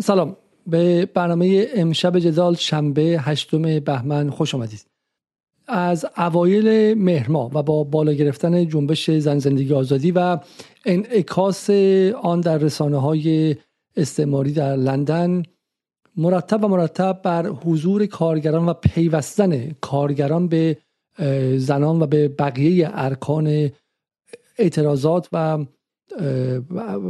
[0.00, 0.36] سلام.
[0.66, 4.86] به برنامه امشب جدال شنبه هشتم بهمن خوش آمدید.
[5.66, 10.38] از اوایل مهرما و با بالا گرفتن جنبش زن زندگی آزادی و
[10.84, 11.70] انعکاس
[12.22, 13.56] آن در رسانه های
[13.96, 15.42] استعماری در لندن
[16.16, 20.78] مرتب و مرتب بر حضور کارگران و پیوستن کارگران به
[21.56, 23.70] زنان و به بقیه ارکان
[24.58, 25.64] اعتراضات و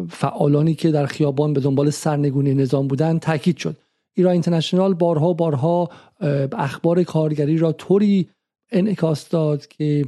[0.09, 3.77] فعالانی که در خیابان به دنبال سرنگونی نظام بودند تاکید شد.
[4.15, 5.91] ایران اینترنشنال بارها بارها
[6.53, 8.29] اخبار کارگری را طوری
[8.73, 10.05] انعکاس داد که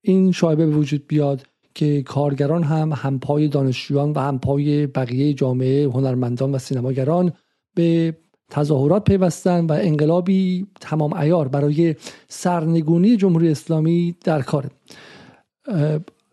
[0.00, 6.52] این شایبه به وجود بیاد که کارگران هم همپای دانشجویان و همپای بقیه جامعه هنرمندان
[6.54, 7.32] و سینماگران
[7.74, 8.16] به
[8.50, 11.94] تظاهرات پیوستن و انقلابی تمام ایار برای
[12.28, 14.70] سرنگونی جمهوری اسلامی در کاره.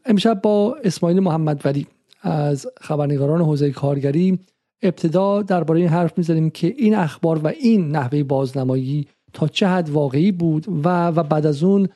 [0.05, 1.87] امشب با اسماعیل محمد ولی.
[2.21, 4.39] از خبرنگاران حوزه کارگری
[4.81, 9.89] ابتدا درباره این حرف می‌زنیم که این اخبار و این نحوه بازنمایی تا چه حد
[9.89, 11.87] واقعی بود و و بعد از اون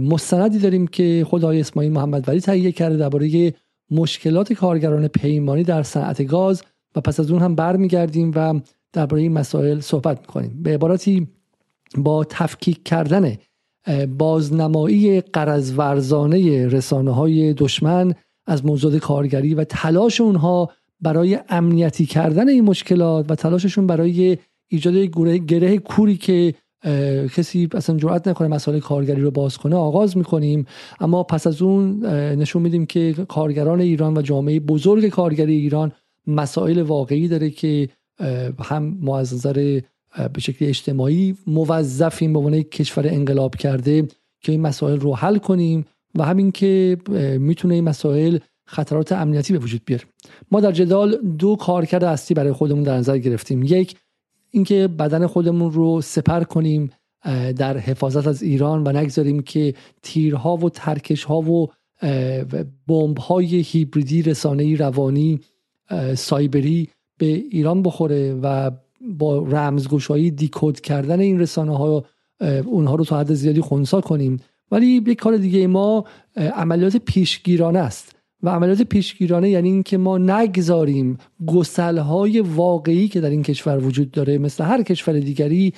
[0.00, 3.54] مستندی داریم که خدای اسماعیل محمد ولی تهیه کرده درباره
[3.90, 6.62] مشکلات کارگران پیمانی در صنعت گاز
[6.96, 8.60] و پس از اون هم برمیگردیم و
[8.92, 10.62] درباره این مسائل صحبت می‌کنیم.
[10.62, 11.28] به عبارتی
[11.96, 13.36] با تفکیک کردن
[14.18, 18.14] بازنمایی قرض رسانه های دشمن
[18.46, 24.94] از موضوع کارگری و تلاش اونها برای امنیتی کردن این مشکلات و تلاششون برای ایجاد
[25.46, 26.54] گره کوری که
[27.36, 30.66] کسی اصلا جرأت نکنه مسائل کارگری رو باز کنه آغاز می‌کنیم.
[31.00, 35.92] اما پس از اون نشون میدیم که کارگران ایران و جامعه بزرگ کارگری ایران
[36.26, 37.88] مسائل واقعی داره که
[38.60, 39.80] هم ما از نظر
[40.32, 44.08] به شکل اجتماعی موظفیم به عنوان کشور انقلاب کرده
[44.40, 46.96] که این مسائل رو حل کنیم و همین که
[47.38, 50.04] می‌تونه این مسائل خطرات امنیتی به وجود بیاره.
[50.50, 53.62] ما در جدال دو کارکرد اصلی برای خودمون در نظر گرفتیم.
[53.62, 53.96] یک
[54.50, 56.90] اینکه بدن خودمون رو سپر کنیم
[57.56, 61.68] در حفاظت از ایران و نگذاریم که تیرها و ترکشها و
[62.86, 65.40] بمب های هیبریدی رسانه‌ای روانی
[66.14, 72.04] سایبری به ایران بخوره و با رمزگشایی دیکود کردن این رسانه ها
[72.64, 74.36] اونها رو تا حد زیادی خونسا کنیم.
[74.70, 76.04] ولی یک کار دیگه ما
[76.36, 78.16] عملیات پیشگیرانه است.
[78.42, 81.18] و عملیات پیشگیرانه یعنی اینکه ما نگذاریم
[81.80, 85.74] های واقعی که در این کشور وجود داره مثل هر کشور دیگری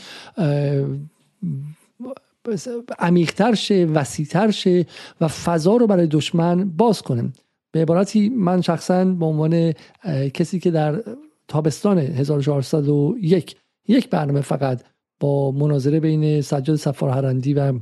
[2.99, 4.87] عمیقتر شه وسیعتر شه
[5.21, 7.33] و فضا رو برای دشمن باز کنیم
[7.73, 9.73] به عبارتی من شخصا به عنوان
[10.35, 11.03] کسی که در
[11.49, 13.57] تابستان 1401
[13.89, 14.09] یک.
[14.09, 14.83] برنامه فقط
[15.21, 17.73] با مناظره بین سجاد سفارهرندی و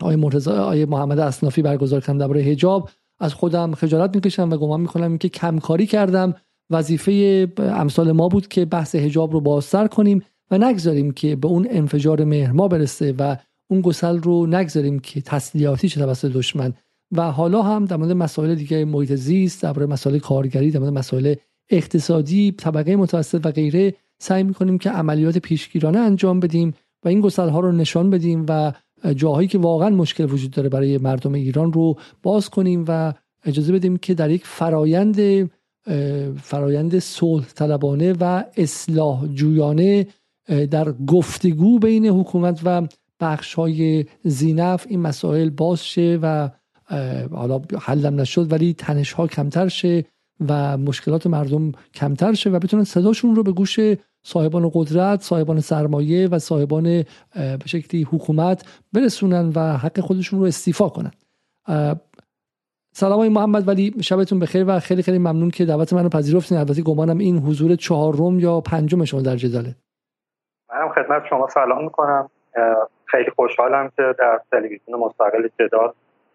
[0.00, 2.90] آقای مرتضی آقای محمد اسنافی برگزار کردم درباره حجاب.
[3.18, 6.34] از خودم خجالت می‌کشم و گمان می‌کنم که کمکاری کردم.
[6.70, 11.66] وظیفه امثال ما بود که بحث حجاب رو بازتر کنیم و نگذاریم که به اون
[11.70, 13.36] انفجار مهرما برسه و
[13.70, 16.74] اون گسل رو نگذاریم که تسلیحاتی چه توسط دشمن.
[17.12, 21.34] و حالا هم در مورد مسائل دیگه محیط زیست درباره مسائل کارگری در مورد مسائل
[21.70, 27.48] اقتصادی طبقه متوسط و غیره سعی می‌کنیم که عملیات پیشگیرانه انجام بدیم و این گسل
[27.48, 28.72] ها رو نشان بدیم و
[29.16, 33.12] جاهایی که واقعا مشکل وجود داره برای مردم ایران رو باز کنیم و
[33.44, 35.50] اجازه بدیم که در یک فرایند
[36.42, 40.06] فرایند صلح طلبانه و اصلاح جویانه
[40.70, 42.86] در گفتگو بین حکومت و
[43.20, 46.50] بخش های زینف این مسائل باز شه و
[47.32, 50.04] حالا حلم نشد ولی تنش ها کمتر شه.
[50.48, 53.80] و مشکلات مردم کمتر شه و بتونن صداشون رو به گوش
[54.22, 60.88] صاحبان قدرت صاحبان سرمایه و صاحبان به شکلی حکومت برسونن و حق خودشون رو استیفا
[60.88, 61.10] کنن.
[62.92, 66.58] سلام های محمد ولی شبتون بخیر و خیلی خیلی ممنون که دعوت منو پذیرفتین.
[66.58, 69.74] البته گمانم این حضور چهارم یا پنجم شما در جداله.
[70.70, 72.30] منم خدمت شما سلام می‌کنم.
[73.04, 75.92] خیلی خوشحالم که در تلویزیون مستقل جدال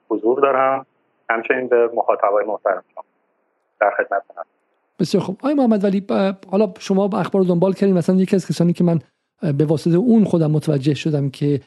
[0.09, 0.85] حضور دارم.
[1.29, 3.03] همچنین به مخاطبای محترم شما.
[3.81, 4.21] در خدمت
[4.99, 5.35] بسیار خوب.
[5.39, 6.05] آقای محمد ولی
[6.51, 7.97] حالا شما اخبار رو دنبال کردین.
[7.97, 8.99] مثلا یکی از کسانی که من
[9.57, 11.61] به واسطه اون خودم متوجه شدم که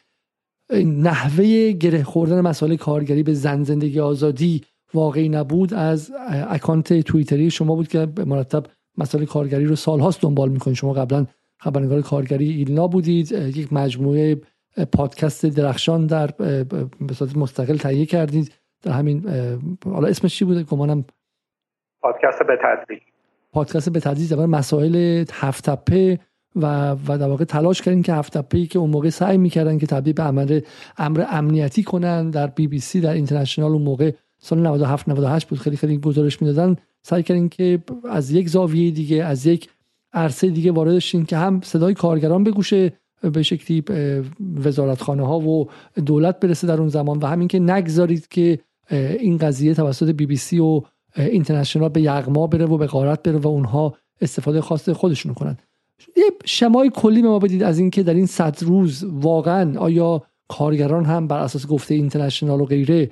[0.85, 4.63] نحوه گره خوردن مسائل کارگری به زن زندگی آزادی
[4.95, 6.13] واقعی نبود از
[6.49, 8.67] اکانت توییتری شما بود که مرتب
[8.99, 11.27] مسائل کارگری رو سالهاست دنبال می‌کنید شما قبلا
[11.59, 13.33] خبرنگار کارگری ایلنا بودید.
[13.33, 14.41] یک مجموعه
[14.93, 16.67] پادکست درخشان در به
[17.37, 18.53] مستقل تهیه کردید.
[18.83, 19.29] در همین
[19.85, 21.05] حالا اسمش چی بوده؟ گمانم
[22.03, 23.03] پادکست به تدریج.
[23.53, 26.19] پادکست به تدریج در مسائل هفت تپه
[26.57, 29.87] و و در واقع تلاش کردیم که هفت تپه که اون موقع سعی می‌کردن که
[29.87, 30.61] تبدیل به امر
[30.99, 32.31] امر امنیتی کنن.
[32.31, 35.59] در بی بی سی در اینترنشنال اون موقع سال 97 98 بود.
[35.59, 36.77] خیلی خیلی گزارش می‌دادن.
[37.03, 37.79] سعی کردیم که
[38.11, 39.69] از یک زاویه دیگه از یک
[40.13, 42.93] عرصه دیگه وارد شین که هم صدای کارگران بگوشه
[43.35, 43.85] به شکلی
[44.65, 45.69] وزارتخانه ها و
[46.07, 48.59] دولت برسه در اون زمان و همین که نگذارید که
[48.91, 50.83] این قضیه توسط بی بی سی و
[51.17, 55.57] اینترنشنال به یغما بره و به غارت بره و اونها استفاده خاص خودشون کنن.
[56.17, 61.05] یه شمای کلی به ما بدید از اینکه در این صد روز واقعا آیا کارگران
[61.05, 63.11] هم بر اساس گفته اینترنشنال و غیره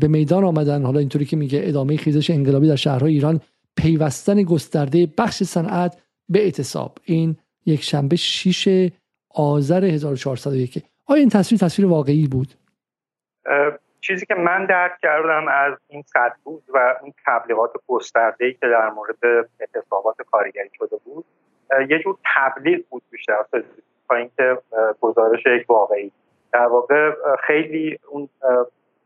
[0.00, 3.40] به میدان آمدن؟ حالا اینطوری که میگه ادامه خیزش انقلابی در شهرهای ایران
[3.76, 5.98] پیوستن گسترده بخش صنعت
[6.28, 6.98] به اعتصاب.
[7.04, 8.90] این یک شنبه 6
[9.30, 12.54] آذر 1401 آیا این تصویر تصویر واقعی بود؟
[14.00, 16.32] چیزی که من درک کردم از این صد
[16.68, 21.24] و این تبلیغات گسترده که در مورد اعتصابات کارگری شده بود
[21.88, 23.44] یه جور تبلیغ بود بیشتر
[24.08, 24.58] تا اینکه
[25.00, 26.12] گزارش یک واقعی.
[26.52, 27.12] در واقع
[27.46, 28.28] خیلی اون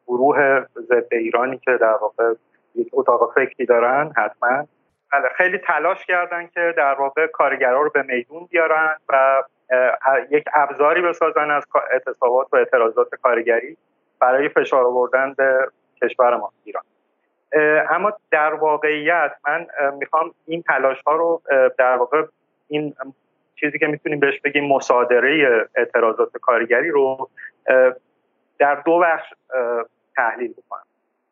[0.06, 2.34] گروه ضد ایرانی که در واقع
[2.74, 4.66] یک اتاق فکری دارن حتما.
[5.12, 9.42] بله، خیلی تلاش کردن که در واقع کارگرا رو به میدون بیارن و
[10.30, 13.76] یک ابزاری بسازن از اعتصابات و اعتراضات کارگری.
[14.20, 15.68] برای فشار آوردن به
[16.02, 16.82] کشور ما ایران.
[17.90, 19.66] اما در واقعیت من
[19.98, 21.42] می‌خوام این تلاش ها رو
[21.78, 22.22] در واقع
[22.68, 22.94] این
[23.54, 27.30] چیزی که می‌تونیم بهش بگیم مصادره اعتراضات کارگری رو
[28.58, 29.34] در دو بخش
[30.16, 30.82] تحلیل بکنم.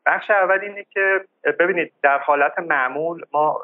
[0.06, 1.24] بخش اول اینه که
[1.58, 3.62] ببینید در حالت معمول ما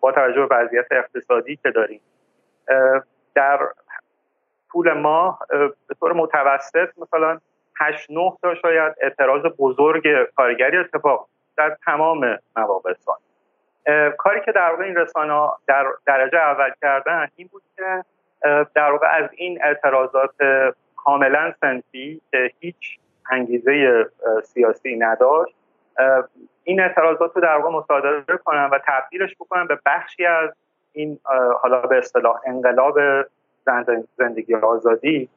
[0.00, 2.00] با توجه به وضعیت اقتصادی که داریم
[3.34, 3.60] در
[4.72, 5.46] طول ماه
[5.88, 7.40] به طور متوسط مثلا
[7.80, 10.02] 8 9 تا شاید اعتراض بزرگ
[10.36, 12.94] کارگری اتفاق در تمام مواقع
[14.18, 18.04] کاری که در واقع این رسانه در درجه اول کردن این بود که
[18.74, 20.34] در واقع از این اعتراضات
[20.96, 22.98] کاملا سنفی که هیچ
[23.30, 24.06] انگیزه
[24.44, 25.54] سیاسی نداشت
[26.64, 30.50] این اعتراضات رو در واقع مصادره کنن و تبدیلش بکنن به بخشی از
[30.92, 31.18] این
[31.62, 32.98] حالا به اصطلاح انقلاب
[34.16, 35.28] زندگی آزادی.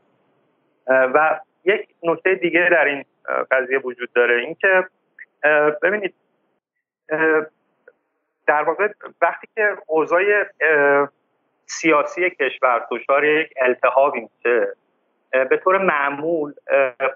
[0.87, 3.05] و یک نکته دیگه در این
[3.51, 4.41] قضیه وجود داره.
[4.41, 4.87] اینکه
[5.83, 6.13] ببینید
[8.47, 8.87] در واقع
[9.21, 10.21] وقتی که اوضاع
[11.65, 14.75] سیاسی کشور دچار یک التهابی میشه
[15.31, 16.53] به طور معمول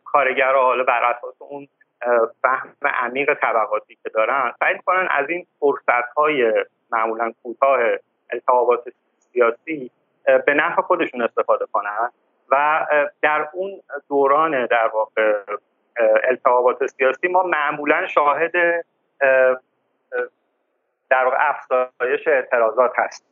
[0.05, 1.67] کارگرها حالا بر اساس اون
[2.41, 7.79] فهم عمیق طبقاتی که دارن سعی می‌کنن از این فرصت های معمولا کوتاه
[8.33, 8.83] التهابات
[9.19, 9.91] سیاسی
[10.45, 12.09] به نفع خودشون استفاده کنن.
[12.51, 12.85] و
[13.21, 15.43] در اون دوران در واقع
[16.23, 18.51] التهابات سیاسی ما معمولا شاهد
[21.09, 23.25] در واقع افزایش اعتراضات هست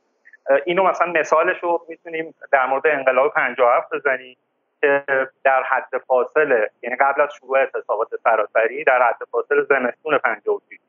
[0.65, 4.37] اینو مثلا مثالش رو می‌تونیم در مورد انقلاب 57 بزنیم
[4.81, 5.03] که
[5.43, 10.79] در حد فاصله یعنی قبل از شروع اعتصابات سراسری در حد فاصله زمستون 56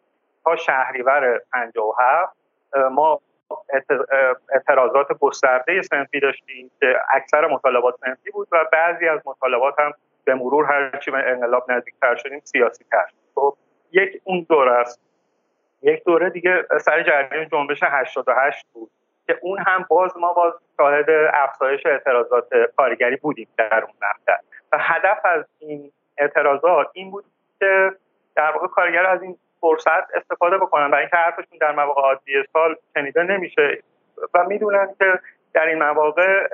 [0.45, 2.37] تا شهریور 57
[2.91, 3.21] ما
[4.53, 9.93] اعتراضات گسترده سنفی داشتیم که اکثر مطالبات سنفی بود و بعضی از مطالبات هم
[10.25, 13.57] به مرور هرچی به انقلاب نزدیکتر شدیم سیاسی تر خب
[13.93, 15.01] یک اون دوره است.
[15.83, 18.91] یک دوره دیگه سر جریان جنبش 88 بود
[19.27, 24.43] که اون هم باز ما باز شاهد افزایش اعتراضات کارگری بودیم در اون مقطع
[24.73, 27.25] و هدف از این اعتراضات این بود
[27.59, 27.93] که
[28.35, 30.91] در واقع کارگر از این فرصت استفاده بکنن.
[30.91, 33.83] و اینکه حرفشون در مواقع عادی سال شنیده نمیشه.
[34.35, 35.21] و می‌دونن که
[35.55, 36.49] در این مواقع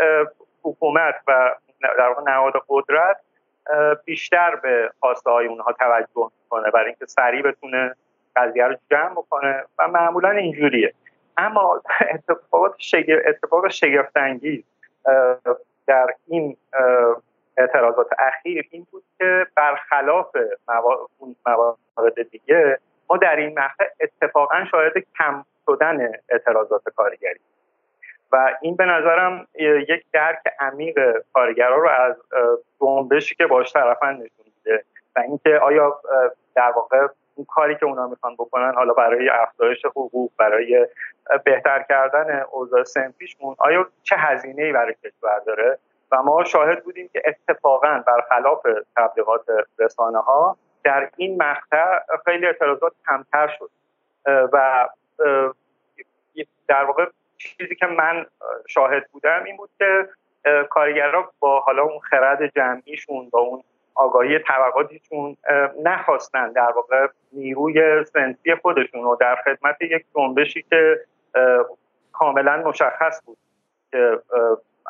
[0.63, 3.21] حکومت و در واقع نهاد قدرت
[4.05, 6.71] بیشتر به خواسته های اونها توجه می‌کنه.
[6.71, 7.95] برای اینکه سریع بتونه
[8.37, 9.65] قضیه رو جمع بکنه.
[9.79, 10.95] و معمولا اینجوریه.
[11.37, 14.65] اما اتفاقات شگفت اتفاق شگفتانگیز
[15.87, 16.57] در این
[17.57, 20.37] اعتراضات اخیر این بود که برخلاف
[21.47, 22.79] موارد دیگه
[23.11, 27.41] ما در این مقطع اتفاقا شاهد کم شدن اعتراضات کارگری.
[28.33, 29.47] و این به نظرم
[29.89, 30.99] یک درک عمیق
[31.33, 32.17] کارگرا رو از
[32.81, 34.85] جنبشی که باش طرفن نشون میده
[35.17, 36.01] و اینکه آیا
[36.55, 40.87] در واقع اون کاری که اونا می‌خوان بکنن حالا برای افزایش حقوق برای
[41.45, 45.79] بهتر کردن اوضاع سنفیشمون آیا چه هزینه ای برای کشور داره؟
[46.13, 49.47] و ما شاهد بودیم که اتفاقا برخلاف تبلیغات
[49.79, 53.71] رسانه ها در این مقطع خیلی اعتراضات کمتر شد.
[54.27, 54.89] و
[56.69, 57.07] در واقع
[57.39, 58.27] چیزی که من
[58.69, 60.09] شاهد بودم این بود که
[60.71, 63.63] کارگرها با حالا اون خرد جمعیشون با اون
[63.95, 65.37] آگاهی طبقاتیشون
[65.85, 71.01] نخواستن در واقع نیروی سنسی خودشون رو در خدمت یک جنبشی که
[72.13, 73.39] کاملا مشخص بود
[73.91, 74.21] که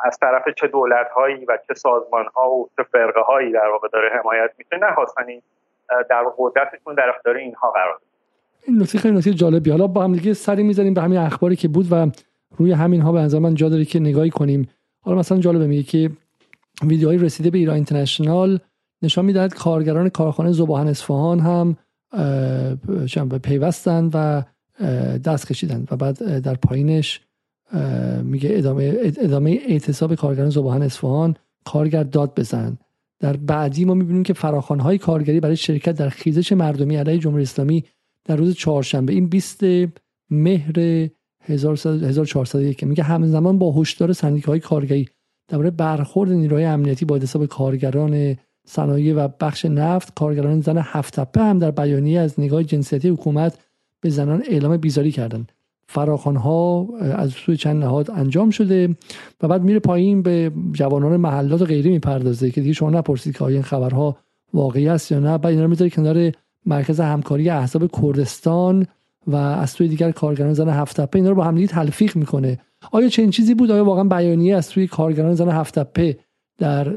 [0.05, 3.89] از طرف چه دولت هایی و چه سازمان ها و چه فرقه هایی در واقع
[3.89, 5.43] داره حمایت میشه نخواستن این
[6.11, 8.01] در قدرتشون در اختیار اینها قرار
[8.67, 11.69] این نکته خیلی نکته جالبی حالا با هم دیگه سری می‌ذاریم به همین اخباری که
[11.69, 12.11] بود و
[12.57, 14.69] روی همین ها به نظر من جا داره که نگاهی کنیم.
[15.01, 16.11] حالا مثلا جالبه میگه که
[16.83, 18.59] ویدیوهای رسیده به ایران اینترنشنال
[19.03, 21.77] نشان می‌دهد کارگران کارخانه زباهن اصفهان هم
[23.43, 24.43] پیوستن و
[25.19, 27.21] دست کشیدن و بعد در پایینش
[28.23, 32.79] میگه ادامه ادامه اعتصاب کارگران زباهن اصفهان کارگر داد بزن.
[33.21, 34.35] در بعدی ما می‌بینیم که
[34.81, 37.85] های کارگری برای شرکت در خیزش مردمی علیه جمهوری اسلامی
[38.25, 39.61] در روز چهارشنبه این 20
[40.31, 41.09] مهر
[41.41, 44.13] 1401 میگه همزمان با هشدار
[44.47, 45.09] های کارگری
[45.49, 51.59] درباره برخورد نیروهای امنیتی با حساب کارگران صنایع و بخش نفت کارگران زن هفت هم
[51.59, 53.59] در بیانیه از نگاه جنسیتی حکومت
[54.01, 55.53] به زنان اعلام بیزاری کردند.
[55.89, 58.97] فراخان ها از سوی چند نهاد انجام شده
[59.43, 63.45] و بعد میره پایین به جوانان محلات و غیره می‌پردازه که دیگه شما نپرسید که
[63.45, 64.17] آیا این خبرها
[64.55, 65.39] واقعی است یا نه.
[65.39, 66.33] بعد اینا رو می‌ذاره کنار
[66.67, 68.87] مرکز همکاری احزاب کردستان
[69.27, 71.17] و از سوی دیگر کارگران زن هفت تپه.
[71.17, 72.59] اینا رو با هم تلفیق می‌کنه.
[72.93, 76.17] آیا چنین چیزی بود؟ آیا واقعا بیانیه از سوی کارگران زن هفت تپه
[76.59, 76.89] در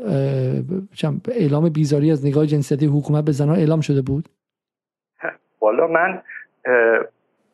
[1.27, 4.29] اعلام بیزاری از نگاه جنسیتی حکومت به زنان اعلام شده بود؟
[5.61, 6.21] والا من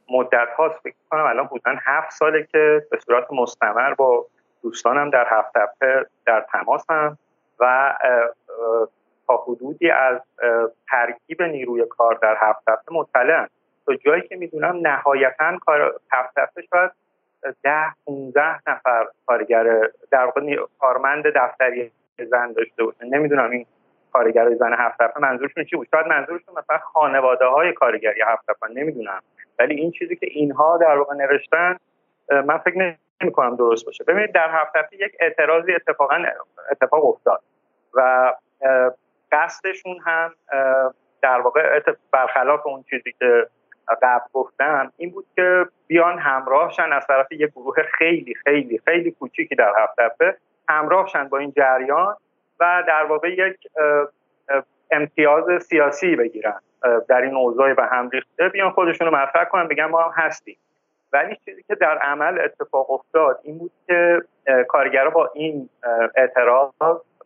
[0.10, 4.26] مدت هاست فکر کنم الان بودن هفت ساله که به صورت مستمر با
[4.64, 7.18] دوستانم در هفت تپه در تماسم
[7.60, 7.94] و
[9.28, 10.22] تا حدودی از
[10.90, 13.50] ترکیب نیروی کار در هفت تپه مطلعم
[13.86, 16.92] تا جایی که می‌دونم نهایتا کار هفت تپه شاید
[17.64, 23.06] ده 15 نفر کارگر در واقع کارمند دفتری زن داشته باشه.
[23.06, 23.66] نمی‌دونم این
[24.14, 25.88] کارگر زن هفت تپه منظورشون چی بود.
[25.92, 29.22] شاید منظورشون مثلا خانواده های کارگری هفت تپه نمی‌دونم.
[29.60, 31.78] ولی این چیزی که اینها در واقع نوشتن
[32.32, 34.04] من فکر نمی کنم درست باشه.
[34.04, 36.24] ببینید در هفته یک اعتراضی اتفاقا
[36.72, 37.42] اتفاق افتاد
[37.94, 38.34] و
[39.32, 40.34] قصدشون هم
[41.22, 41.80] در واقع
[42.12, 43.48] برخلاف اون چیزی که
[44.02, 49.56] قبل گفتم این بود که بیان همراهشن از طرف یک گروه خیلی خیلی خیلی کوچیکی
[49.56, 50.38] در هفته
[50.70, 52.16] همراهشن با این جریان
[52.60, 53.58] و در واقع یک
[54.96, 56.60] امتیاز سیاسی بگیرن
[57.08, 58.50] در این اوضاع به هم ریخته.
[58.50, 60.58] بیان خودشون رو مطرح کنن بگن ما هم هستیم.
[61.14, 64.22] ولی چیزی که در عمل اتفاق افتاد این بود که
[64.68, 65.70] کارگرها با این
[66.16, 66.72] اعتراض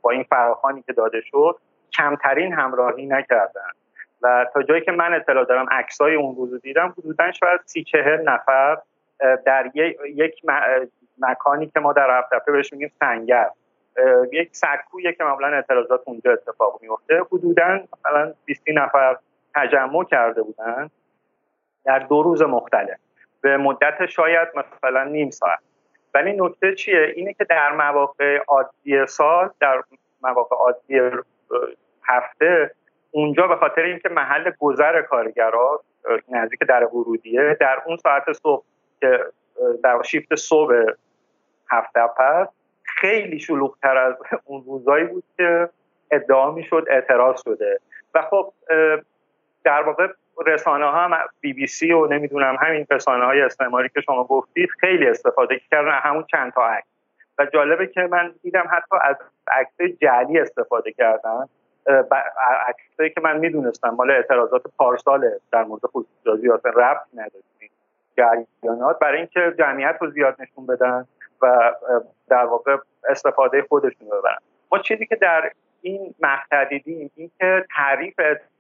[0.02, 1.56] با این فراخانی که داده شد
[1.98, 3.72] کمترین همراهی نکردن.
[4.22, 8.30] و تا جایی که من اطلاع دارم عکسای اون روز دیدم حدودا شاید سی چهل
[8.30, 8.78] نفر
[9.46, 9.72] در
[10.06, 10.42] یک
[11.20, 13.50] مکانی که ما در هفته بهش میگیم سنگر.
[14.32, 19.18] یک سکویه که معمولا اعتراضات اونجا اتفاق میفته حدودا مثلا 20 نفر
[19.56, 20.90] تجمع کرده بودن
[21.86, 22.98] در دو روز مختلف.
[23.42, 25.60] به مدت شاید مثلا نیم ساعت.
[26.14, 29.84] ولی نکته چیه؟ اینه که در مواقع عادی سال در
[30.24, 31.02] مواقع عادی
[32.04, 32.72] هفته
[33.12, 35.84] اونجا به خاطر اینکه محل گذر کارگرا
[36.30, 38.64] نزدیک در ورودیه در اون ساعت صبح
[39.02, 39.20] که
[39.84, 40.74] در شیفت صبح
[41.72, 42.48] هفته پس
[43.00, 44.16] خیلی شلوغتر از
[44.46, 45.70] اون روزایی بود که
[46.12, 47.80] ادعا می‌شد اعتراض شده.
[48.16, 48.54] و خب
[49.64, 50.08] در واقع
[50.46, 54.70] رسانه ها هم بی بی سی و نمی‌دونم همین رسانه های استعماری که شما گفتید
[54.80, 56.88] خیلی استفاده کردن همون چند تا عکس.
[57.40, 59.16] و جالبه که من دیدم حتی از
[59.48, 61.46] عکس جعلی استفاده کردن.
[62.68, 67.70] عکسایی که من می‌دونستم مال اعتراضات پارسال در مورد خصوصیات رفت نداشتیم.
[68.18, 71.08] جریانات برای اینکه جمعیت رو زیاد نشون بدن.
[71.42, 71.76] و
[72.30, 72.78] در واقع
[73.10, 74.38] استفاده خودشون رو ببرن.
[74.72, 78.20] ما چیزی که در این مقطع دیدیم این که تعریف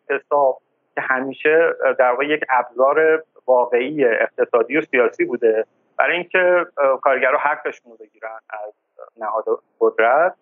[0.09, 0.61] اعتصاب
[0.95, 5.65] که همیشه در واقع یک ابزار واقعی اقتصادی و سیاسی بوده
[5.97, 6.65] برای اینکه
[7.01, 8.73] کارگرها حقشون رو بگیرن از
[9.17, 9.45] نهاد
[9.79, 10.35] قدرت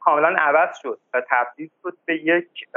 [0.00, 2.68] کاملا عوض شد و تبدیل شد به یک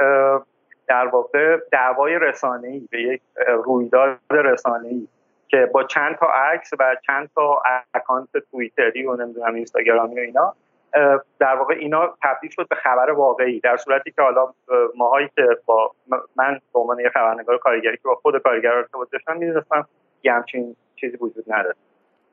[0.86, 3.22] در واقع دعوای رسانه‌ای به یک
[3.64, 5.08] رویداد رسانه‌ای.
[5.50, 7.62] که با چند تا عکس و چند تا
[7.94, 10.54] اکانت توییتری و نمی‌دونم اینستاگرامی و اینا
[11.38, 14.54] در واقع اینا تبدیل شد به خبر واقعی در صورتی که حالا
[14.96, 15.92] ماهایی که با
[16.36, 19.88] من به عنوان یه خبرنگار کارگری که با خود کارگر ارتباط داشتم می‌دونستم
[20.24, 21.74] یه همچین چیزی وجود نداره.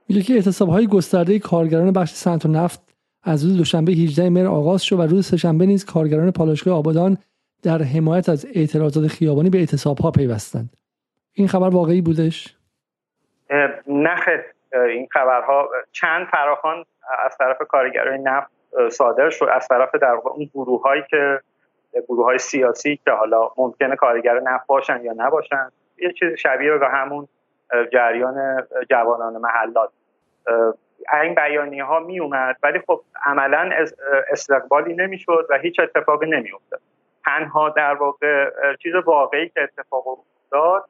[0.09, 4.47] میگه که اعتصاب های گسترده کارگران بخش صنعت و نفت از روز دوشنبه 18 مهر
[4.47, 7.17] آغاز شد و روز سهشنبه نیز کارگران پالایشگاه آبادان
[7.63, 10.69] در حمایت از اعتراضات خیابانی به اعتصاب ها پیوستند.
[11.33, 12.56] این خبر واقعی بودش؟
[13.87, 16.85] نه این خبرها چند فراخان
[17.25, 18.51] از طرف کارگرای نفت
[18.89, 19.49] صادر شد.
[19.51, 21.39] از طرف در اون گروه هایی که
[22.07, 25.71] گروه های سیاسی که حالا ممکنه کارگر نفت باشن یا نباشن.
[25.97, 27.27] یه چیز شبیه به همون
[27.93, 29.89] جریان جوانان محلات.
[31.23, 33.69] این بیانیه ها می اومد ولی خب عملا
[34.31, 36.81] استقبالی نمی‌شد و هیچ اتفاقی نمی افتاد
[37.25, 38.49] تنها در واقع
[38.83, 40.89] چیز واقعی که اتفاق افتاد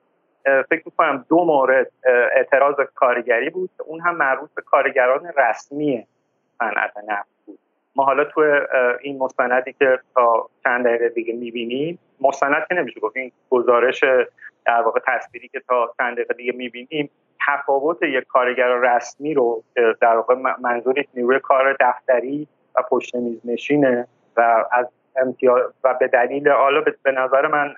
[0.69, 1.91] فکر می‌کنم دو مورد
[2.35, 3.69] اعتراض کارگری بود.
[3.85, 6.07] اون هم مربوط به کارگران رسمی
[6.59, 7.59] صنعت نفت بود.
[7.95, 8.65] ما حالا تو
[9.01, 14.03] این مستندی که تا چند دقیقه دیگه می‌بینیم مستند که نمیشه گفت این گزارش
[14.65, 17.09] در واقع تصویری که تا چند دقیقه دیگه می‌بینیم
[17.47, 19.63] تفاوت یک کارگر رسمی رو
[20.01, 26.07] در واقع منظور نیروی کار دفتری و پشت میز نشینه و از امتیاز و به
[26.07, 27.75] دلیل حالا به نظر من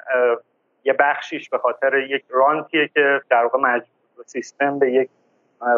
[0.89, 5.09] یه بخشیش به خاطر یک رانتیه که در واقع مجبور سیستم به یک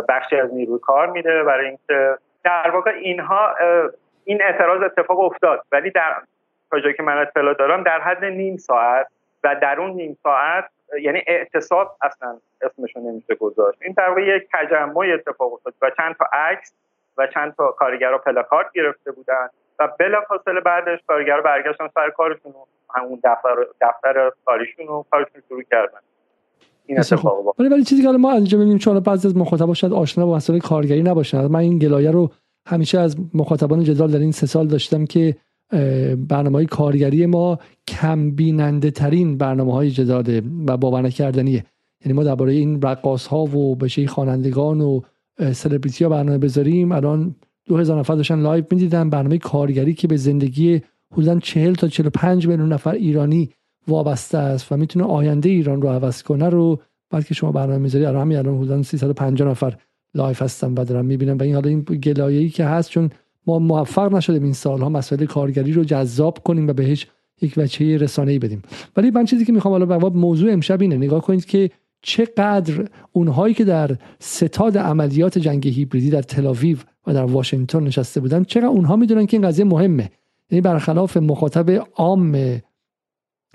[0.09, 3.55] بخشی از نیروی کار میده برای اینکه در واقع اینها
[4.25, 5.63] این اعتراض اتفاق افتاد.
[5.71, 6.21] ولی در
[6.71, 9.07] تا جایی که من اطلاع دارم در حد نیم ساعت
[9.43, 10.69] و در اون نیم ساعت
[11.01, 13.79] یعنی اعتصاب اصلا اسمشو نمیشه گذاشت.
[13.81, 16.73] این در واقع یک تجمع اتفاق افتاد و چند تا عکس
[17.17, 19.49] و چند تا کارگرها پلاکارد گرفته بودن.
[19.81, 22.53] و بلافاصله بعدش کارگرها برگشتن سر کارشون
[22.95, 25.99] همون دفتر دفتر کاریشون رو کارشون شروع کردن.
[26.85, 30.25] این اتفاق ولی ولی چیزی که ما اینجا می‌بینیم چون بعضی از مخاطبا شاید آشنا
[30.25, 31.45] با مسائل کارگری نباشن.
[31.45, 32.31] من این گلایه رو
[32.67, 35.35] همیشه از مخاطبان جدال در این سه سال داشتم که
[36.29, 41.65] برنامه های کارگری ما کم بیننده ترین برنامه های جداده و باور نکردنیه.
[42.05, 45.01] یعنی ما درباره این رقاص ها و بشه خوانندگان و
[45.51, 46.91] سلبریتی ها برنامه بذاریم.
[46.91, 47.35] الان
[47.71, 49.09] 2000 نفر داشتن live می‌دیدن.
[49.09, 50.81] برنامه کارگری که به زندگی
[51.13, 53.49] حدودا 40 تا 45 میلیون نفر ایرانی
[53.87, 58.05] وابسته است و می‌تونه آینده ایران رو عوض کنه رو بعد که شما برنامه می‌ذاری.
[58.05, 59.77] الان همین الان حدودا 350 نفر
[60.15, 63.09] live هستن و دارم می‌بینم و این حالا این گلایه‌ای که هست چون
[63.47, 67.07] ما موفق نشدیم این سالها مسائل کارگری رو جذاب کنیم و بهش
[67.41, 68.61] یک وجهه رسانه‌ای بدیم.
[68.97, 70.97] ولی من چیزی که می‌خوام حالا به موضوع امشب اینه.
[70.97, 71.69] نگاه کنید که
[72.01, 78.43] چقدر اونهایی که در ستاد عملیات جنگ هیبریدی در تلاویو و در واشنگتن نشسته بودن.
[78.43, 80.11] چقدر اونها می‌دونن که این قضیه مهمه؟
[80.51, 82.61] یعنی برخلاف مخاطب عام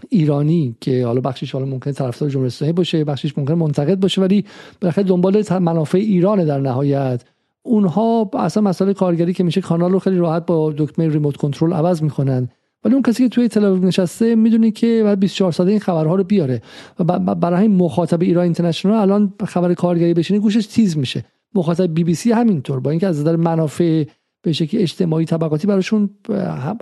[0.09, 4.45] ایرانی که حالا بخشش حالا ممکنه طرفدار جمهوری اسلامی باشه بخشش ممکنه منتقد باشه ولی
[4.81, 7.25] بالاخره دنبال منافع ایران در نهایت.
[7.63, 12.03] اونها اصلا مسئله کارگری که میشه کانال رو خیلی راحت با دکمه ریموت کنترل عوض
[12.03, 12.49] می‌کنن.
[12.85, 16.25] ولی اون کسی که توی تلویزیون نشسته می‌دونی که بعد 24 ساعته این خبرها رو
[16.25, 16.63] بیاره.
[16.99, 21.25] و برای مخاطب ایران اینترنشنال الان خبر کارگری بشینه گوشش تیز میشه.
[21.57, 24.05] مخاطب بی بی سی همینطور با اینکه از نظر منافع
[24.43, 26.11] به شکلی اجتماعی طبقاتی براشون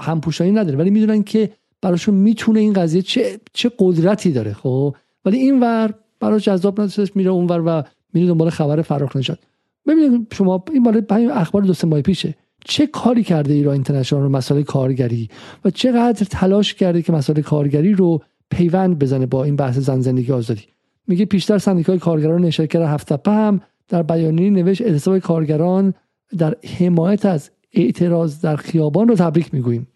[0.01, 0.79] همپوشانی نداره.
[0.79, 1.51] ولی می‌دونن که
[1.83, 7.17] براشون می‌تونه این قضیه چه چه قدرتی داره خب؟ ولی این ور براش جذاب نداشت
[7.17, 7.83] میره اونور و
[8.15, 9.39] میره دنبال خبر فراخ نشد
[9.87, 11.03] ببینید شما این بالا
[11.35, 12.35] اخبار دو سه ماه پیشه
[12.65, 15.29] چه کاری کرده ایران اینترنشنال رو مسائل کارگری؟
[15.65, 20.33] و چقدر تلاش کرده که مسائل کارگری رو پیوند بزنه با این بحث زن زندگی
[20.33, 20.63] آزادی؟
[21.07, 25.95] میگه پیشتر سندیکای کارگران نشرکر هفت هم در بیانیه نوشت اعتصاب کارگران
[26.39, 29.89] در حمایت از اعتراض در خیابان رو تبریک می‌گوییم.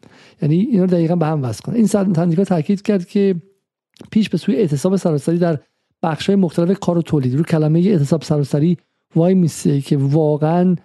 [0.43, 3.35] یعنی اینا دقیقا به هم وصل کنه این سندیکا تاکید کرد که
[4.11, 5.59] پیش به سوی اعتصاب سراسری در
[6.03, 7.35] بخش‌های مختلف کار و تولید.
[7.35, 8.77] رو کلمه اعتصاب سراسری
[9.17, 10.77] وای میسته که واقعا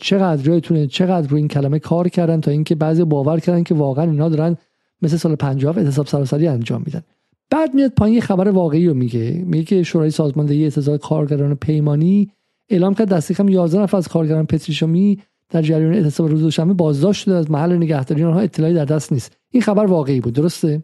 [0.00, 4.04] چقدر یادتونه چقدر رو این کلمه کار کردن تا اینکه بعضی باور کردن که واقعا
[4.04, 4.56] اینا دارن
[5.02, 7.02] مثل سال 50 اعتصاب سراسری انجام میدن.
[7.50, 9.42] بعد میاد پایین خبر واقعی رو میگه.
[9.46, 12.32] میگه که شورای سازماندهی اعتصاب کارگران پیمانی
[12.70, 17.22] اعلام کرد دستی کم 11 نفر از کارگران پتریشومی در جریان اعتصاب روز دوشنبه بازداشت
[17.22, 17.34] شده.
[17.34, 19.40] از محل نگهداری آنها اطلاعی در دست نیست.
[19.50, 20.34] این خبر واقعی بود.
[20.34, 20.82] درسته؟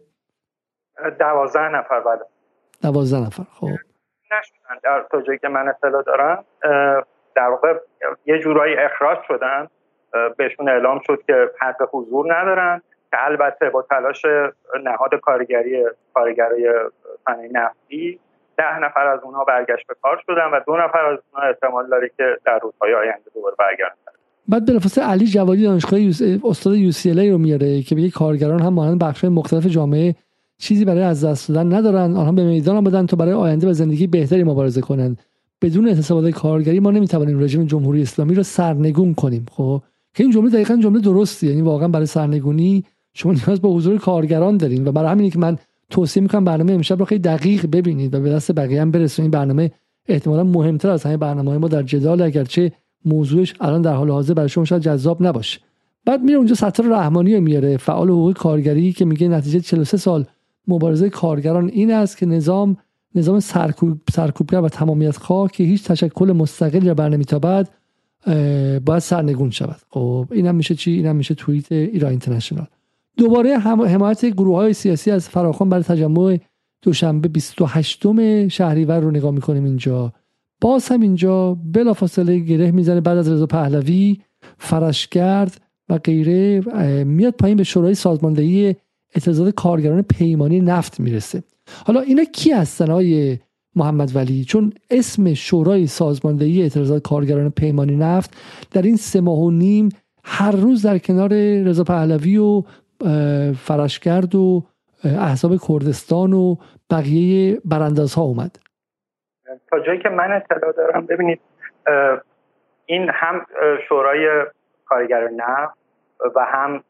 [1.19, 2.19] 12 نفر بعد
[2.81, 2.91] بله.
[2.91, 3.43] 12 نفر.
[3.43, 3.67] خب.
[3.67, 4.79] نشدن.
[4.83, 6.45] در تا جایی که من اطلاع دارم
[7.35, 7.73] در واقع
[8.25, 9.67] یه جورایی اخراج شدن.
[10.37, 12.81] بهشون اعلام شد که حق حضور ندارن.
[13.13, 14.25] البته با تلاش
[14.83, 16.73] نهاد کارگری کارگرای
[17.25, 18.19] صنایع نفتی
[18.57, 22.11] ده نفر از اونها برگشت به کار شدن و دو نفر از اونها احتمال داره
[22.17, 23.95] که در روزهای آینده دوباره برگردن.
[24.47, 25.99] بعد بلافاصله علی جوادی دانشگاه
[26.43, 30.15] استاد یو سی رو میاره که بگه کارگران هم مانند بخش مختلف جامعه
[30.57, 34.07] چیزی برای از دست دادن ندارن آنها به میدان آمدن تا برای آینده و زندگی
[34.07, 35.21] بهتری مبارزه کنند.
[35.61, 39.45] بدون اعتصابات کارگری ما نمی‌توانیم رژیم جمهوری اسلامی رو سرنگون کنیم.
[39.51, 39.81] خب
[40.13, 42.83] که این جمله دقیقا جمله درستی یعنی واقعا برای سرنگونی
[43.17, 45.57] شما نیاز به حضور کارگران دارین و برای همینه که من
[45.89, 49.71] توصیه می‌کنم برنامه امشب رو خیلی دقیق ببینید و به دست بقیه هم برسونید برنامه
[50.07, 52.71] احتمالا مهمتر از همه برنامه ما در جدال اگرچه
[53.05, 55.59] موضوعش الان در حال حاضر برای شما شاید جذاب نباشه.
[56.05, 57.77] بعد میره اونجا سطر رحمانی رو میاره.
[57.77, 60.25] فعال حقوق کارگری که میگه نتیجه 43 سال
[60.67, 62.77] مبارزه کارگران این است که نظام
[63.15, 67.69] نظام سرکوب سرکوبگر و تمامیت خواه که هیچ تشکل مستقل بر نمیتابد
[68.85, 69.77] باید سرنگون شود.
[69.89, 72.67] خب اینم میشه چی؟ اینم میشه توییت ایران اینترنشنال.
[73.17, 76.39] دوباره حمایت گروه های سیاسی از فراخوان برای تجمع
[76.81, 80.13] دوشنبه 28 شهریور رو نگاه می‌کنیم اینجا.
[80.61, 84.17] باز هم اینجا بلافاصله گره می‌زنه بعد از رضا پهلوی
[84.57, 86.61] فرشگرد و غیره
[87.03, 88.75] میاد پایین به شورای سازماندهی
[89.15, 91.43] اعتراضات کارگران پیمانی نفت می‌رسه.
[91.85, 93.37] حالا اینا کی هستن های
[93.75, 98.33] محمد ولی؟ چون اسم شورای سازماندهی اعتراضات کارگران پیمانی نفت
[98.71, 99.89] در این سه ماه و نیم
[100.23, 102.63] هر روز در کنار رضا پهلوی و
[103.57, 104.63] فرشگرد و
[105.03, 106.55] احزاب کردستان و
[106.91, 108.57] بقیه براندازها اومد.
[109.71, 111.41] تا جایی که من اطلاع دارم ببینید
[112.85, 113.45] این هم
[113.89, 114.45] شورای
[114.85, 115.77] کارگر نفت
[116.35, 116.83] و هم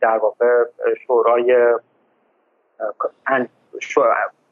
[0.00, 0.64] در واقع
[1.06, 1.76] شورای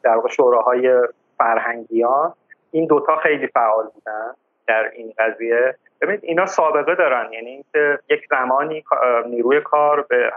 [0.03, 1.01] در واقع شوراهای
[1.37, 2.33] فرهنگیان
[2.71, 4.33] این دوتا خیلی فعال بودن
[4.67, 5.75] در این قضیه.
[6.01, 8.83] ببینید اینا سابقه دارن یعنی اینکه یک زمانی
[9.25, 10.31] نیروی کار به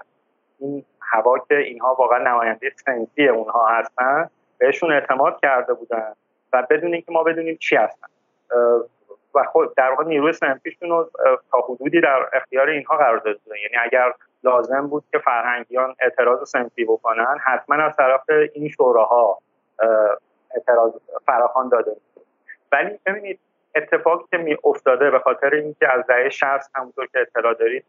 [0.58, 6.12] این هوا که اینها واقعا نماینده سنفی اونها هستن بهشون اعتماد کرده بودن
[6.52, 8.06] و بدون اینکه ما بدونیم چی هستن.
[9.34, 11.10] و خود در واقع نیروی سنفیشون رو
[11.50, 14.12] تا حدودی در اختیار اینها قرار داده یعنی اگر
[14.44, 19.38] لازم بود که فرهنگیان اعتراض سنفی بکنن حتما از طرف این شوراها
[20.54, 20.92] اعتراض
[21.26, 21.96] فراخوان داده
[22.72, 23.40] ولی ببینید
[23.76, 27.84] اتفاقی که می افتاده به خاطر اینکه از دهه 60 همونطور که اطلاع دارید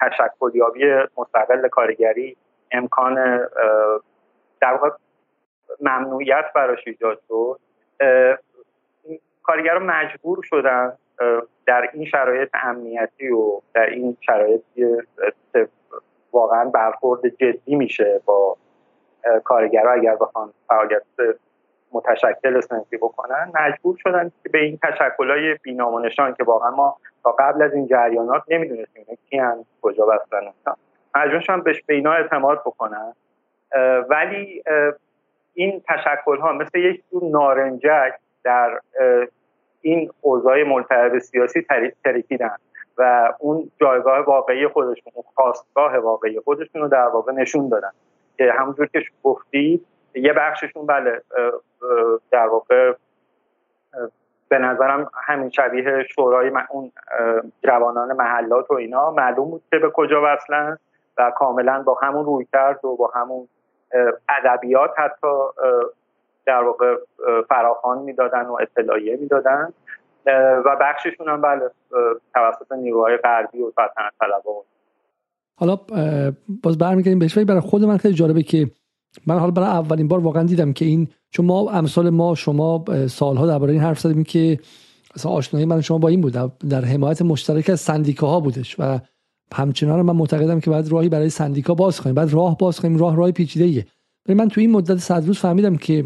[0.00, 0.84] تشکلیابی
[1.18, 2.36] مستقل کارگری
[2.70, 3.48] امکان
[4.60, 4.80] در
[5.80, 7.60] ممنوعیت براش ایجاد شد.
[9.42, 10.92] کارگران مجبور شدن
[11.66, 14.62] در این شرایط امنیتی و در این شرایط
[16.32, 18.56] واقعا برخورد جدی میشه با
[19.44, 21.02] کارگرها اگر بخوان فعالیت
[21.92, 27.62] متشکل سنفی بکنن مجبور شدن که به این تشکلهای بینامونشان که واقعا ما تا قبل
[27.62, 30.40] از این جریانات نمی‌دونستیم کی هم کجا بستن
[31.14, 33.12] مجبور شدن به اینا اعتماد بکنن.
[34.08, 34.62] ولی
[35.54, 38.80] این تشکل ها مثل یک جور نارنجک در
[39.80, 41.66] این اوضاع ملتهب سیاسی
[42.04, 42.56] ترکیدن
[42.98, 47.90] و اون جایگاه واقعی خودشون اون خواستگاه واقعی خودشون رو در واقع نشون دادن.
[48.38, 51.22] که همونجور که گفتید یه بخششون بله
[52.30, 52.92] در واقع
[54.48, 56.92] به نظرم همین شبیه شورای اون
[57.64, 60.78] جوانان محلات و اینا معلوم بود که به کجا وصلن
[61.18, 63.48] و کاملا با همون روی کرد و با همون
[64.28, 65.28] ادبیات حتی
[66.46, 66.96] در واقع
[67.48, 69.72] فراخان می‌دادن و اطلاعیه می‌دادن.
[70.64, 71.70] و بخششون هم بله
[72.34, 74.62] توسط نیروهای غربی و سلطنت طلبا
[75.58, 75.76] حالا
[76.62, 78.66] باز برمیگردیم بهش برای خود من خیلی جالبه که
[79.26, 83.46] من حالا برای اولین بار واقعا دیدم که این چون ما امثال ما شما سالها
[83.46, 84.58] درباره این حرف زدیم که
[85.16, 86.32] مثلا آشنایی من شما با این بود.
[86.68, 89.00] در حمایت مشترک از سندیکاها بودش و
[89.54, 92.14] همچنان من معتقدم که بعد راهی برای سندیکا باز کنیم.
[92.14, 92.96] بعد راه باز کنیم.
[92.96, 93.86] راه راه پیچیده ایه
[94.28, 96.04] من تو این مدت صد روز فهمیدم که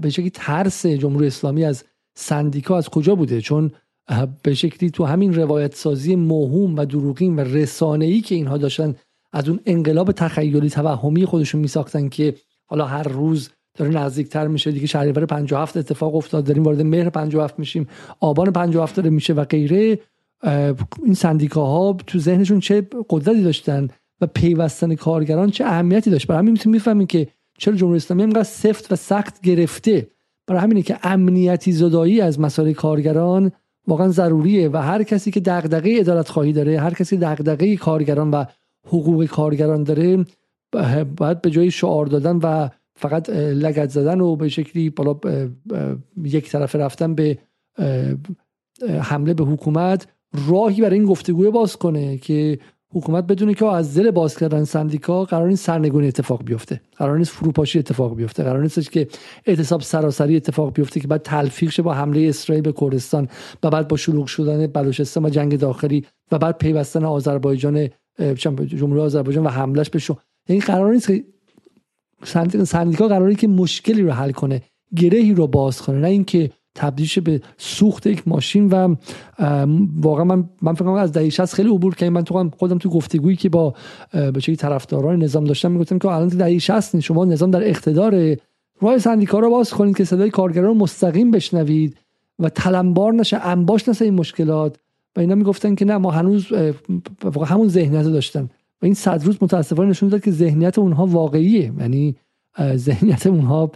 [0.00, 3.70] به شکلی ترس جمهوری اسلامی از سندیکا از کجا بوده؟ چون
[4.42, 8.94] به شکلی تو همین روایت سازی موهوم و دروغین و رسانه‌ای که اینها داشتن
[9.32, 12.34] از اون انقلاب تخیلی توهمی خودشون میساختن که
[12.66, 17.58] حالا هر روز داره نزدیکتر میشه دیگه شهریور 57 اتفاق افتاد داریم وارد مهر 57
[17.58, 17.88] میشیم
[18.20, 19.98] آبان 57 داره میشه و غیره.
[21.04, 23.88] این سندیکاها تو ذهنشون چه قدرتی داشتن
[24.20, 28.42] و پیوستن کارگران چه اهمیتی داشت؟ برای همین می‌تونیم می‌فهمیم که چرا جمهوری اسلامی اینقدر
[28.42, 30.08] سفت و سخت گرفته.
[30.46, 33.52] برای همینه که امنیتی زدایی از مسائل کارگران
[33.86, 38.44] واقعا ضروریه و هر کسی که دغدغه عدالت خواهی داره هر کسی دغدغه کارگران و
[38.88, 40.24] حقوق کارگران داره
[41.16, 45.20] باید به جای شعار دادن و فقط لگت زدن و به شکلی بالا
[46.22, 47.38] یک طرف رفتن به
[49.00, 50.06] حمله به حکومت
[50.48, 52.58] راهی برای این گفتگوی باز کنه که
[52.94, 57.30] حکومت بدونه که از دل باز کردن سندیکا قرار نیست سرنگونی اتفاق بیفته قرار نیست
[57.30, 59.08] فروپاشی اتفاق بیفته قرار نیست که
[59.46, 63.28] اعتصاب سراسری اتفاق بیفته که بعد تلفیق شه با حمله اسرائیل به کردستان
[63.62, 69.46] و بعد با شلوغ شدن بلوچستان و جنگ داخلی و بعد پیوستن آذربایجان جمهوری آذربایجان
[69.46, 70.16] و حملش به شو
[70.48, 71.24] یعنی قرار نیست که
[72.64, 74.62] سندیکا قراری که مشکلی رو حل کنه
[74.96, 78.94] گرهی رو باز کنه نه اینکه تبدیل به سوخت یک ماشین و
[80.00, 82.12] واقعا من من فکر کنم از دهه 60 خیلی عبور کردم.
[82.12, 83.74] من تو خودم تو گفتگویی که با
[84.12, 88.36] به طرفداران نظام داشتم می‌گفتم که الان دهه 60 شما نظام در اقتدار
[88.80, 91.96] راه سندیکا رو باز کنید که صدای کارگران مستقیم بشنوید
[92.38, 94.78] و تلمبار نشه انباش نشه این مشکلات.
[95.16, 96.52] و اینا می‌گفتن که نه ما هنوز
[97.22, 98.48] واقعا همون ذهنیت داشتن.
[98.82, 101.72] و این صد روز متاسفانه نشون داد که ذهنیت اونها واقعیه.
[101.80, 102.16] یعنی
[102.74, 103.70] ذهنیت اونها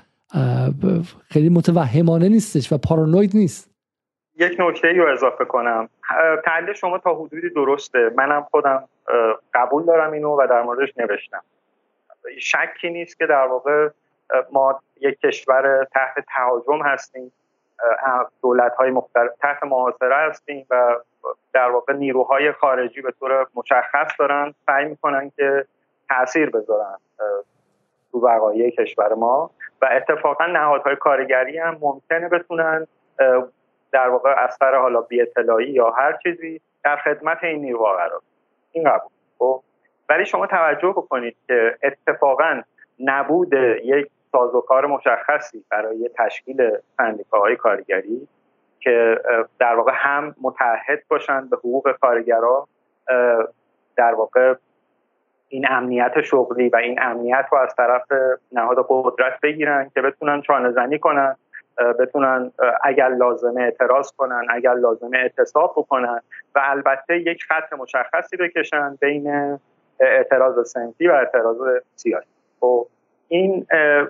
[1.28, 3.70] خیلی متوهمانه نیستش و پارانوید نیست.
[4.38, 5.88] یک نکته رو اضافه کنم.
[6.44, 8.10] تحلیل شما تا حدودی درسته.
[8.16, 8.88] منم خودم
[9.54, 11.42] قبول دارم اینو و در موردش نوشتم.
[12.38, 13.88] شکی نیست که در واقع
[14.52, 17.32] ما یک کشور تحت تهاجم هستیم.
[18.42, 20.96] دولت های مختلف تحت محاصره هستیم و
[21.52, 25.66] در واقع نیروهای خارجی به طور مشخص دارن سعی می‌کنن که
[26.08, 26.96] تاثیر بذارن
[28.12, 29.50] تو وقایع کشور ما
[29.82, 32.86] و اتفاقا نهادهای کارگری هم ممکنه بتونن
[33.92, 35.26] در واقع اثر حالا بی
[35.68, 38.20] یا هر چیزی در خدمت این نیروها قرار
[38.72, 39.62] این قبول خب؟
[40.08, 42.62] ولی شما توجه بکنید که اتفاقا
[43.00, 43.52] نبود
[43.84, 48.28] یک سازوکار مشخصی برای تشکیل سندیکاهای کارگری
[48.82, 49.20] که
[49.58, 52.68] در واقع هم متحد باشند به حقوق کارگرا
[53.96, 54.54] در واقع
[55.48, 58.02] این امنیت شغلی و این امنیت رو از طرف
[58.52, 61.36] نهاد قدرت بگیرن که بتونن چانه زنی کنن
[61.98, 62.52] بتونن
[62.84, 66.20] اگر لازمه اعتراض کنن اگر لازمه اعتصاب بکنن
[66.54, 69.58] و البته یک خط مشخصی بکشن بین
[70.00, 71.56] اعتراض سنفی و اعتراض
[71.96, 72.26] سیاسی.
[72.60, 72.86] خب
[73.28, 73.66] این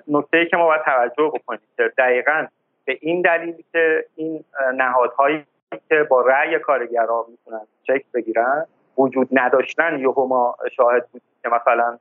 [0.08, 2.46] نکته که ما باید توجه بکنیم که دقیقا
[2.84, 5.46] به این دلیل که این نهادهایی
[5.88, 8.66] که با رأی کارگران می‌تونن چک بگیرن
[8.98, 11.98] وجود نداشتن یهو ما شاهد بودیم که مثلا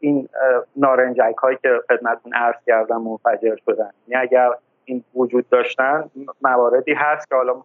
[0.00, 0.28] این
[0.76, 3.90] نارنجک هایی که خدمتون عرض کردم منفجر شدن.
[4.08, 4.50] یعنی اگر
[4.84, 6.10] این وجود داشتن
[6.42, 7.62] مواردی هست که حالا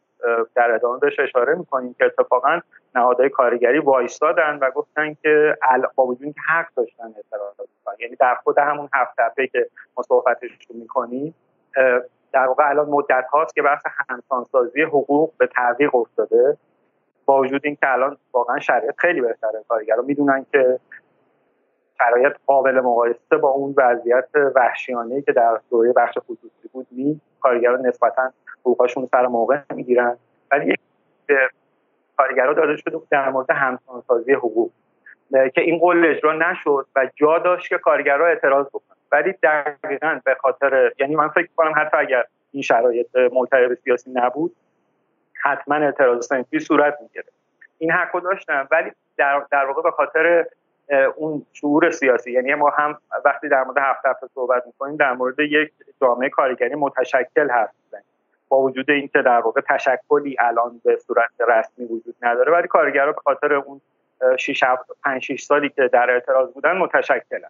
[0.55, 2.59] در ادامه بهش اشاره می‌کنیم که اتفاقا
[2.95, 5.57] نهادهای کارگری وایستادن و گفتن که
[5.95, 7.67] با وجود که حق داشتن اعتراضات
[7.99, 9.15] یعنی در خود همون هفت
[9.51, 11.35] که ما صحبتش می‌کنیم
[12.31, 16.57] در واقع الان مدت هاست که بحث همسانسازی حقوق به تعویق افتاده
[17.25, 20.79] با وجود اینکه الان واقعا شرایط خیلی بهتره کارگران می‌دونن که
[21.97, 27.87] شرایط قابل مقایسه با اون وضعیت وحشیانه که در دوره بخش خصوصی بود نی کارگران
[27.87, 30.17] نسبتا حقوقشون سر موقع می‌گیرن.
[30.51, 30.75] ولی
[32.17, 34.71] کارگران داده شده در مورد همسانسازی حقوق
[35.31, 38.88] که این قول اجرا نشد و جا داشت که کارگرها اعتراض بکنن.
[39.11, 44.55] ولی دقیقا به خاطر یعنی من فکر کنم حتی اگر این شرایط ملتهب سیاسی نبود
[45.41, 47.25] حتما اعتراض سنفی صورت می‌گیره
[47.77, 50.45] این حق داشتن ولی در, در واقع به خاطر
[51.15, 55.39] اون شعور سیاسی یعنی ما هم وقتی در مورد هفت هفته صحبت می‌کنیم در مورد
[55.39, 57.73] یک جامعه کارگری متشکل هست
[58.49, 63.21] با وجود اینکه در واقع تشکلی الان به صورت رسمی وجود نداره ولی کارگرها به
[63.21, 63.81] خاطر اون
[64.39, 64.63] 6
[65.03, 67.49] 5 6 سالی که در اعتراض بودن متشکلن.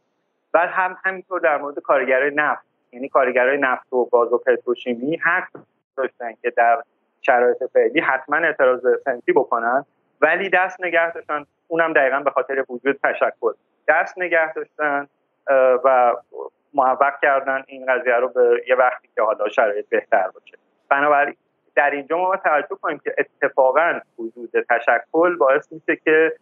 [0.52, 5.48] بعد هم همینطور در مورد کارگرای نفت یعنی کارگرای نفت و گاز و پتروشیمی حق
[5.98, 6.82] داشتن که در
[7.22, 9.86] شرایط فعلی حتما اعتراض سنفی بکنن
[10.22, 13.54] ولی دست نگه داشتن اونم دقیقا به خاطر وجود تشکل
[13.88, 15.08] دست نگه داشتن
[15.84, 16.16] و
[16.74, 20.58] موفق کردن این قضیه رو به یه وقتی که حالا شرایط بهتر باشه.
[20.90, 21.36] بنابراین
[21.76, 26.34] در اینجا ما توجه کنیم که اتفاقا وجود تشکل باعث میشه که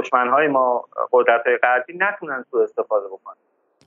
[0.00, 3.34] دشمنهای ما قدرت های غربی نتونن سو استفاده بکنن.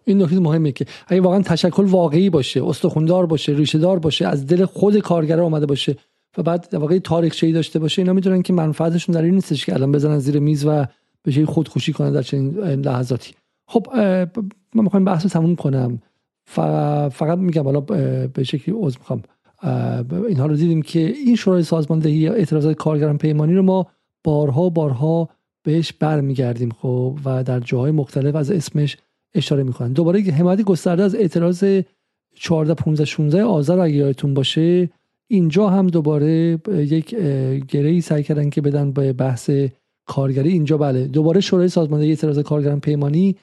[0.05, 4.47] این نکته مهمه که اگه واقعا تشکل واقعی باشه استخوندار باشه ریشه دار باشه از
[4.47, 5.95] دل خود کارگر آمده باشه
[6.37, 9.91] و بعد واقعی تاریخچه‌ای داشته باشه اینا می‌دونن که منفعتشون در این نیستش که الان
[9.91, 10.85] بزنن زیر میز و
[11.23, 13.33] به خودخوشی کنن در چنین لحظاتی.
[13.67, 13.87] خب
[14.75, 16.01] من می‌خوام بحث رو تموم کنم.
[17.09, 17.79] فقط میگم حالا
[18.27, 19.21] به شکلی عذر می‌خوام.
[20.27, 23.87] اینها رو دیدیم که این شورای سازماندهی اعتراضات کارگران پیمانی رو ما
[24.23, 25.29] بارها بارها
[25.67, 28.97] بهش برمیگردیم خب و در جاهای مختلف از اسمش
[29.35, 29.93] اشاره می‌کنن.
[29.93, 31.65] دوباره حمایت گسترده از اعتراض
[32.35, 34.89] 14 15 16 آذر اگه یادتون باشه
[35.27, 37.15] اینجا هم دوباره یک
[37.67, 39.51] گره سعی کردن که بدن به بحث
[40.05, 40.49] کارگری.
[40.49, 43.35] اینجا بله دوباره شورای سازماندهی اعتراض کارگران پیمانی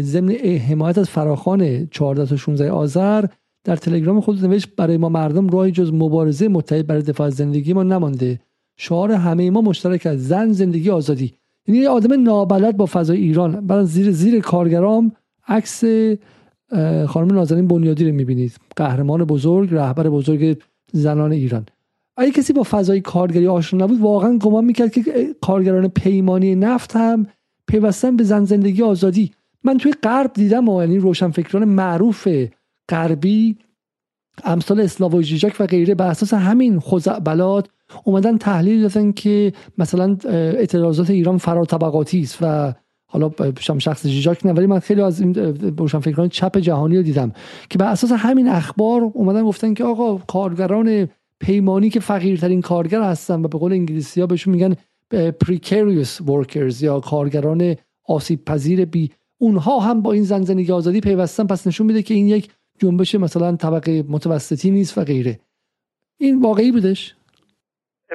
[0.00, 0.30] ضمن
[0.68, 3.24] حمایت از فراخان 14 تا 16 آذر
[3.64, 7.72] در تلگرام خود نوشت برای ما مردم راهی جز مبارزه متحد برای دفاع از زندگی
[7.72, 8.40] ما نمانده.
[8.76, 11.39] شعار همه ما مشترک از زن زندگی آزادی.
[11.70, 13.66] یعنی یه آدم نابلد با فضای ایران.
[13.66, 15.12] بعد زیر زیر کارگرام
[15.48, 15.84] عکس
[17.06, 18.56] خانم نازنین بنیادی رو می‌بینید.
[18.76, 21.66] قهرمان بزرگ رهبر بزرگ زنان ایران.
[22.16, 27.26] اگه کسی با فضای کارگری آشنا نبود واقعا گمان می‌کرد که کارگران پیمانی نفت هم
[27.66, 29.30] پیوستن به زن زندگی آزادی.
[29.64, 32.28] من توی غرب دیدم و یعنی روشنفکران معروف
[32.88, 33.56] غربی
[34.44, 37.68] امثال اسلاو جیجاک و غیره بر اساس همین خزعبلات
[38.04, 42.74] اومدن تحلیل دادن که مثلا اعتراضات ایران طبقاتی است و
[43.06, 43.30] حالا
[43.78, 45.34] شخص جیجاک نه ولی من خیلی از این
[45.78, 47.32] روشنفکران چپ جهانی رو دیدم
[47.70, 51.08] که بر اساس همین اخبار اومدن گفتن که آقا کارگران
[51.40, 54.74] پیمانی که فقیرترین کارگر هستن و به قول انگلیسی ها بهشون میگن
[55.14, 61.46] precarious workers یا کارگران آسیب پذیر بی اونها هم با این زن زندگی آزادی پیوستن
[61.46, 65.40] پس نشون میده که این یک جنبش مثلا طبقه متوسطی نیست و غیره.
[66.18, 67.14] این واقعی بودش؟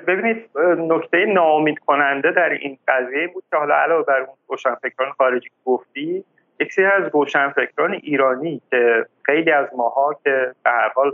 [0.07, 5.49] ببینید نکته ناامید کننده در این قضیه بود که حالا علاوه بر اون روشنفکران خارجی
[5.65, 6.25] گفتی
[6.59, 11.11] یک سری از روشنفکران ایرانی که خیلی از ماها که به هر حال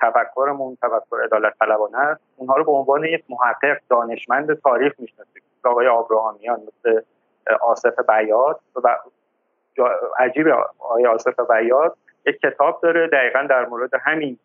[0.00, 5.42] تفکرمون تفکر عدالت طلبانه است اونها رو به عنوان یک محقق دانشمند تاریخ می‌شناسیم.
[5.64, 7.00] آقای آبراهامیان مثل
[7.62, 8.98] آصف بیات و
[10.18, 10.48] عجیب
[10.78, 14.38] آقای آصف بیاد یک کتاب داره دقیقا در مورد همین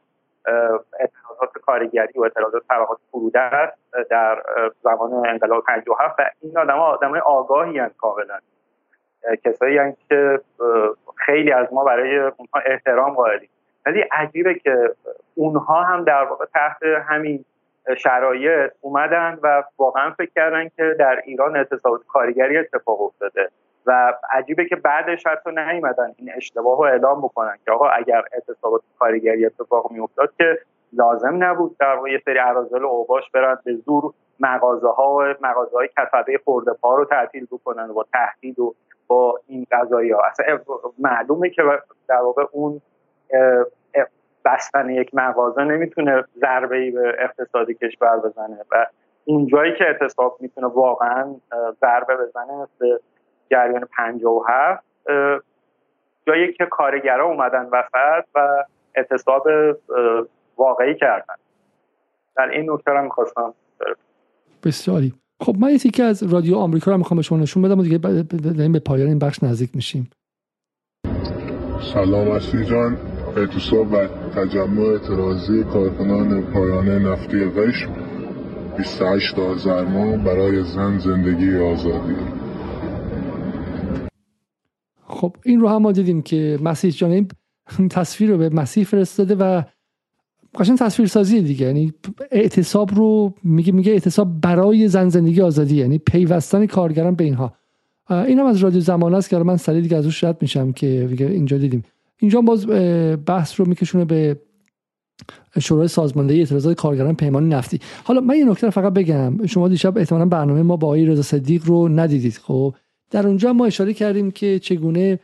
[0.99, 3.73] اعتراضات کارگری و اعتراضات طبقات فروده
[4.09, 4.43] در
[4.81, 8.39] زمان انقلاب 57 و این آدم ها آدم های آگاهی هستند کاملا.
[9.43, 10.39] کسایی هستند که
[11.25, 13.49] خیلی از ما برای اونها احترام قائلیم.
[13.85, 14.95] ولی عجیبه که
[15.35, 17.45] اونها هم در واقع تحت همین
[17.97, 23.49] شرایط اومدن و واقعا فکر کردن که در ایران اعتصابات کارگری اتفاق افتاده.
[23.85, 28.81] و عجیبه که بعدش حتی نیومدن این اشتباه رو اعلام بکنن که آقا اگر اعتصابات
[28.99, 30.59] کارگری اتفاق میافتاد که
[30.93, 35.77] لازم نبود در یه سری اراذل و اوباش برن به زور مغازه ها و مغازه
[35.77, 38.75] های کسبه خورده پا رو تعطیل بکنن با تهدید و
[39.07, 40.21] با این قضایی ها.
[40.21, 40.59] اصلا
[40.99, 41.63] معلومه که
[42.07, 42.81] در واقع اون
[44.45, 48.85] بستن یک مغازه نمی‌تونه ضربه ای به اقتصاد کشور بزنه و
[49.25, 51.35] اونجایی که اعتصاب می‌تونه واقعا
[51.81, 52.97] ضربه بزنه مثل
[53.51, 54.83] جریان 57
[56.27, 58.63] جایی که کارگرا اومدن وسط و
[58.95, 59.47] اعتصاب
[60.57, 61.35] واقعی کردن.
[62.37, 63.53] در این نکته رو می‌خواستم
[64.63, 65.13] بسیاری.
[65.39, 67.97] خب من یه که از رادیو آمریکا رو می‌خوام به شما نشون بدم و دیگه
[68.69, 70.09] به پایان این بخش نزدیک میشیم.
[71.93, 72.97] سلام اصلی جان.
[73.37, 77.91] اعتصاب و تجمع اعتراضی کارکنان پایان نفتی قشم
[78.77, 82.44] 28 آذر ماه برای زن زندگی آزادی.
[85.07, 87.27] خب این رو هم ما دیدیم که مسیح جان این
[87.89, 89.61] تصویر رو به مسیح فرستاده و
[90.55, 91.65] قشنگ تصویر سازی دیگه.
[91.65, 91.93] یعنی
[92.31, 97.53] اعتصاب رو میگه میگه اعتصاب برای زن زندگی آزادی یعنی پیوستن کارگران به اینها.
[98.09, 101.09] این هم از رادیو زمان است که من سریع دیگه از روش رد میشم که
[101.19, 101.83] اینجا دیدیم.
[102.17, 102.67] اینجا باز
[103.25, 104.39] بحث رو میکشونه به
[105.59, 107.79] شورای سازماندهی اعتراضات کارگران پیمان نفتی.
[108.03, 109.45] حالا من یه نکته فقط بگم.
[109.45, 112.75] شما دیشب احتمالا برنامه ما با آقای رضا صدیق رو ندیدید خب؟
[113.11, 115.19] در اونجا ما اشاره کردیم که چگونه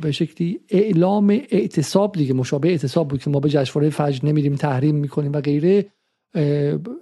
[0.00, 4.94] به شکلی اعلام اعتصاب دیگه مشابه اعتصاب بود که ما به جشنواره فجر نمیریم تحریم
[4.94, 5.86] می‌کنیم و غیره.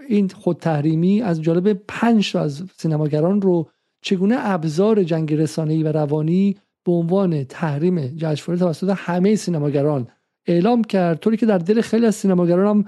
[0.09, 3.70] این خود تحریمی از جالب پنج از سینماگران رو
[4.03, 10.09] چگونه ابزار جنگ رسانه‌ای و روانی به عنوان تحریم جشنواره توسط همه سینماگران
[10.46, 12.85] اعلام کرد؟ طوری که در دل خیلی از سینماگران هم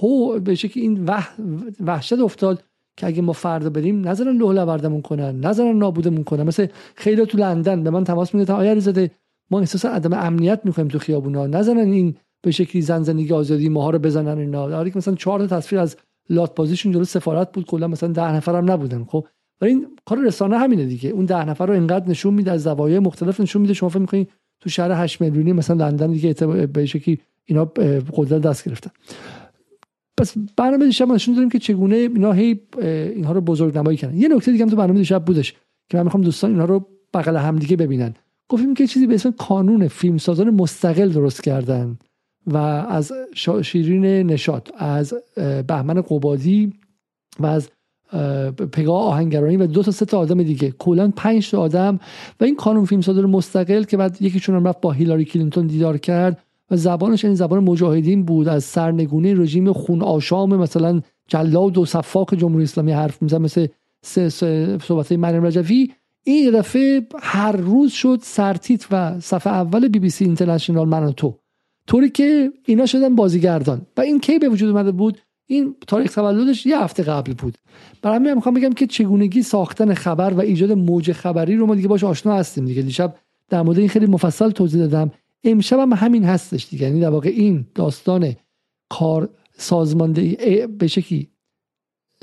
[0.00, 1.08] هو به شکلی این
[1.80, 2.64] وحشت افتاد.
[3.00, 6.42] که اگه ما فردا بریم نظرن لوح لوردمون کنن نظرن نابودمون کنن.
[6.42, 9.10] مثل خیلی تو لندن به من تماس می‌گیرن آیا زده
[9.50, 11.46] ما احساس عدم امنیت می‌کنیم تو خیابونا.
[11.46, 14.68] نظرن این به شکلی زن زندگی آزادی ماها رو بزنن اینا.
[14.68, 15.96] در مثلا چهار تا تصویر از
[16.30, 19.26] لات پوزیشن جلو سفارت بود کلا مثلا ده هم نبودن خب؟
[19.60, 21.10] ولی این کار رسانه همینه دیگه.
[21.10, 23.74] اون ده نفر رو اینقدر نشون میده از زوایای مختلف نشون میده.
[23.74, 24.26] شما فکر می‌کنین
[24.60, 26.32] تو شهر 8 میلیونی مثلا لندن دیگه
[26.66, 27.64] به شکلی اینا
[28.12, 28.90] قدرت دست گرفتن.
[30.20, 34.16] پس برنامه دیشب نشون دادیم که چگونه اینا هی اینها رو بزرگ نمایی کردن.
[34.16, 35.54] یه نکته دیگه هم تو برنامه دیشب بودش
[35.88, 38.14] که من می‌خوام دوستان اینها رو بغل هم دیگه ببینن.
[38.48, 41.98] گفتیم که چیزی به اسم کانون فیلمسازان مستقل درست کردن
[42.46, 43.12] و از
[43.62, 45.14] شیرین نشاد از
[45.66, 46.72] بهمن قبادی
[47.40, 47.68] و از
[48.72, 50.70] پگاه آهنگرانی و دو تا سه تا آدم دیگه.
[50.78, 51.98] کلا پنج تا آدم
[52.40, 56.42] و این کانون فیلمساز مستقل که بعد یکیشون هم رفت با هیلاری کلینتون دیدار کرد.
[56.70, 58.48] و زبانش این زبان مجاهدین بود.
[58.48, 63.66] از سرنگونی رژیم خون آشام مثلا جلاد و صفاق جمهوری اسلامی حرف میزن مثل
[64.78, 65.90] صحبت مریم رجوی.
[66.24, 71.34] این دفعه هر روز شد سرتیت و صفحه اول بی بی سی اینترنشنال من تو.
[71.86, 73.82] طوری که اینا شدن بازیگردان.
[73.96, 77.58] و این کی به وجود اومده بود؟ این تاریخ تولدش یه هفته قبل بود.
[78.02, 81.88] برای همین می‌خوام بگم که چگونگی ساختن خبر و ایجاد موج خبری رو ما دیگه
[81.88, 82.82] باش آشنا هستیم دیگه.
[82.82, 83.14] دیشب
[83.48, 85.10] در مورد این خیلی مفصل توضیح دادم.
[85.44, 86.86] امشب هم همین هستش دیگه.
[86.86, 88.34] یعنی در واقع این داستان
[88.88, 91.28] کار سازماندهی به شکلی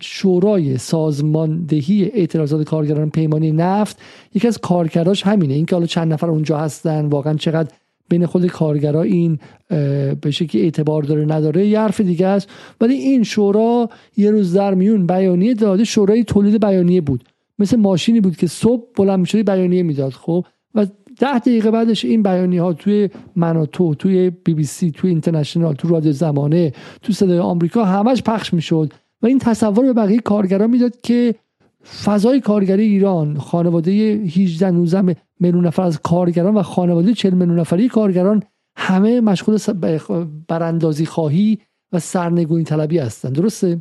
[0.01, 4.01] شورای سازماندهی اعتراضات کارگران پیمانی نفت
[4.33, 5.53] یکی از کارکراش همینه.
[5.53, 7.69] اینکه حالا چند نفر اونجا هستن واقعا چقدر
[8.09, 9.39] بین خود کارگرا این
[10.21, 12.49] به شکلی اعتبار داره نداره یه حرف دیگه است.
[12.81, 17.23] ولی این شورا یه روز در میون بیانیه داده شورای تولید بیانیه بود.
[17.59, 20.85] مثل ماشینی بود که صبح بلند می‌شدی بیانیه می‌داد خب؟ و
[21.19, 25.73] ده دقیقه بعدش این بیانی ها توی من تو توی بی بی سی توی اینترنشنال
[25.73, 30.69] تو رادیو زمانه تو صدای آمریکا همش پخش می‌شد و این تصور به بقیه کارگران
[30.69, 31.35] می‌داد که
[32.05, 37.87] فضای کارگری ایران خانواده 18 19 میلیون نفر از کارگران و خانواده 40 میلیون نفری
[37.87, 38.43] کارگران
[38.77, 39.57] همه مشغول
[40.49, 41.59] براندازی خواهی
[41.93, 43.77] و سرنگونی طلبی هستند درسته؟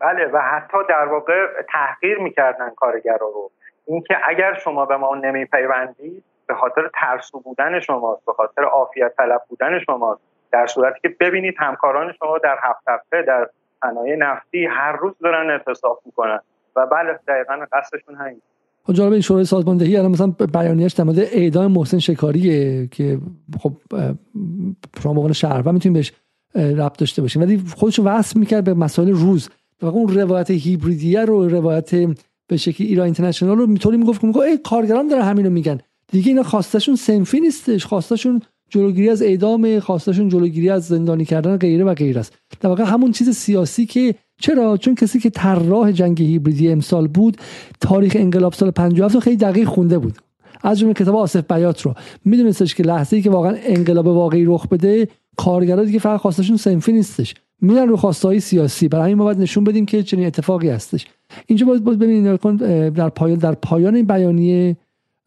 [0.00, 1.34] بله و حتی در واقع
[1.72, 3.50] تحقیر می‌کردن کارگران رو.
[3.86, 9.42] اینکه اگر شما به ما نمیپیوندید به خاطر ترسو بودن شماست به خاطر عافیت طلب
[9.48, 10.20] بودن شماست.
[10.52, 13.48] در صورتی که ببینید همکاران شما در هفت هفته در
[13.80, 16.38] صنایع نفتی هر روز دارن اعتصاب می‌کنن.
[16.76, 18.40] و بله دقیقا قصدشون همین
[18.92, 23.18] جالب این شورای سازماندهی الان مثلا بیانیه‌اش در مورد اعدام محسن شکاریه که
[23.60, 23.72] خب
[25.02, 26.12] شما به عنوان شهروند می‌تونید بهش
[26.54, 27.42] ربط داشته باشین.
[27.42, 29.50] ولی خودش وصل می‌کرد به مسائل روز.
[29.82, 31.90] و اون روایت هیبریدیه رو روایت
[32.46, 35.78] به شکلی ایران اینترنشنال رو میطوری می‌گفت که ای کارگران داره همین رو میگن.
[36.12, 37.86] دیگه اینا خواستشون سنفی نیستش.
[37.86, 42.34] خواستشون جلوگیری از اعدام خواستشون جلوگیری از زندانی کردن غیره و غیره است.
[42.60, 47.36] در واقع همون چیز سیاسی که چرا؟ چون کسی که طراح جنگ هیبریدی امسال بود
[47.80, 50.18] تاریخ انقلاب سال 57 رو خیلی دقیق خونده بود.
[50.62, 51.94] از جمله کتاب آصف بیات رو.
[52.24, 56.92] میدونستش که لحظه ای که واقعا انقلاب واقعی رخ بده کارگرا دیگه فقط خواستشون سنفی
[56.92, 57.34] نیستش.
[57.60, 58.88] میرن رو خواستهای سیاسی.
[58.88, 61.06] برای همین ما باید نشون بدیم که چنین اتفاقی هستش.
[61.46, 64.76] اینجا باید, باید ببینید در پایان در پایان این بیانیه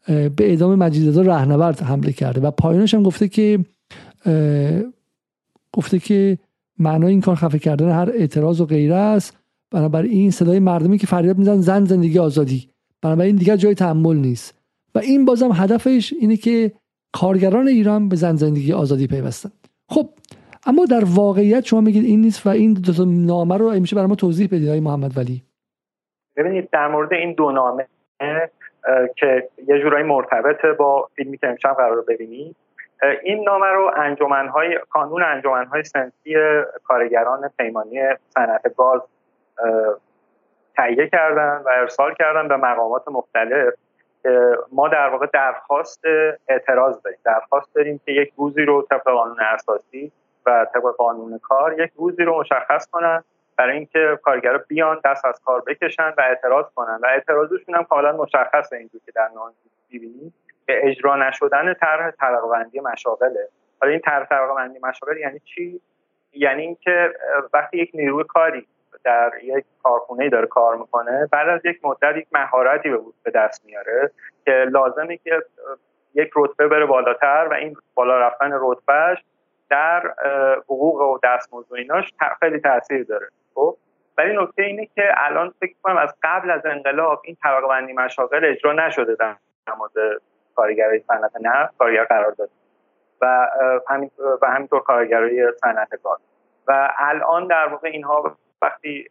[0.06, 3.58] به اعدام مجیدرضا رهنورد حمله کرده و پایانش هم گفته که
[5.72, 6.38] گفته که
[6.78, 9.38] معنای این کار خفه کردن هر اعتراض و غیره است.
[9.70, 12.68] بنابراین این صدای مردمی که فریاد میزن زن زندگی آزادی.
[13.02, 14.58] بنابراین دیگر جای تحمل نیست.
[14.94, 16.72] و این بازم هدفش اینه که
[17.12, 19.50] کارگران ایران به زن زندگی آزادی پیوستن.
[19.88, 20.08] خب
[20.66, 24.14] اما در واقعیت شما میگید این نیست و این دو نامه رو میشه برای ما
[24.14, 25.42] توضیح بدید های محمد ولی.
[26.36, 27.86] ببینید در مورد این دو نامه
[29.16, 32.56] که یه جورایی مرتبط با فیلمی که امشب قرار ببینید
[33.22, 36.36] این نامه رو انجمنهای کانون انجمنهای سنفی
[36.84, 38.00] کارگران پیمانی
[38.34, 39.00] صنعت گاز
[40.76, 43.74] تهیه کردن و ارسال کردن به مقامات مختلف
[44.72, 46.04] ما در واقع درخواست
[46.48, 47.18] اعتراض داریم.
[47.24, 50.12] درخواست داریم که یک روزی رو طبق قانون اساسی
[50.46, 53.24] و طبق قانون کار یک روزی رو مشخص کنن
[53.62, 56.98] برای اینکه کارگرا بیان دست از کار بکشن و اعتراض کنن.
[57.02, 59.52] و اعتراضشون هم کاملا مشخصه اینجور که در نام
[59.90, 60.32] می‌بینید
[60.66, 63.48] که اجرا نشدن طرح طبقه بندی مشاغله.
[63.80, 65.80] حالا این طرح طبقه بندی مشاغل یعنی چی؟
[66.32, 67.12] یعنی اینکه
[67.52, 68.66] وقتی یک نیروی کاری
[69.04, 74.10] در یک کارخونه داره کار می‌کنه بعد از یک مدت یک مهارتی به دست میاره
[74.44, 75.42] که لازمه که
[76.14, 79.24] یک رتبه بره بالاتر و این بالا رفتن رتبهش
[79.70, 80.14] در
[80.64, 83.28] حقوق و دستمزد و ایناش خیلی تاثیر داره.
[83.54, 83.76] خب؟
[84.18, 88.44] ولی نکته اینه که الان فکر کنم از قبل از انقلاب این طبقه بندی مشاغل
[88.44, 89.36] اجرا نشده در
[89.78, 90.22] مورد
[90.54, 92.52] کارگرای صنعت نفت کارگر قرار داده.
[93.22, 93.48] و
[93.88, 94.10] همین
[94.42, 96.18] و همینطور کارگرای صنعت گاز
[96.68, 99.08] و الان در واقع اینها وقتی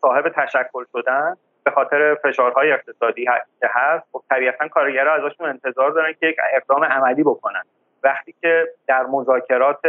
[0.00, 3.24] صاحب تشکل شدن به خاطر فشارهای اقتصادی
[3.60, 7.62] که هست خب طبیعتا کارگرها ازشون انتظار دارن که یک اقدام عملی بکنن.
[8.02, 9.80] وقتی که در مذاکرات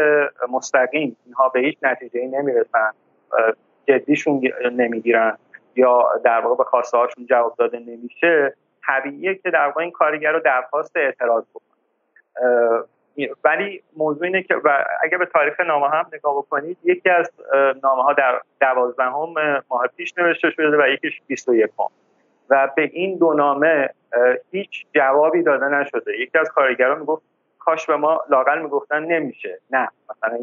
[0.50, 2.92] مستقیم اینها به هیچ نتیجه نمی‌رسن
[3.90, 5.38] جدیشون نمی‌گیرن
[5.76, 8.54] یا در واقع به خواسته هاشون جواب داده نمیشه
[8.88, 11.70] طبیعیه که در واقع این کارگر رو درخواست اعتراض بکنه
[13.44, 17.32] ولی موضوع اینه که و اگر به تاریخ نامه هم نگاه بکنید یکی از
[17.84, 19.34] نامه ها در دوازدهم
[19.70, 21.70] ماه پیش نوشته شده و یکیش 21
[22.50, 23.90] و به این دو نامه
[24.52, 26.20] هیچ جوابی داده نشده.
[26.20, 27.24] یکی از کارگران می‌گفت
[27.60, 29.60] کاش به ما لاقل می‌گفتن نمیشه.
[29.72, 30.38] نه مثلا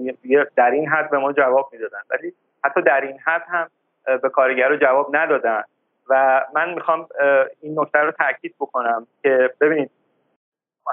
[0.56, 2.00] در این حد به ما جواب می‌دادن.
[2.10, 2.32] ولی
[2.64, 3.70] حتی در این حد هم
[4.22, 5.62] به کارگر جواب ندادن.
[6.08, 7.08] و من می‌خوام
[7.60, 9.90] این نکته رو تاکید بکنم که ببینید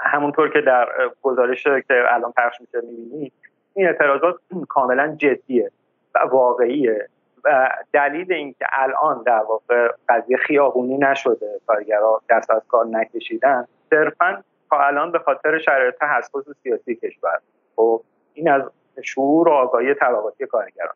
[0.04, 0.88] همونطور که در
[1.22, 3.34] گزارش که الان پخش میشه می‌بینید
[3.74, 4.36] این اعتراضات
[4.70, 5.72] کاملا جدیه
[6.16, 7.10] و واقعیه
[7.44, 14.44] و دلیل اینکه الان در واقع قضیه خیابونی نشده کارگرها دست از کار نکشیدن صرفا
[14.70, 17.40] تا الان به خاطر شرایط حساس سیاسی کشور.
[17.76, 18.02] خب
[18.34, 18.62] این از
[19.04, 20.96] شعور و آگاهی طبقاتی کارگران.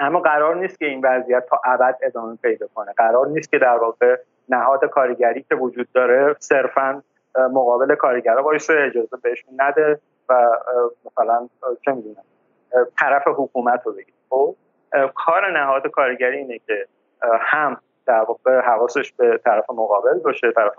[0.00, 2.92] اما قرار نیست که این وضعیت تا ابد ادامه پیدا کنه.
[2.92, 4.16] قرار نیست که در واقع
[4.48, 7.02] نهاد کارگری که وجود داره صرفا
[7.38, 10.48] مقابل کارگرا وایسه اجازه بهشون نده و
[11.04, 11.48] مثلا
[11.84, 12.24] چه می‌دونم
[12.98, 14.54] طرف حکومت رو بگیر خب
[15.14, 16.86] کار نهاد کارگری اینه که
[17.40, 17.76] هم
[18.06, 20.74] در واقع حواسش به طرف مقابل باشه طرف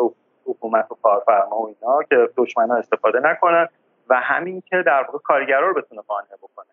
[0.46, 3.68] حکومت و کارفرما و اینا که دشمنا استفاده نکنن
[4.10, 6.66] و همین که در واقع کارگرا رو بتونه قانع بکنه.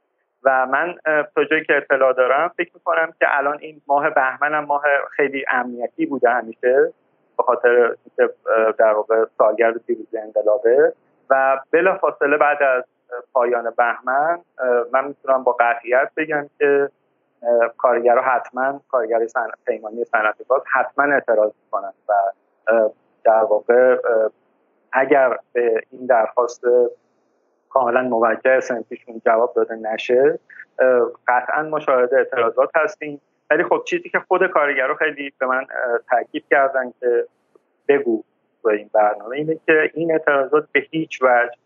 [0.44, 0.94] و من
[1.34, 5.44] تا جایی که اطلاع دارم فکر می‌کنم که الان این ماه بهمن هم ماه خیلی
[5.50, 6.92] امنیتی بوده همیشه
[7.36, 8.34] به خاطر اینکه
[8.78, 10.92] در واقع سالگرد پیروزی انقلابه.
[11.30, 12.84] و بلا فاصله بعد از
[13.32, 14.38] پایان بهمن
[14.92, 16.90] من می‌تونم با قطعیت بگم که
[17.76, 19.18] کارگرها حتما کارگر
[19.66, 22.14] پیمانی صنعت گاز حتما اعتراض می‌کنن و
[23.24, 23.96] در واقع
[24.92, 26.64] اگر به این درخواست
[27.70, 30.38] کاملا موجه سنفیشون جواب داده نشه.
[31.28, 33.20] قطعا مشاهده اعتراضات هستیم.
[33.50, 35.66] ولی خب چیزی که خود کارگرها خیلی به من
[36.10, 37.26] تاکید کردن که
[37.88, 38.22] بگو
[38.64, 41.56] به این برنامه اینه که این اعتراضات به هیچ وجه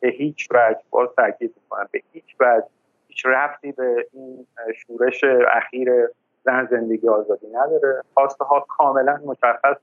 [0.00, 1.88] به هیچ وجه باز تاکید می‌کنم.
[1.92, 2.66] به هیچ وجه
[3.08, 6.08] هیچ رفتی به این شورش اخیر
[6.44, 8.02] زن زندگی آزادی نداره.
[8.14, 9.82] خواسته ها کاملا مشخص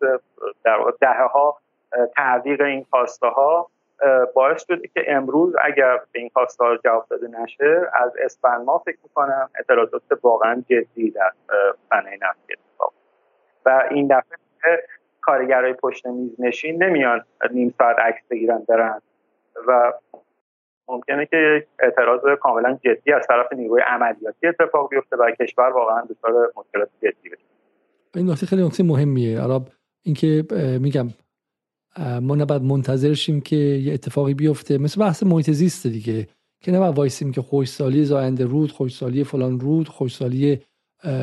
[0.63, 1.57] در دهه ها
[2.15, 3.69] تعویق این خواسته ها
[4.33, 8.77] باعث شده که امروز اگر به این خواسته ها جواب داده نشه از اسفند ما
[8.77, 11.31] فکر می‌کنم اعتراضات واقعا جدی در
[11.89, 12.93] صنعه نفتی اتفاق.
[13.65, 14.83] و این دفعه
[15.21, 19.01] کارگرای پشت میز نشین نمیان نیم ساعت عکس بگیرن برن.
[19.67, 19.93] و
[20.87, 26.51] ممکنه که اعتراض کاملا جدی از طرف نیروی عملیاتی اتفاق بیفته و کشور واقعا دچار
[26.55, 27.43] مشکلات جدی بشه.
[28.15, 29.39] این نکته خیلی نکته مهمیه.
[29.39, 29.59] حالا
[30.03, 30.43] اینکه
[30.81, 31.07] میگم
[32.21, 34.77] ما نباید منتظر شیم که یه اتفاقی بیفته.
[34.77, 36.27] مثل بحث محیط زیست دیگه
[36.61, 40.59] که نباید وایسیم که خوشسالی زاینده رود خوشسالی فلان رود خوشسالی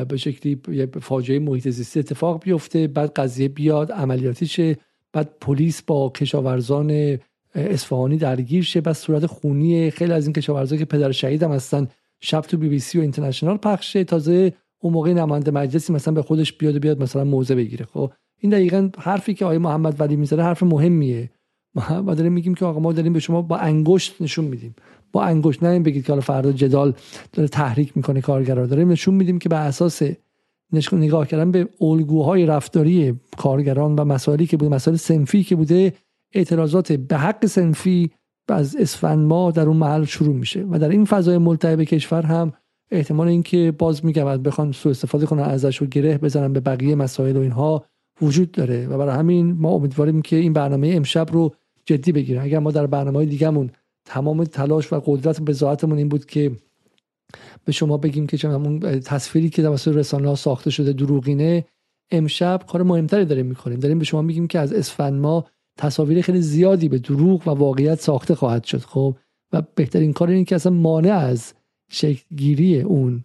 [0.09, 0.61] به شکلی
[1.01, 4.77] فاجعه محیط زیستی اتفاق بیفته بعد قضیه بیاد عملیاتی شه
[5.13, 7.17] بعد پلیس با کشاورزان
[7.55, 11.87] اصفهانی درگیر شه بعد صورت خونی خیلی از این کشاورزا که پدر شهید هم هستن
[12.19, 16.21] شب تو بی بی سی و اینترنشنال پخشه تازه اون موقع نماینده مجلسی مثلا به
[16.21, 17.85] خودش بیاد بیاد مثلا موضع بگیره.
[17.85, 21.29] خب این دقیقا حرفی که آقای محمد ولی می‌ذاره حرف مهمیه.
[22.03, 24.75] ما داریم میگیم که آقا ما داریم به شما با انگشت نشون میدیم.
[25.11, 26.93] با انگشت نه بگید که حالا فردا جدال
[27.33, 28.65] داره تحریک می‌کنه کارگرا.
[28.65, 30.01] داریم نشون میدیم که به اساس
[30.91, 35.93] نگاه کردن به الگوهای رفتاری کارگران و مسائلی که بوده مسائل سنفی که بوده
[36.33, 38.11] اعتراضات به حق سنفی
[38.49, 40.65] از اسفند ما در اون محل شروع میشه.
[40.71, 42.53] و در این فضای ملتهب کشور هم
[42.91, 47.37] احتمال اینکه باز میگم بخوان سوء استفاده کنن ازش و گره بزنن به بقیه مسائل
[47.37, 47.85] و اینها
[48.21, 51.55] وجود داره و برای همین ما امیدواریم که این برنامه امشب رو
[51.85, 53.71] جدی بگیرن اگر ما در برنامه دیگهمون
[54.05, 56.51] تمام تلاش و قدرت بزاعتمون این بود که
[57.65, 61.65] به شما بگیم که همون تصویری که توسط رسانه ها ساخته شده دروغینه
[62.11, 63.79] امشب کار مهمتری داریم می‌کنیم.
[63.79, 65.45] داریم به شما میگیم که از اسفند ما
[65.77, 69.15] تصاویر خیلی زیادی به دروغ و واقعیت ساخته خواهد شد خب؟
[69.53, 71.53] و بهترین کار این که اصلا مانع از
[71.89, 73.23] شکلگیری اون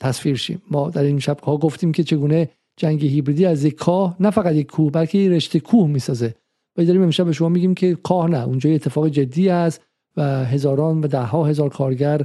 [0.00, 0.62] تصویر شیم.
[0.70, 4.54] ما در این شب ها گفتیم که چگونه جنگ هیبریدی از یک کاه نه فقط
[4.54, 6.34] یک کوه بلکه یک رشته کوه می‌سازه.
[6.76, 11.00] و داریم امشب به شما میگیم که کاه نه اونجا اتفاق جدی است و هزاران
[11.00, 12.20] و ده ها هزار کارگر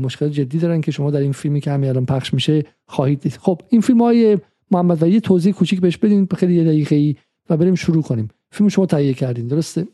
[0.00, 3.32] مشکل جدی دارن که شما در این فیلمی که همین الان پخش میشه خواهید دید.
[3.32, 4.38] خب این فیلم های
[4.70, 7.16] محمد و یه توضیح کوچیک بهش بدین خیلی دقیقه ای
[7.50, 8.28] و بریم شروع کنیم.
[8.50, 9.86] فیلم شما تهیه کردین درسته؟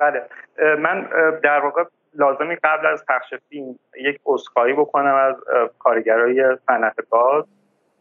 [0.00, 0.22] بله.
[0.78, 1.06] من
[1.44, 1.84] در واقع
[2.14, 5.34] لازمی قبل از پخش فیلم یک عذرخواهی بکنم از
[5.78, 7.44] کارگرای صنعت گاز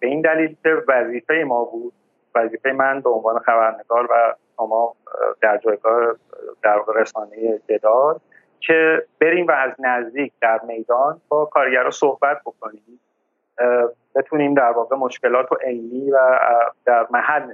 [0.01, 1.93] به این دلیل که وظیفه ما بود
[2.35, 4.95] وظیفه من به عنوان خبرنگار و شما
[5.41, 6.15] در جایگاه
[6.63, 8.19] در رسانه جدال
[8.59, 12.99] که بریم و از نزدیک در میدان با کارگرا صحبت بکنیم
[14.15, 16.39] بتونیم در واقع مشکلات و عینی و
[16.85, 17.53] در محل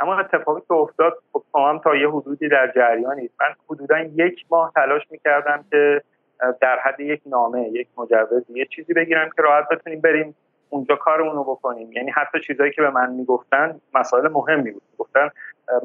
[0.00, 4.72] اما اتفاقی که افتاد خب هم تا یه حدودی در جریانید من حدودا یک ماه
[4.74, 6.02] تلاش می‌کردم که
[6.60, 10.36] در حد یک نامه یک مجوز یه چیزی بگیرم که راحت بتونیم بریم
[10.72, 11.92] اونجا کارمون رو بکنیم.
[11.92, 14.82] یعنی حتی چیزایی که به من می‌گفتن مسائل مهمی بود.
[14.98, 15.30] گفتن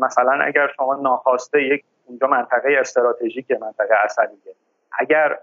[0.02, 4.56] مثلا اگر شما ناخواسته یک اونجا منطقه استراتژیک منطقه اصلیه
[5.00, 5.38] اگر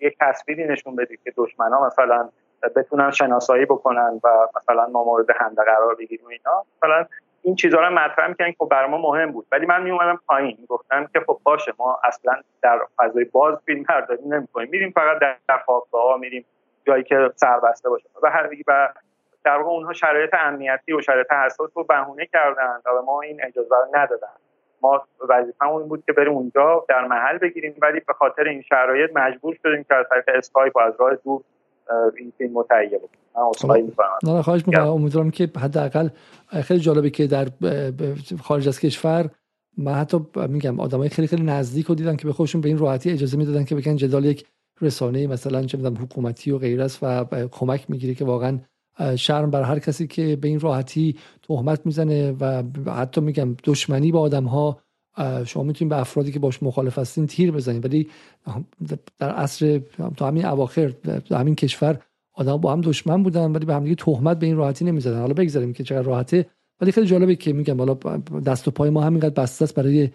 [0.00, 2.28] یک تصویری نشون بدید که دشمنا مثلا
[2.76, 7.06] بتونن شناسایی بکنن و مثلا ما مورد حمله قرار بگیریم اینا مثلا
[7.42, 9.46] این چیزها رو مطرح می‌کنن که خب برای ما مهم بود.
[9.52, 10.56] ولی من میومدم پایین.
[10.60, 14.68] می‌گفتم که خب باشه ما اصلا در فضای باز فیلم برداری نمی‌کنیم.
[14.70, 15.18] میریم فقط
[15.48, 16.44] در خوابگاه میریم
[16.90, 18.08] جایی که سربسته باشه.
[18.22, 18.88] و هر و
[19.44, 23.40] در واقع اونها شرایط امنیتی و شرایط حساس رو بهونه کردن و به ما این
[23.44, 24.36] اجازه رو ندادن.
[24.82, 29.56] ما وظیفمون بود که بریم اونجا در محل بگیریم ولی به خاطر این شرایط مجبور
[29.62, 31.42] شدیم که از طریق اسکایپ از راه دور
[32.16, 33.20] این فیلم متهیه بکنیم.
[33.36, 34.86] من اصلاحی می‌کنم نه خواهش می‌کنم.
[34.86, 36.08] امیدوارم که حداقل
[36.62, 37.46] خیلی جالبه که در
[38.42, 39.24] خارج از کشور
[39.78, 43.10] من حتی میگم آدمای خیلی خیلی نزدیک رو دیدم که به خودشون به این راحتی
[43.10, 44.46] اجازه می‌دادن که بگن جدال یک
[44.80, 48.58] رسانه مثلا چه می‌دونم حکومتی و غیر است و کمک می‌گیره که واقعا
[49.16, 52.62] شرم بر هر کسی که به این راحتی تهمت می‌زنه و
[52.92, 54.80] حتی میگم دشمنی با آدم ها
[55.46, 57.84] شما می‌تونید به افرادی که باش مخالف هستین تیر بزنید.
[57.84, 58.08] ولی
[59.18, 59.80] در عصر
[60.16, 61.98] تا همین اواخر در همین کشور
[62.34, 65.20] آدم با هم دشمن بودن ولی به هم دیگه تهمت به این راحتی نمی‌زدن.
[65.20, 66.46] حالا بگذاریم که چقدر راحته
[66.80, 67.94] ولی خیلی جالبه که میگم حالا
[68.46, 70.10] دست و پای ما همینقدر بسته است برای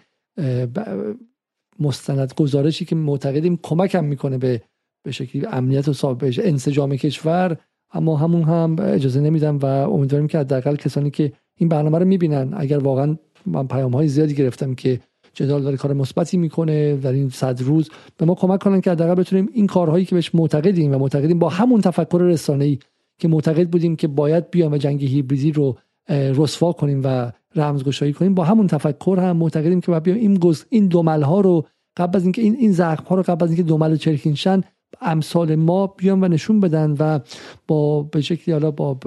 [1.80, 4.62] مستند گزارشی که معتقدیم کمک هم می‌کنه به
[5.04, 7.56] به شکلی امنیت و صاحب انسجام کشور
[7.92, 12.54] اما همون هم اجازه نمیدم و امیدواریم که حداقل کسانی که این برنامه رو می‌بینن
[12.56, 13.16] اگر واقعا
[13.46, 15.00] من پیام های زیادی گرفتم که
[15.34, 19.14] جدال داره کار مثبتی می‌کنه در این صد روز به ما کمک کنن که حداقل
[19.14, 22.78] بتونیم این کارهایی که بهش معتقدیم و معتقدیم با همون تفکر رسانه‌ای
[23.18, 25.76] که معتقد بودیم که باید بیام و جنگ هیبریدی رو
[26.08, 28.34] رسوا کنیم و رمزگشایی کنیم.
[28.34, 32.22] با همون تفکر هم معتقدیم که بیام این گز این دومل ها رو قبل از
[32.22, 34.60] اینکه این این زخم ها رو قبل از اینکه دومل چرکینشن
[35.00, 37.20] امثال ما بیان و نشون بدن و
[37.68, 38.98] با به شکلی حالا با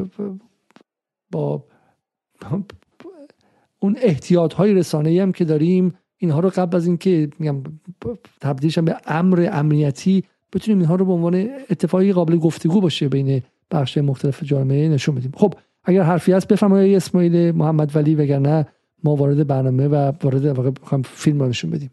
[1.31, 1.63] با
[3.79, 7.63] اون احتیاط های رسانه هم که داریم اینها رو قبل از اینکه میگم
[8.41, 10.23] تبدیلش به امر امنیتی
[10.53, 13.41] بتونیم اینها رو به عنوان اتفاقی قابل گفتگو باشه بین
[13.71, 15.31] بخش مختلف جامعه نشون بدیم.
[15.35, 16.95] خب اگر حرفی هست بفرمایید.
[16.95, 18.65] اسماعیل محمد ولی وگرنه
[19.03, 20.71] ما وارد برنامه و وارد واقع
[21.05, 21.91] فیلم رو نشون بدیم.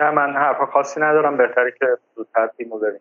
[0.00, 1.36] نه من حرف خاصی ندارم.
[1.36, 1.86] بهتره که
[2.16, 3.00] زودتر فیلمو بریم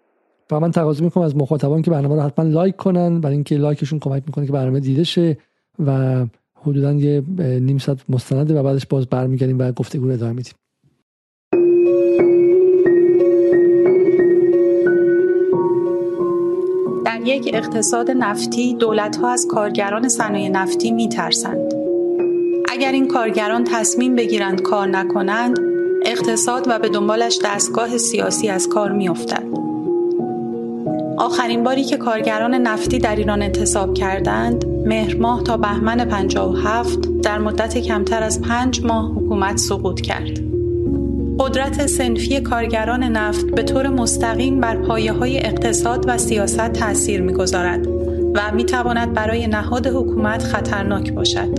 [0.52, 4.00] و من تقاضا می‌کنم از مخاطبان که برنامه رو حتما لایک کنن برای اینکه لایکشون
[4.00, 5.38] کمک می‌کنه که برنامه دیده شه
[5.86, 6.26] و
[6.56, 10.54] حدودا یه نیم ساعت مستنده و بعدش باز برمیگردیم و گفتگو رو ادامه میدیم.
[17.28, 21.74] یک اقتصاد نفتی دولتها از کارگران صنایع نفتی میترسند.
[22.70, 25.60] اگر این کارگران تصمیم بگیرند کار نکنند
[26.06, 29.44] اقتصاد و به دنبالش دستگاه سیاسی از کار میافتد.
[31.18, 37.38] آخرین باری که کارگران نفتی در ایران انتصاب کردند مهر ماه تا بهمن 57 در
[37.38, 40.57] مدت کمتر از پنج ماه حکومت سقوط کرد.
[41.40, 47.88] قدرت سنفی کارگران نفت به طور مستقیم بر پایه های اقتصاد و سیاست تأثیر می‌گذارد
[48.34, 51.50] و می تواند برای نهاد حکومت خطرناک باشد.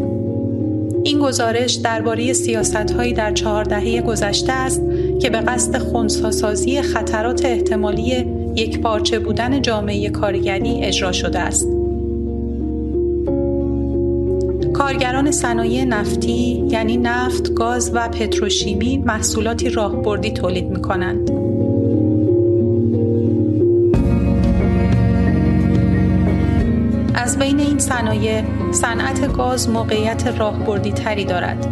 [1.05, 4.83] این گزارش درباره سیاستهایی در چهار دهه گذشته است
[5.21, 8.25] که به قصد خونساسازی خطرات احتمالی
[8.55, 11.78] یک پارچه بودن جامعه کارگری اجرا شده است.
[14.89, 21.31] کارگران صنایع نفتی یعنی نفت، گاز و پتروشیمی محصولاتی راهبردی تولید می کنند.
[27.15, 31.67] از بین این صنایع صنعت گاز موقعیت راهبردی تری دارد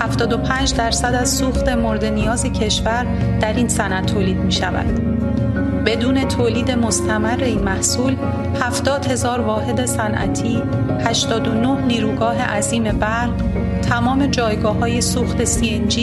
[0.00, 3.06] 75 درصد از سوخت مورد نیاز کشور
[3.40, 5.19] در این صنعت تولید می شود.
[5.90, 8.16] بدون تولید مستمر این محصول
[8.60, 10.62] 70 هزار واحد صنعتی،
[11.04, 13.30] 89 نیروگاه عظیم برق،
[13.82, 15.98] تمام جایگاه های سوخت CNG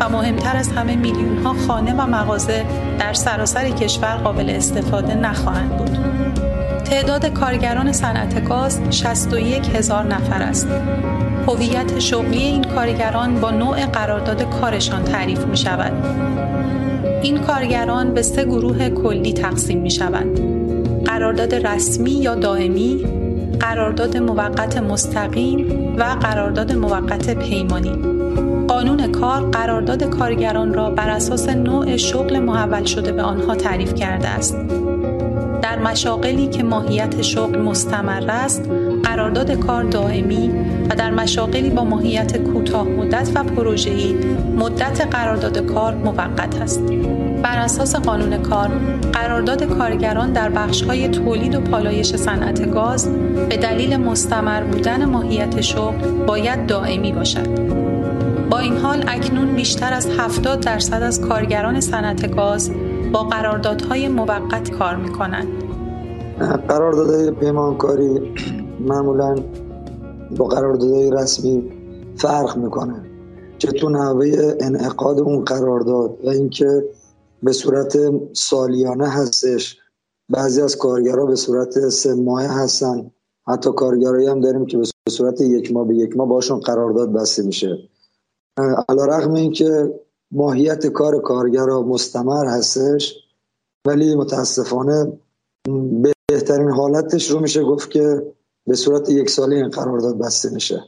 [0.00, 2.64] و مهمتر از همه میلیون ها خانه و مغازه
[2.98, 5.98] در سراسر کشور قابل استفاده نخواهند بود.
[6.84, 10.68] تعداد کارگران صنعت گاز 61 هزار نفر است.
[11.46, 15.92] هویت شغلی این کارگران با نوع قرارداد کارشان تعریف می شود.
[17.22, 20.40] این کارگران به سه گروه کلی تقسیم می شوند.
[21.04, 23.04] قرارداد رسمی یا دائمی،
[23.60, 27.92] قرارداد موقت مستقیم و قرارداد موقت پیمانی.
[28.68, 34.28] قانون کار قرارداد کارگران را بر اساس نوع شغل محول شده به آنها تعریف کرده
[34.28, 34.56] است.
[35.62, 38.70] در مشاقلی که ماهیت شغل مستمر است
[39.02, 40.50] قرارداد کار دائمی
[40.90, 44.14] و در مشاقلی با ماهیت کوتاه مدت و پروژه‌ای
[44.56, 46.82] مدت قرارداد کار موقت است.
[47.42, 48.68] بر اساس قانون کار
[49.12, 53.08] قرارداد کارگران در بخش‌های تولید و پالایش صنعت گاز
[53.48, 57.48] به دلیل مستمر بودن ماهیت شغل باید دائمی باشد.
[58.50, 62.70] با این حال اکنون بیشتر از 70 درصد از کارگران صنعت گاز
[63.12, 65.46] با قراردادهای موقت کار می‌کنند.
[66.68, 68.20] قراردادهای پیمانکاری
[68.80, 69.34] معمولا
[70.36, 71.72] با قراردادهای رسمی
[72.16, 73.04] فرق می‌کنه.
[73.58, 76.84] چه تو نحوه انعقاد اون قرارداد و اینکه
[77.42, 77.96] به صورت
[78.32, 79.78] سالیانه هستش
[80.28, 83.10] بعضی از کارگرها به صورت سه ماهه هستن.
[83.48, 87.42] حتی کارگرایی هم داریم که به صورت یک ماه به یک ماه باشون قرارداد بسته
[87.42, 87.78] میشه.
[88.88, 89.94] علا رقم این که
[90.32, 93.14] ماهیت کار کارگرها مستمر هستش
[93.86, 95.12] ولی متاسفانه
[96.28, 98.34] بهترین حالتش رو میشه گفت که
[98.68, 100.80] به صورت یک سالی این قرارداد بسته میشه.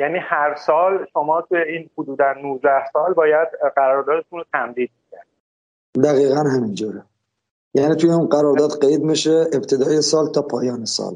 [0.00, 5.26] یعنی هر سال شما توی این حدودا 19 سال باید قراردادتون رو تمدید کرد
[6.04, 7.02] دقیقا همینجوره.
[7.74, 11.14] یعنی توی اون قرارداد قید میشه ابتدای سال تا پایان سال.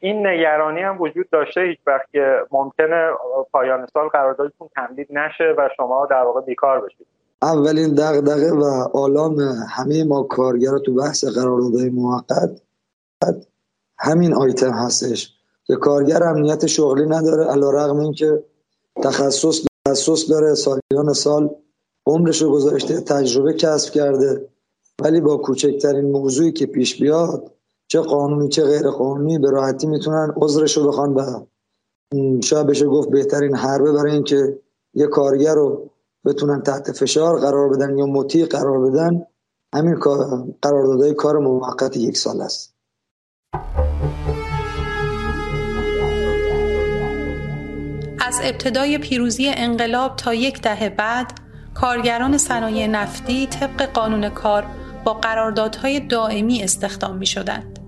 [0.00, 3.10] این نگرانی هم وجود داشته هیچ وقت که ممکنه
[3.52, 7.06] پایان سال قراردادتون تمدید نشه و شما در واقع بیکار بشید.
[7.42, 9.38] اولین دغدغه و آلام
[9.76, 12.62] همه ما کارگرا تو بحث قراردادهای موقت
[14.04, 15.34] همین آیتم هستش.
[15.66, 18.44] که کارگر امنیت شغلی نداره علا رقم این که
[19.02, 21.54] تخصص تخصص داره سالیان سال
[22.06, 24.48] عمرش رو گذاشته تجربه کسب کرده.
[25.02, 27.50] ولی با کوچکترین موضوعی که پیش بیاد
[27.88, 31.44] چه قانونی چه غیر قانونی به راحتی می‌تونن عذرش رو بخوان و
[32.42, 34.58] شاید بشه گفت بهترین حربه برای اینکه
[34.94, 35.90] یه کارگر رو
[36.24, 39.26] بتونن تحت فشار قرار بدن یا مطیع قرار بدن
[39.74, 39.94] همین
[40.62, 42.74] قراردادهای کار موقت یک سال است.
[48.44, 51.32] ابتدای پیروزی انقلاب تا یک دهه بعد
[51.74, 54.66] کارگران صنایع نفتی طبق قانون کار
[55.04, 57.78] با قراردادهای دائمی استخدام می شدند.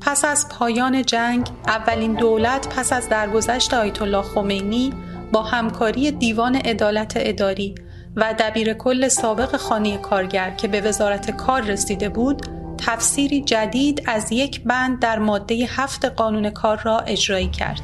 [0.00, 4.92] پس از پایان جنگ اولین دولت پس از درگذشت آیت الله خمینی
[5.32, 7.74] با همکاری دیوان عدالت اداری
[8.16, 12.42] و دبیر کل سابق خانه کارگر که به وزارت کار رسیده بود
[12.78, 17.80] تفسیری جدید از یک بند در ماده هفت قانون کار را اجرایی کرد.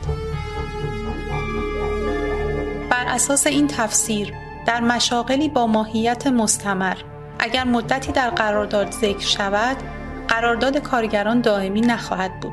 [3.15, 4.33] اساس این تفسیر
[4.67, 6.97] در مشاغلی با ماهیت مستمر.
[7.39, 9.77] اگر مدتی در قرارداد ذکر شود
[10.29, 12.53] قرارداد کارگران دائمی نخواهد بود.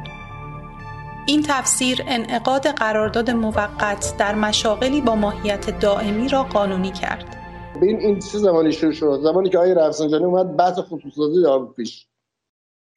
[1.28, 7.36] این تفسیر انعقاد قرارداد موقت در مشاغلی با ماهیت دائمی را قانونی کرد.
[7.82, 12.08] این این چه زمانی شروع شد؟ زمانی که آقای رفسنجانی اومد بحث خصوصی دار پیش.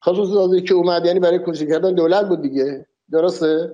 [0.05, 2.85] خصوصی که اومد یعنی برای کوچیک کردن دولت بود دیگه.
[3.11, 3.71] درسته؟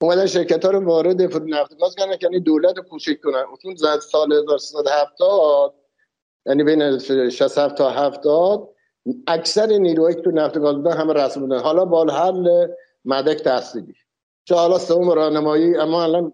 [0.00, 3.44] اومدن شرکت ها رو وارد نفت گاز کردن که یعنی دولت کوچک کنن.
[3.64, 5.74] اون زد سال 1370
[6.46, 8.68] یعنی بین 67 تا 70
[9.26, 11.58] اکثر نیروهایی تو نفت گاز بودن همه رسم بودن.
[11.58, 12.66] حالا با حل
[13.04, 13.94] مدک تحصیلی.
[14.44, 16.32] چه حالا سوم رانمایی اما الان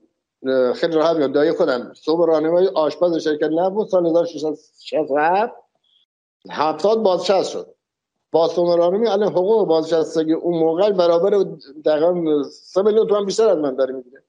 [0.75, 1.93] خیلی راحت میاد دایی خودم.
[1.95, 5.53] سوم رانمایی آشپز شرکت نفت سال 1667
[6.51, 7.75] 70 بازنشست شد.
[8.33, 11.31] با سوم رانمایی الان حقوق بازنشستگی اون موقع برابر
[11.85, 14.23] دقیقا 3 میلیون تومان بیشتر از من داره می‌گیره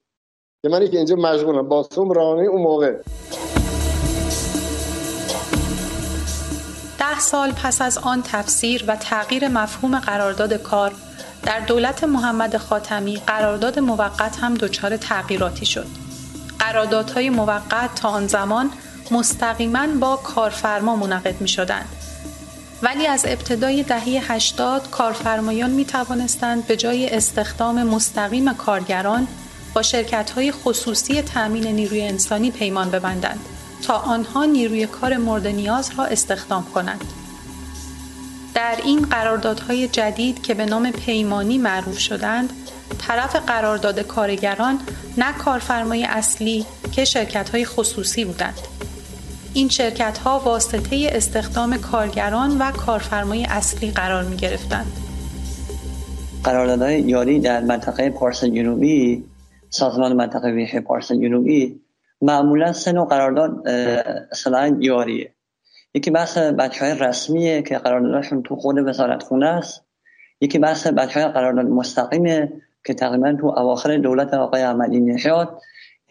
[0.61, 2.97] که منی که اینجا مشغولم با سوم رانمایی اون موقع
[6.99, 10.91] ده سال پس از آن تفسیر و تغییر مفهوم قرارداد کار
[11.43, 15.85] در دولت محمد خاتمی قرارداد موقت هم دچار تغییراتی شد.
[16.59, 18.69] قراردادهای موقت تا آن زمان
[19.11, 22.00] مستقیما با کارفرما منعقد می شدند.
[22.83, 29.27] ولی از ابتدای دهه 80 کارفرمایان می توانستند به جای استخدام مستقیم کارگران
[29.73, 33.39] با شرکت های خصوصی تأمین نیروی انسانی پیمان ببندند
[33.81, 37.03] تا آنها نیروی کار مورد نیاز را استخدام کنند.
[38.53, 42.53] در این قراردادهای جدید که به نام پیمانی معروف شدند،
[43.07, 44.79] طرف قرارداد کارگران
[45.17, 48.70] نه کارفرمای اصلی که شرکت های خصوصی بودند.
[49.53, 54.91] این شرکت ها واسطه استخدام کارگران و کارفرمای اصلی قرار می گرفتند.
[56.43, 59.23] قراردادهای یاری در منطقه پارس جنوبی
[59.69, 61.81] سازمان منطقه ویژه پارس جنوبی
[62.21, 63.67] معمولا سه نوع قرارداد
[64.31, 65.33] اصلا یاریه
[65.93, 69.83] یکی بحث بچه های رسمیه که قراردادشون تو خود وزارت خونه است
[70.41, 72.51] یکی بحث بچه های قرارداد مستقیمه
[72.85, 75.61] که تقریبا تو اواخر دولت آقای احمدی نژاد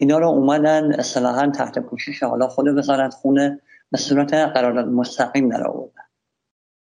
[0.01, 5.67] اینا رو اومدن اصطلاحا تحت پوشش حالا خود وزارت خونه به صورت قرارداد مستقیم در
[5.67, 6.03] آوردن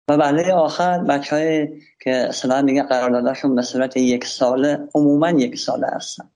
[0.09, 5.87] و بله آخر بچه که اصطلاحا میگه قراردادشون به صورت یک ساله عموما یک ساله
[5.87, 6.29] هستن.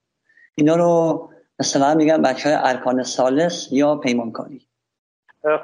[0.54, 4.66] اینا رو مثلا میگن بچه های ارکان سالس یا پیمانکاری.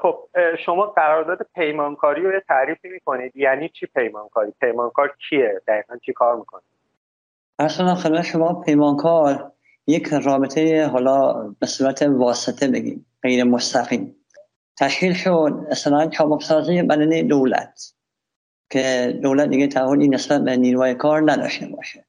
[0.02, 0.18] خب
[0.66, 3.36] شما قرارداد پیمانکاری رو تعریفی می‌کنید.
[3.36, 6.62] یعنی چی پیمانکاری؟ پیمانکار کیه؟ دقیقا چی کار می‌کنه؟
[7.58, 9.52] اصلا خدمت شما پیمانکار
[9.88, 14.16] یک رابطه حالا به صورت واسطه بگیم غیر مستقیم.
[14.78, 16.10] تشکیل شد اصلا
[16.40, 17.94] سازی بدن دولت
[18.70, 22.04] که دولت دیگه تعهدی نسبت به نیروی کار نداشته باشه.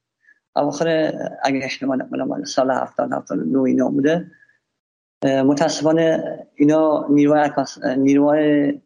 [0.56, 1.12] اواخر
[1.42, 4.30] اگه اشتباه نکنم سال 70 79 اینا بوده.
[5.24, 7.50] متاسفانه اینا نیروی
[7.96, 8.80] نیروی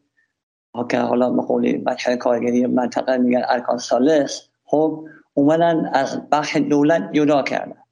[0.91, 7.43] که حالا مقولی بچه کارگری منطقه میگن ارکان سالس خب اومدن از بخش دولت جدا
[7.43, 7.84] کردن.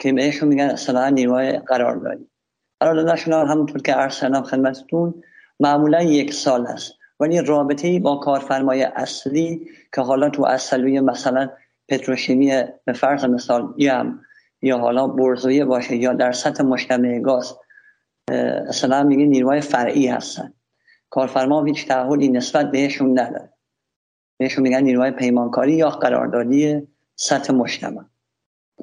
[0.00, 2.30] که بهشون میگن اصلا نیروی قراردادی.
[2.80, 5.22] قراردادشون همونطور که عرض کردم خدمتتون
[5.60, 11.50] معمولا یک سال است ولی رابطه با کارفرمای اصلی که حالا تو اصلی مثلا
[11.88, 14.20] پتروشیمی به فرض مثال یم
[14.62, 17.56] یا حالا برزویه باشه یا در سطح مجتمع گاز
[18.68, 20.54] اصلا میگه نیروهای فرعی هستن.
[21.10, 23.52] کارفرما هیچ تعهدی نسبت بهشون نداره
[24.38, 28.04] بهشون میگن نیروهای پیمانکاری یا قراردادی سطح مجتمع.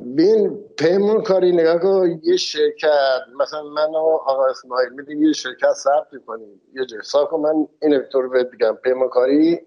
[0.06, 6.26] بین پیمانکاری نگاه کن یه شرکت مثلا من و آقا اسماعیل میدیم یه شرکت ثبت
[6.26, 8.78] کنیم یه جای کن من این طور بهت بگم.
[8.84, 9.60] پیمانکاری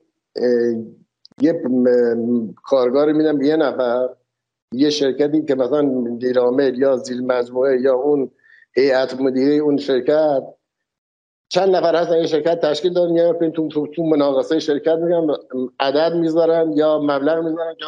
[1.41, 1.63] یه
[2.65, 4.09] کارگار میدم یه نفر
[4.73, 8.31] یه شرکتی که مثلا دیرامل یا زیل مجموعه یا اون
[8.77, 10.43] هیئت مدیره اون شرکت
[11.49, 15.27] چند نفر هستن این شرکت تشکیل دادن یا تو تو, مناقصه شرکت میگن
[15.81, 17.85] عدد می‌ذارن یا مبلغ می‌ذارن که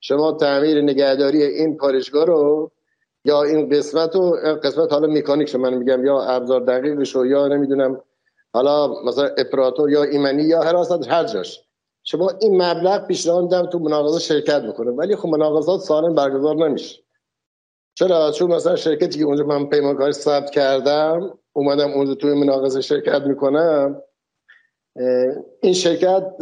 [0.00, 2.70] شما تعمیر نگهداری این پارشگاه رو
[3.24, 4.30] یا این قسمت رو
[4.62, 8.00] قسمت حالا مکانیک من میگم یا ابزار دقیقش رو یا نمی‌دونم
[8.52, 11.60] حالا مثلا اپراتور یا ایمنی یا حراست هر جاش.
[12.04, 17.02] شما این مبلغ پیشنهاد میدم تو مناقضه شرکت بکنه ولی خب مناقضات سالم برگزار نمیشه.
[17.94, 23.22] چرا؟ چون مثلا شرکتی که اونجا من پیمانکاری ثبت کردم اومدم اونجا توی مناقضه شرکت
[23.22, 24.02] می‌کنم
[25.62, 26.36] این شرکت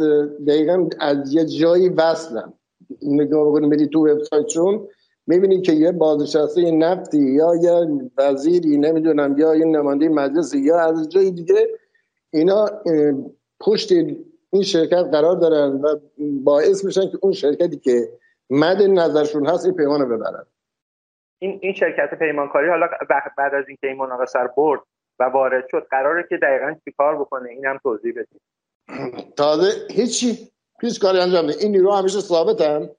[0.47, 2.53] دقیقا از یه جایی وصلن
[3.01, 4.87] نگاه بکنید میری تو وبسایتشون
[5.27, 7.87] می‌بینی که یه بازنشسته نفتی یا یه
[8.17, 11.67] وزیری نمی‌دونم یا یه نماینده مجلس یا از جای دیگه
[12.33, 12.69] اینا
[13.59, 13.91] پشت
[14.51, 15.95] این شرکت قرار دارن و
[16.43, 18.09] باعث میشن که اون شرکتی که
[18.49, 20.45] مد نظرشون هست این پیمان ببرن.
[21.39, 22.87] این این شرکت پیمانکاری حالا
[23.37, 24.81] بعد از اینکه این مناقصه برد
[25.19, 28.41] و وارد شد قراره که دقیقا چیکار بکنه؟ این هم توضیح بدید
[29.35, 30.51] تازه هیچی.
[30.79, 31.55] پیش کاری انجام ده.
[31.59, 32.89] این نیرو همیشه ثابتن.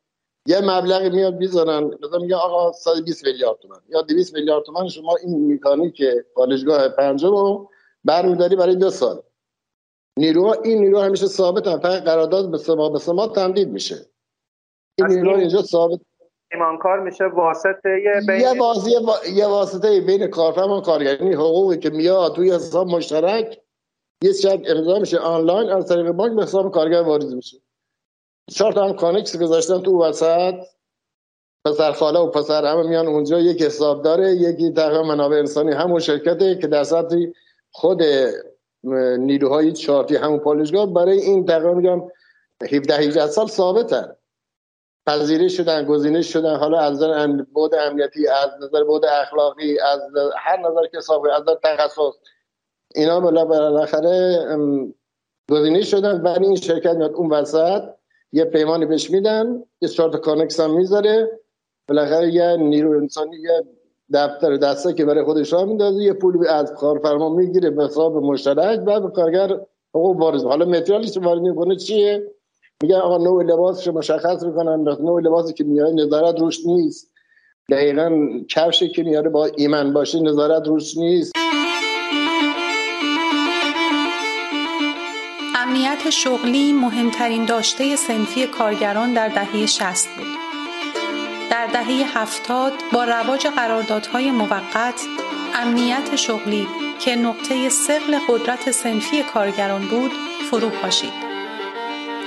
[0.46, 5.16] یه مبلغی میاد بیزنن مثلا میگه آقا 120 میلیارد تومان یا 200 میلیارد تومان شما
[5.16, 6.02] این میکانیک
[6.34, 7.70] پالشگاه پنجم رو
[8.04, 9.22] برمیداری برای دو سال.
[10.16, 13.96] نیرو این نیرو همیشه ثابت هم فقط قرارداد به سما به سما تمدید میشه.
[14.98, 16.00] این نیرو اینجا ثابت
[16.50, 18.90] پیمانکار میشه واسطه بین یه واسطه
[19.34, 23.60] یه واسطه بین کارفرما و کارگر یعنی حقوقی که میاد توی حساب مشترک
[24.22, 25.18] یه چک امضا میشه.
[25.18, 27.56] آنلاین از طریق بانک به حساب کارگر وارد میشه.
[28.48, 30.54] چهار تا هم کانکس گذاشتن تو وسط.
[31.64, 36.00] پسر خاله و پسر همه میان اونجا یک حساب داره یکی تقریبا منابع انسانی همون
[36.00, 37.16] شرکته که در سطح
[37.70, 38.02] خود
[39.18, 42.02] نیروهای چارتی همون پالشگاه برای این تقریبا میگم
[42.72, 44.16] 17 18 سال ثابتن.
[45.06, 46.56] پذیرش شدن گزینش شدن.
[46.56, 50.00] حالا از نظر بود امنیتی از نظر بود اخلاقی از
[50.36, 52.14] هر نظر که حساب از نظر تخصص.
[52.94, 54.46] اینا بالاخره
[55.50, 56.20] گزینش شدن.
[56.20, 57.82] ولی این شرکت میاد اون وسط.
[58.32, 61.40] یه پیمانی بهش میدن یه چهار کانکس هم می‌ذاره.
[61.88, 63.64] بالاخره یه نیرو انسانی یه
[64.12, 68.80] دفتر دسته که برای خودش راه میندازه یه پول از کارفرما می‌گیره به حساب مشترک
[68.86, 69.60] و به کارگر
[69.94, 72.30] حقوق وارد حالا متریالیش وارد می‌کنه چیه؟
[72.82, 77.10] میگن آقا نوع لباسش مشخص می‌کنن نوع لباسی که میاره نظارت روش نیست.
[77.70, 81.32] دقیقا کفشی که میاره با ایمن باشه نظارت روش نیست.
[86.10, 90.26] شغلی مهمترین داشته سنفی کارگران در دهه 60 بود.
[91.50, 95.00] در دهه 70 با رواج قراردادهای موقت
[95.54, 100.12] امنیت شغلی که نقطه سقل قدرت سنفی کارگران بود
[100.50, 101.12] فرو پاشید.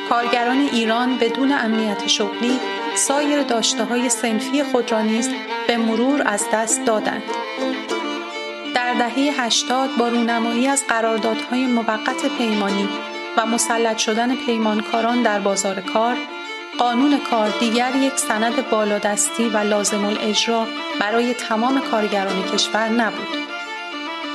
[0.09, 2.59] کارگران ایران بدون امنیت شغلی
[2.95, 5.29] سایر داشته های سنفی خود را نیز
[5.67, 7.23] به مرور از دست دادند.
[8.75, 12.89] در دهه 80 با رونمایی از قراردادهای موقت پیمانی
[13.37, 16.17] و مسلط شدن پیمانکاران در بازار کار
[16.77, 20.67] قانون کار دیگر یک سند بالادستی و لازم الاجرا
[20.99, 23.27] برای تمام کارگران کشور نبود.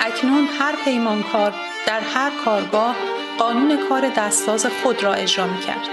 [0.01, 1.55] اکنون هر پیمانکار
[1.87, 2.97] در هر کارگاه
[3.39, 5.89] قانون کار دستساز خود را اجرا می کرد.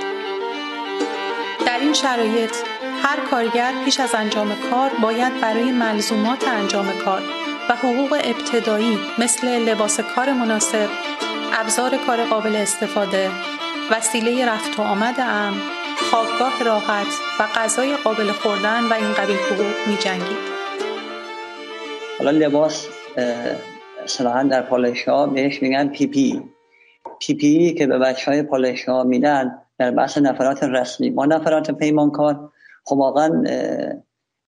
[1.66, 2.56] در این شرایط
[3.04, 7.22] هر کارگر پیش از انجام کار باید برای ملزومات انجام کار
[7.70, 10.90] و حقوق ابتدایی مثل لباس کار مناسب،
[11.58, 13.30] ابزار کار قابل استفاده،
[13.92, 15.58] وسیله رفت و آمد امن،
[16.10, 17.08] خوابگاه راحت
[17.40, 20.38] و غذای قابل خوردن و این قبیل حقوق می جنگید.
[22.20, 22.88] حالا لباس
[24.06, 26.44] صلاحا در پالایش ها بهش میگن پی پی.
[27.20, 31.10] پی پی که به بچه های پالایش ها میدن در بحث نفرات رسمی.
[31.10, 32.52] ما نفرات پیمانکار
[32.84, 33.44] خب واقعا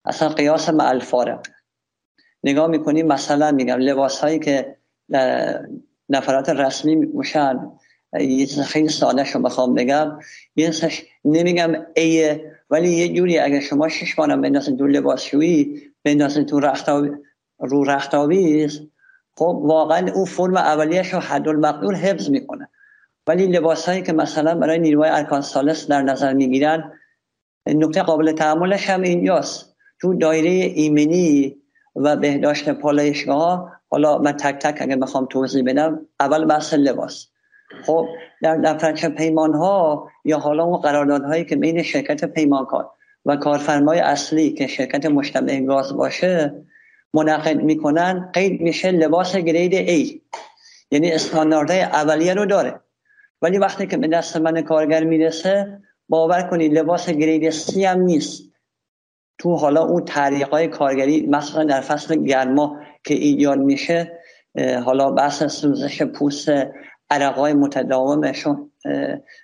[0.06, 1.48] اصلا قیاس مع الفارق
[2.44, 4.78] نگاه می‌کنیم مثلا میگم لباس هایی که
[6.16, 7.72] نفرات رسمی میشن
[8.20, 10.20] یه چیز خیلی ساده شو بخوام بگم.
[10.56, 10.72] یه
[11.26, 17.10] نمیگم ایه ولی یه جوری اگر شما شش مانم بندازین تو لباسشویی بندازین تو رختابی
[17.60, 18.82] رو رختابیز
[19.38, 22.70] خب واقعا اون فرم اولیش رو حد المقدور حفظ می‌کنه.
[23.28, 26.92] ولی لباس هایی که مثلا برای نیروهای ارکان سالس در نظر می‌گیرن
[27.68, 29.76] نکته قابل تعاملش هم اینجاست.
[30.02, 31.56] تو دایره ایمنی
[31.96, 37.28] و بهداشت پالایشگاه حالا من تک تک اگه بخوام توضیح بدم اول بحث لباس.
[37.86, 38.08] خب
[38.42, 42.90] در دفترچه پیمان ها یا حالا اون قراردادهایی که بین شرکت پیمانکار
[43.26, 46.54] و کارفرمای اصلی که شرکت مشتبه گاز باشه
[47.14, 50.20] منعقد می‌کنن قید میشه لباس گرید A.
[50.92, 52.80] یعنی استانداردهای اولیه رو داره.
[53.42, 58.44] ولی وقتی که به دست من کارگر می‌رسه باور کنید لباس گرید C هم نیست.
[59.38, 60.06] تو حالا اون
[60.52, 64.20] های کارگری مثلا در فصل گرما که ایجاد میشه
[64.86, 66.50] حالا بحث سوزش پوست
[67.10, 68.72] عرقای متداومشون.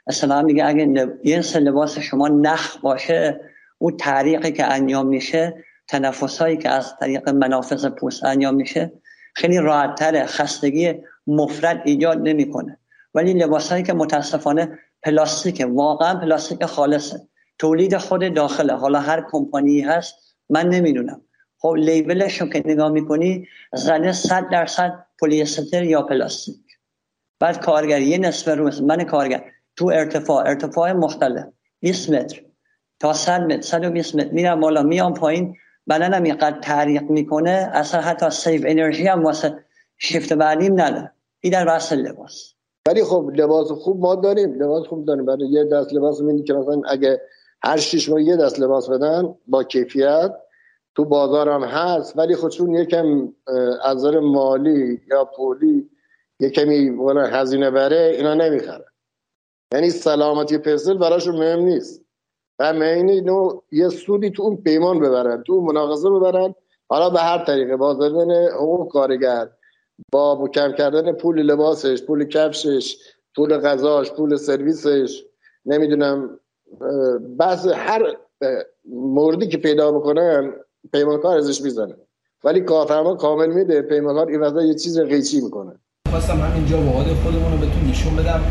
[0.07, 3.41] اصلا میگه اگه جنس لباس شما نخ باشه
[3.77, 8.91] اون تعریقی که انجام میشه تنفس هایی که از طریق منافذ پوست انجام میشه
[9.35, 10.93] خیلی راحتتر خستگی
[11.27, 12.77] مفرد ایجاد نمی‌کنه.
[13.13, 17.19] ولی لباس هایی که متاسفانه پلاستیک واقعا پلاستیک خالصه.
[17.57, 20.15] تولید خود داخله حالا هر کمپانی هست
[20.49, 21.21] من نمی‌دونم.
[21.61, 26.55] خب لیبلش رو که نگاه می‌کنی زده صد درصد پلیستر یا پلاستیک.
[27.39, 29.43] بعد کارگر یه نصف روز من کارگر
[29.75, 31.45] تو ارتفاع ارتفاع مختلف
[31.79, 32.41] 20 متر
[32.99, 35.55] تا 100 متر 120 متر میرم بالا میام پایین
[35.89, 39.63] بدنم اینقدر تعریق می‌کنه اصلا حتی سیف انرژی هم واسه
[39.97, 41.11] شیفت بعدیم نداره.
[41.39, 42.53] این در بحث لباس.
[42.87, 45.25] ولی خب لباس خوب ما داریم لباس خوب داریم.
[45.25, 47.21] برای یه دست لباس میدیم که مثلا اگه
[47.63, 50.31] هر شش ماه یه دست لباس بدن با کیفیت
[50.99, 53.33] تو بازار هم هست ولی خودشون یکم
[53.83, 55.89] از مالی یا پولی
[56.39, 56.91] یه کمی
[57.31, 58.85] هزینه بره اینا نمی‌خرن.
[59.73, 62.05] یعنی سلامتی پسل براشون مهم نیست.
[62.59, 66.55] و نو یه سودی تو اون پیمان ببرن تو اون مناقضه ببرن.
[66.89, 69.49] حالا به هر طریقه با زدن حقوق کارگر.
[70.11, 72.97] با کم کردن پول لباسش پول کفشش
[73.35, 75.25] پول غذاش پول سرویسش
[75.65, 76.39] نمی‌دونم
[77.39, 78.17] بحث هر
[78.89, 80.53] موردی که پیدا بکنن
[80.93, 81.93] پیمانکار ازش می‌زنه.
[82.43, 85.71] ولی کارفرما کامل میده پیمانکار این یه چیز قیچی می‌کنه.
[86.09, 88.41] خواستم همینجا وعاد خودمون رو بهتون نشون بدم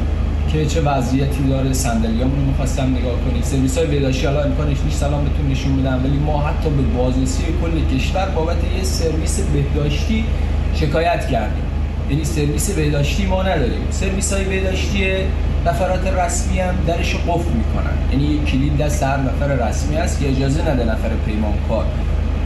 [0.53, 5.01] که چه وضعیتی داره صندلیامون رو می‌خواستم نگاه کنید سرویس های بهداشتی حالا امکانش نیست
[5.01, 6.01] سلام بهتون نشون بدم.
[6.05, 10.25] ولی ما حتی به بازرسی کل کشور بابت یه سرویس بهداشتی
[10.75, 11.65] شکایت کردیم.
[12.11, 13.87] یعنی سرویس بهداشتی ما نداریم.
[13.91, 15.05] سرویس های بهداشتی
[15.67, 17.99] نفرات رسمی هم درش قفل می‌کنن.
[18.13, 21.85] یعنی کلید دست هر نفر رسمی است که اجازه نده نفر پیمانکار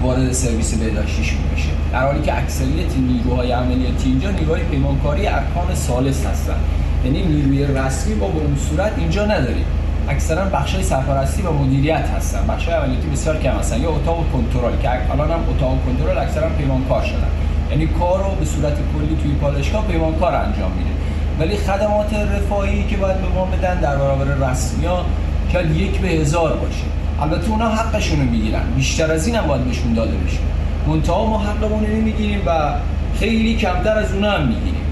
[0.02, 1.68] وارد سرویس بهداشتیشون بشه.
[1.92, 6.56] در حالی که اکثریت نیروهای عملیاتی اینجا نیروهای پیمانکاری ارکان سالس هستن.
[7.04, 9.64] یعنی نیروی رسمی با اون صورت اینجا نداریم.
[10.08, 12.46] اکثرا بخشای سرپرستی و مدیریت هستن.
[12.46, 13.80] بخشای عملیاتی بسیار کم هستن.
[13.80, 17.30] یا اتاق کنترل که الان هم اتاق کنترل اکثرا پیمانکار شدن.
[17.70, 20.90] یعنی کار رو به صورت کلی توی پالشگاه پیمانکار انجام میده.
[21.38, 25.04] ولی خدمات رفاهی که باید به ما بدن در برابر رسمی ها
[25.74, 27.01] یک به هزار باشه.
[27.22, 28.62] البته اونا حقشون رو می‌گیرن.
[28.76, 30.38] بیشتر از این هم باید بهشون داده بشه.
[30.86, 32.74] منتها ما حقمون رو نمی‌گیریم و
[33.18, 34.82] خیلی کمتر از اونا هم می‌گیریم.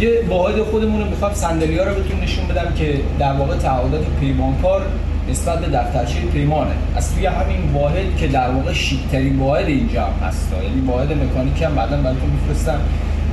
[0.00, 4.04] یه واحد خودمون رو می‌خوام صندلی ها رو بهتون نشون بدم که در واقع تعهدات
[4.20, 4.82] پیمانکار
[5.30, 6.70] نسبت به دفترچه پیمانه.
[6.96, 10.52] از توی همین واحد که در واقع شیکترین واحد اینجا هم هست.
[10.62, 12.80] یعنی واحد مکانیکی هم بعدا براتون میفرستم.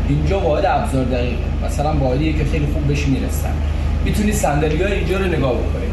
[0.10, 1.38] اینجا واحد ابزار دقیقه.
[1.66, 3.54] مثلا واحدیه که خیلی خوب بهش می‌رسن.
[4.06, 5.93] می‌تونید صندلی های اینجا رو نگاه بکنید.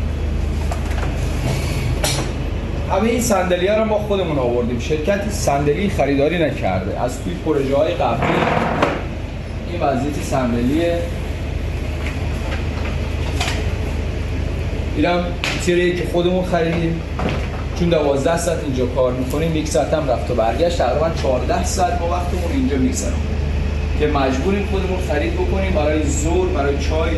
[2.91, 4.79] همه این صندلی ها رو ما خودمون آوردیم.
[4.79, 7.01] شرکتی صندلی خریداری نکرده.
[7.01, 8.33] از توی پروژه های قبلی
[9.73, 10.99] این وضعیت صندلیه
[14.97, 15.25] اینم
[15.65, 17.01] تیره که خودمون خریدیم.
[17.79, 20.79] چون دوازده ساعت اینجا کار می‌کنیم یک ساعت هم رفت و برگشت.
[20.79, 23.21] تقریبا 14 ساعت ما وقتمون اینجا میگذرم
[23.99, 27.11] که مجبوریم خودمون خرید بکنیم برای ظهر برای چای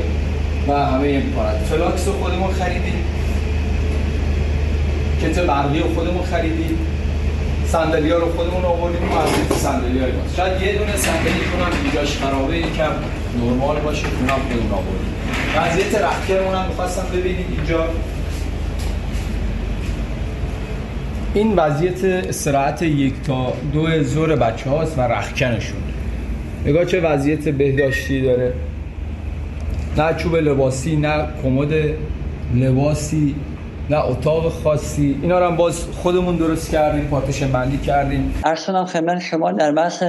[0.68, 3.04] و همه امکانات فلاکس رو خودمون خریدیم.
[5.22, 6.78] کتری برقی رو خودمون خریدیم.
[7.66, 11.70] صندلی ها رو خودمون آوردیم و از صندلی های ماست شاید یه دونه صندلی کنم
[11.82, 12.92] اینجاش خرابه یکم
[13.40, 15.12] نرمال باشه اونم خودمون آوردیم.
[15.56, 17.84] وضعیت رختکنمون هم می‌خواستم ببینید اینجا.
[21.34, 25.80] این وضعیت استراحت یک تا دو ظهر بچه هاست و رختکنشون
[26.66, 28.52] نگاه چه وضعیت بهداشتی داره.
[29.98, 31.72] نه چوب لباسی نه کمد
[32.54, 33.34] لباسی.
[33.90, 35.18] نه اتاق خاصی.
[35.22, 38.34] اینا رو هم باز خودمون درست کردیم پارتیشن بندی کردیم.
[38.44, 40.02] ارسلان خدمت شما در بحث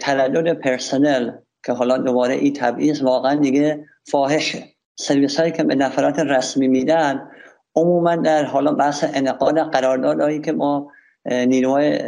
[0.00, 1.30] تلدد پرسنل
[1.66, 4.62] که حالا دوباره این تبعیض واقعا دیگه فاحشه.
[4.96, 7.28] سرویس هایی که به نفرات رسمی میدن
[7.76, 10.90] عموما در حالا بحث انعقاد قراردادهایی که ما
[11.26, 12.00] نیروهای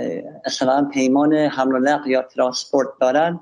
[0.44, 3.40] اصلا پیمان حمل یا transport دارن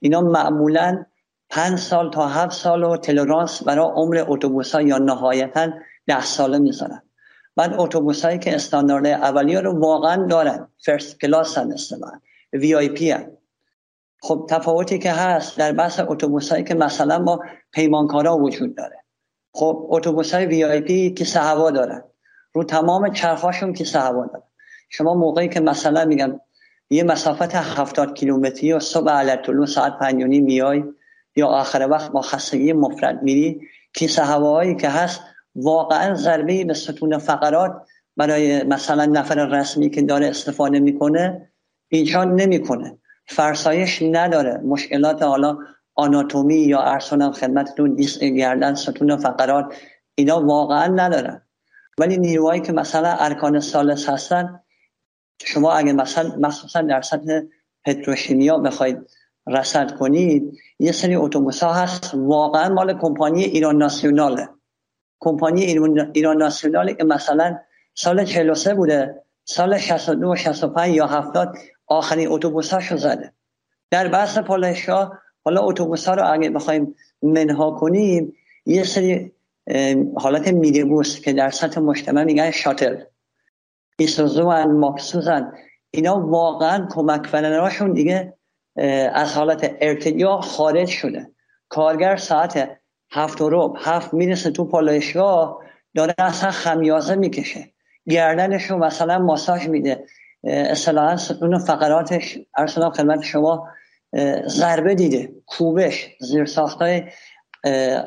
[0.00, 1.04] اینا معمولا
[1.50, 5.68] پنج سال تا هفت سال و tolerance برای عمر اتوبوس ها یا نهایتا
[6.06, 7.02] ده ساله می‌ذارن
[7.56, 12.20] بعد اتوبوس هایی که استاندارد اولیه رو واقعا دارن first class هم استفاده
[12.52, 13.30] VIP هم.
[14.22, 17.40] خب تفاوتی که هست در بحث اتوبوس هایی که مثلا ما
[17.72, 19.04] پیمانکارا وجود داره.
[19.52, 22.04] خب اتوبوس های VIP که هوا دارن.
[22.52, 24.42] رو تمام چرخاشون که هوا دارن.
[24.88, 26.40] شما موقعی که مثلا میگم
[26.90, 30.84] یه مسافت هفتاد کیلومتری و صبح علت ساعت پنجونی میای
[31.36, 33.60] یا آخر وقت با خستگی مفرد میری
[33.94, 35.20] کیسه هوایی که هست
[35.56, 37.72] واقعا ضربه به ستون فقرات
[38.16, 41.52] برای مثلا نفر رسمی که داره استفاده می‌کنه
[41.88, 42.98] ایجاد نمی‌کنه.
[43.28, 44.60] فرسایش نداره.
[44.64, 45.58] مشکلات حالا
[45.94, 49.74] آناتومی یا ارسانم خدمتتون دیست گردن ستون فقرات
[50.14, 51.42] اینا واقعا ندارن
[51.98, 54.60] ولی نیروهایی که مثلا ارکان سالس هستن
[55.44, 57.40] شما اگه مثلا مخصوصا در سطح
[57.84, 58.98] پتروشیمیا بخواید
[59.46, 64.48] رسد کنید یه سری اتوبوس ها هست واقعا مال کمپانی ایران ناسیوناله.
[65.20, 65.62] کمپانی
[66.14, 67.58] ایران ناسیوناله که مثلا
[67.94, 71.56] سال 43 بوده سال 62 65 یا 70
[71.86, 73.32] آخرین اتوبوس هاشو زده.
[73.90, 78.32] در بحث پالشگاه حالا اتوبوس ها رو اگه بخوایم منها کنیم
[78.66, 79.32] یه سری
[80.16, 82.96] حالت میدیبوس که در سطح مجتمع میگن شاتل.
[83.98, 85.52] ایسوزوان مخصوصا
[85.90, 88.34] اینا واقعا کمک کنندهاشون دیگه
[89.12, 91.30] از حالت ارتجاع خارج شده.
[91.68, 92.80] کارگر ساعت
[93.10, 95.58] هفت و روب هفت می‌رسه تو پالایشگاه
[95.94, 97.70] داره اصلا خمیازه می‌کشه.
[98.08, 100.04] گردنش رو مثلا ماساژ میده.
[100.44, 103.68] اصطلاحا ستون فقراتش ارسلام خدمت شما
[104.46, 105.32] ضربه دیده.
[105.46, 106.50] کوبش زیر
[106.80, 107.02] های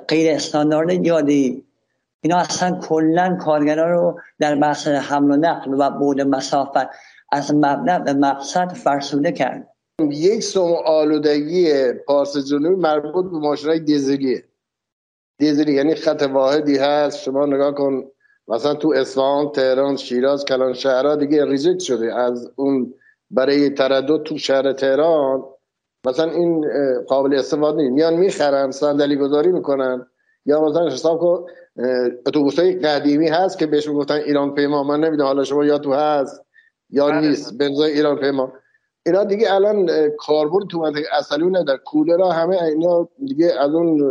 [0.08, 1.66] غیر استاندارد یادی.
[2.22, 6.89] اینا اصلا کلا کارگرا رو در بحث حمل و نقل و بود مسافت
[7.32, 9.68] از مبنى به مقصد فرسوده کرد.
[10.12, 14.43] یک سوم آلودگی پارس جنوبی مربوط به ماشینای دیزلیه
[15.40, 17.20] دیزلی یعنی خط واحدی هست.
[17.20, 18.04] شما نگاه کن.
[18.48, 22.14] مثلا تو اصفهان تهران شیراز کلان شهرها دیگه ریجکت شده.
[22.16, 22.94] از اون
[23.32, 25.44] برای تردد تو شهر تهران
[26.06, 26.66] مثلا این
[27.08, 27.94] قابل استفاده نیست.
[27.94, 30.08] میان می‌خرن صندلی گذاری می‌کنن.
[30.46, 31.46] یا مثلا حساب کن
[32.28, 34.84] اتوبوس های قدیمی هست که بهش گفتن ایران پیما.
[34.84, 36.46] من نمی‌دونم حالا شما یا تو هست
[36.90, 37.28] یا بله.
[37.28, 37.58] نیست.
[37.58, 38.54] بنزای ایران پیما.
[39.06, 44.02] اینا دیگه الان کاربرد تو منطقه اصلی نداره کولرها همه اینا دیگه از اون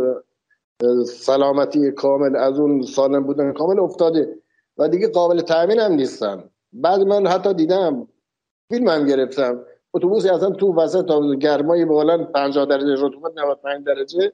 [1.05, 4.35] سلامتی کامل از اون سالم بودن کامل افتاده
[4.77, 6.43] و دیگه قابل تأمین هم نیستن.
[6.73, 8.07] بعد من حتی دیدم
[8.69, 9.65] فیلم هم گرفتم.
[9.93, 11.05] اتوبوسی اصلا تو وسط
[11.39, 14.33] گرمای بالا 50 درجه رطوبت 95 درجه.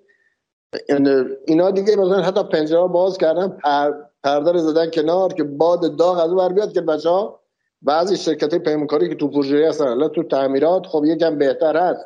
[1.48, 3.92] اینا دیگه مثلا حتی پنجره باز کردن پر
[4.24, 7.40] پرده زدن کنار که باد داغ از بر بیاد که بچه ها
[7.82, 12.06] بعضی شرکت پیمانکاری که تو پروژه هستن تو تعمیرات خب یکم بهتر هست.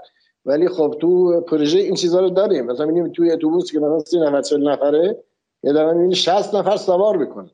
[0.50, 2.66] ولی خب تو پروژه این چیزا رو داریم.
[2.66, 5.24] مثلا می‌بینیم توی اتوبوس که مثلا 30 نفر 40 نفره
[5.64, 7.52] یه دارن می‌بینی 60 نفر سوار می‌کنه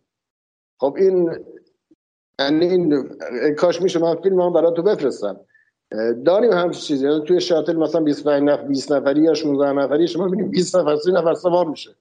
[0.79, 1.31] خب این
[2.39, 3.05] یعنی این
[3.57, 5.39] کاش میشه من فیلم هم برای تو بفرستم.
[6.25, 7.07] داریم همچین چیزی.
[7.07, 10.95] یعنی توی شاتل مثلا 25 نفر 20 نفری یا 16 نفری شما می‌بینید 20 نفر
[10.95, 11.95] 30 نفر سوار میشه.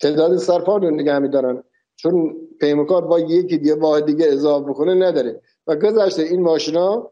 [0.00, 1.62] تعداد سرپا رو نگه میدارن.
[1.96, 5.40] چون پیمکار با یکی دیگه واحد دیگه اضافه بکنه نداره.
[5.66, 7.10] و گذشته این ماشینا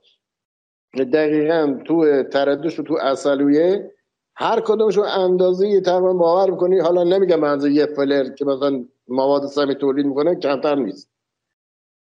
[0.97, 3.93] دقیقا تو تردش و تو اصلویه
[4.37, 6.79] هر کدومشون اندازه یه تقریبا باور می‌کنی.
[6.79, 11.11] حالا نمیگم از یه فلر که مثلا مواد سمی تولید می‌کنه کمتر نیست.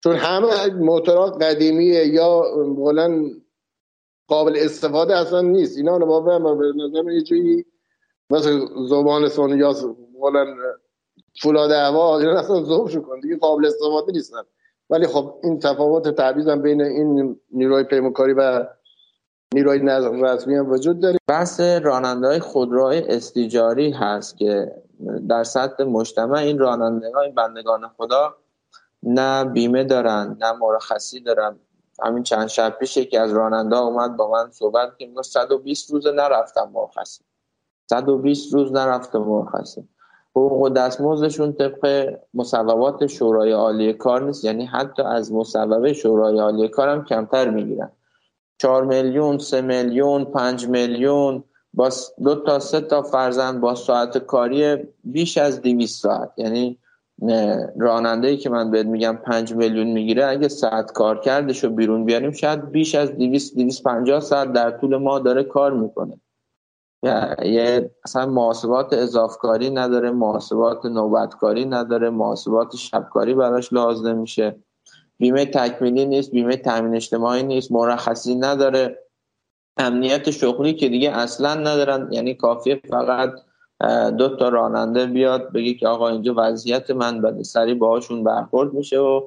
[0.04, 2.42] چون همه موتورات قدیمیه یا
[2.78, 3.42] بلند
[4.28, 5.78] قابل استفاده اصلا نیست.
[5.78, 7.66] اینا رو با به نظر یه جایی
[8.30, 9.74] مثل زبان یا
[10.22, 10.58] بلند
[11.42, 14.42] فولاد هوا اینا اصلا زوب کن دیگه قابل استفاده نیستن.
[14.90, 18.68] ولی خب این تفاوت تعویض بین این نیروی پیموکاری و
[19.54, 21.18] نیروی نظم رسمی هم وجود داره.
[21.28, 24.72] بحث راننده های خودروی استیجاری هست که
[25.30, 28.36] در سطح مجتمع این راننده های بندگان خدا
[29.04, 31.60] نه بیمه دارن نه مرخصی دارن.
[32.04, 36.08] همین چند شب پیش یکی از راننده اومد با من صحبت که میگه 120 روز
[36.08, 37.24] نرفتم مرخصی.
[37.90, 39.88] 120 روز نرفتم مرخصی.
[40.36, 44.46] حقوق دستمزدشون طبق مصوبات شورای عالی کار نیست.
[44.46, 47.92] یعنی حتی از مصوبه شورای عالی کار هم کمتر می‌گیرن.
[48.62, 51.44] 4 میلیون 3 میلیون 5 میلیون
[51.74, 51.90] با
[52.24, 56.32] دو تا سه تا فرزند با ساعت کاری بیش از 200 ساعت.
[56.38, 56.78] یعنی
[57.80, 62.06] راننده ای که من بهت میگم 5 میلیون می‌گیره اگه ساعت کار کردش رو بیرون
[62.06, 66.20] بیاریم شاید بیش از 200 250 ساعت در طول ما داره کار می‌کنه.
[67.44, 74.56] یه اصلا محاسبات اضافکاری نداره محاسبات نوبتکاری نداره محاسبات شبکاری براش لازم میشه.
[75.20, 79.00] بیمه تکمیلی نیست بیمه تامین اجتماعی نیست مرخصی نداره.
[79.78, 83.32] امنیت شغلی که دیگه اصلا ندارن یعنی کافیه فقط
[84.18, 89.00] دو تا راننده بیاد بگی که آقا اینجا وضعیت من بده سری باهاشون برخورد میشه
[89.00, 89.22] و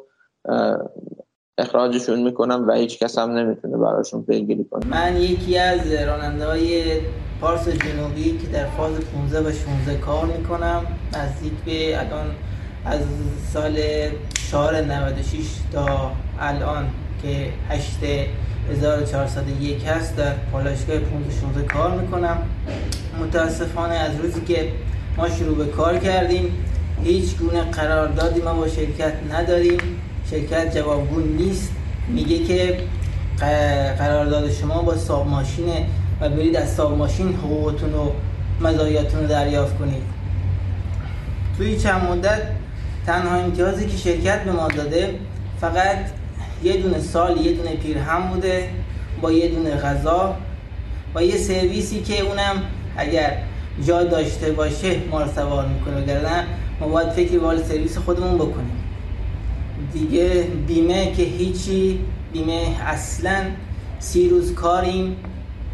[1.58, 4.86] اخراجشون می‌کنم و هیچ کس هم نمی‌تونه براشون پیگیری کنه.
[4.86, 6.82] من یکی از راننده های
[7.40, 10.86] پارس جنوبی که در فاز 15 و 16 کار می‌کنم
[11.16, 12.26] نزدیک به الان
[12.84, 13.00] از
[13.52, 13.78] سال
[14.50, 15.38] 4 96
[15.72, 16.86] تا الان
[17.22, 17.98] که 8
[18.70, 22.36] 1401 هست در پالایشگاه 15 16 کار می‌کنم.
[23.20, 24.68] متاسفانه از روزی که
[25.16, 26.64] ما شروع به کار کردیم
[27.04, 29.78] هیچ گونه قراردادی ما با شرکت نداریم.
[30.30, 31.72] شرکت جوابگو نیست.
[32.08, 32.78] میگه که
[33.98, 35.86] قرارداد شما با ساب ماشینه
[36.20, 38.10] و برید از ساب ماشین حقوقتون و
[38.60, 40.02] مزایاتون رو دریافت کنید.
[41.56, 42.42] توی چند مدت
[43.06, 45.14] تنها امتیازی که شرکت به ما داده
[45.60, 45.96] فقط
[46.64, 48.68] یه دونه سال یه دونه پیرهم بوده
[49.22, 50.36] با یه دونه غذا
[51.14, 52.62] با یه سرویسی که اونم
[52.96, 53.36] اگر
[53.86, 56.02] جا داشته باشه ما رو سوار می‌کنه.
[56.02, 56.46] وگرنه
[56.80, 58.84] ما باید فکر وال سرویس خودمون بکنیم.
[59.92, 61.98] دیگه بیمه که هیچی
[62.32, 63.44] بیمه اصلا
[63.98, 65.16] سی روز کاریم.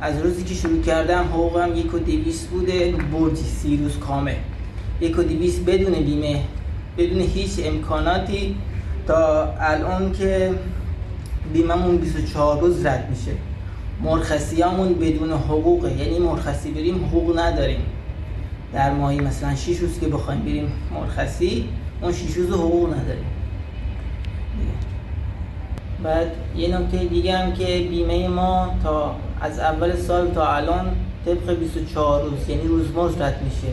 [0.01, 4.35] از روزی که شروع کردم حقوقم یک و دیویست بوده بردی سی روز کامل.
[5.01, 6.41] یک و دیویست بدون بیمه
[6.99, 8.57] بدون هیچ امکاناتی
[9.07, 10.55] تا الان که
[11.53, 13.33] بیممون 24 روز رد میشه.
[14.03, 17.81] مرخصی همون بدون حقوقه یعنی مرخصی بریم حقوق نداریم.
[18.73, 21.69] در ماهی مثلا 6 روز که بخوایم بریم مرخصی
[22.03, 23.25] اون 6 روز حقوق نداریم.
[26.03, 26.27] بعد
[26.57, 32.23] یه نکته دیگه هم که بیمه ما تا از اول سال تا الان طبق 24
[32.23, 33.73] روز یعنی روزمزد رد میشه.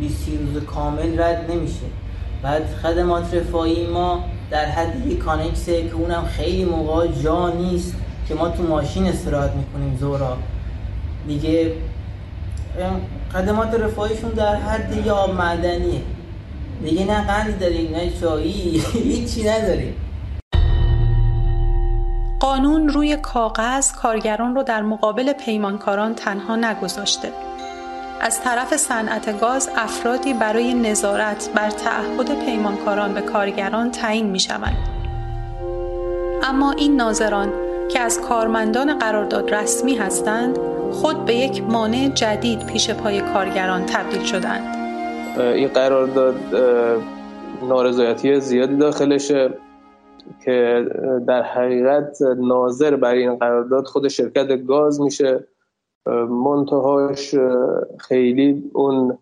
[0.00, 1.86] 20 روز کامل رد نمیشه.
[2.42, 7.94] بعد خدمات رفاهی ما در حد یک کانکسه که اونم خیلی موقع جا نیست
[8.28, 10.36] که ما تو ماشین استراحت می‌کنیم زورا
[11.26, 11.72] دیگه
[13.32, 16.00] خدمات رفاهیشون در حد یه آب معدنیه.
[16.84, 19.94] دیگه نه قندی داریم نه چایی هیچی نداریم.
[22.40, 27.47] قانون روی کاغذ کارگران رو در مقابل پیمانکاران تنها نگذاشته.
[28.20, 34.76] از طرف صنعت گاز افرادی برای نظارت بر تعهد پیمانکاران به کارگران تعیین می شوند.
[36.42, 37.52] اما این ناظران
[37.88, 40.58] که از کارمندان قرارداد رسمی هستند
[40.92, 44.76] خود به یک مانع جدید پیش پای کارگران تبدیل شدند.
[45.38, 46.36] این قرارداد
[47.62, 49.54] نارضایتی زیادی داخلشه
[50.44, 50.86] که
[51.26, 55.44] در حقیقت ناظر بر این قرارداد خود شرکت گاز میشه
[56.28, 57.34] منتهاش
[57.98, 59.18] خیلی اون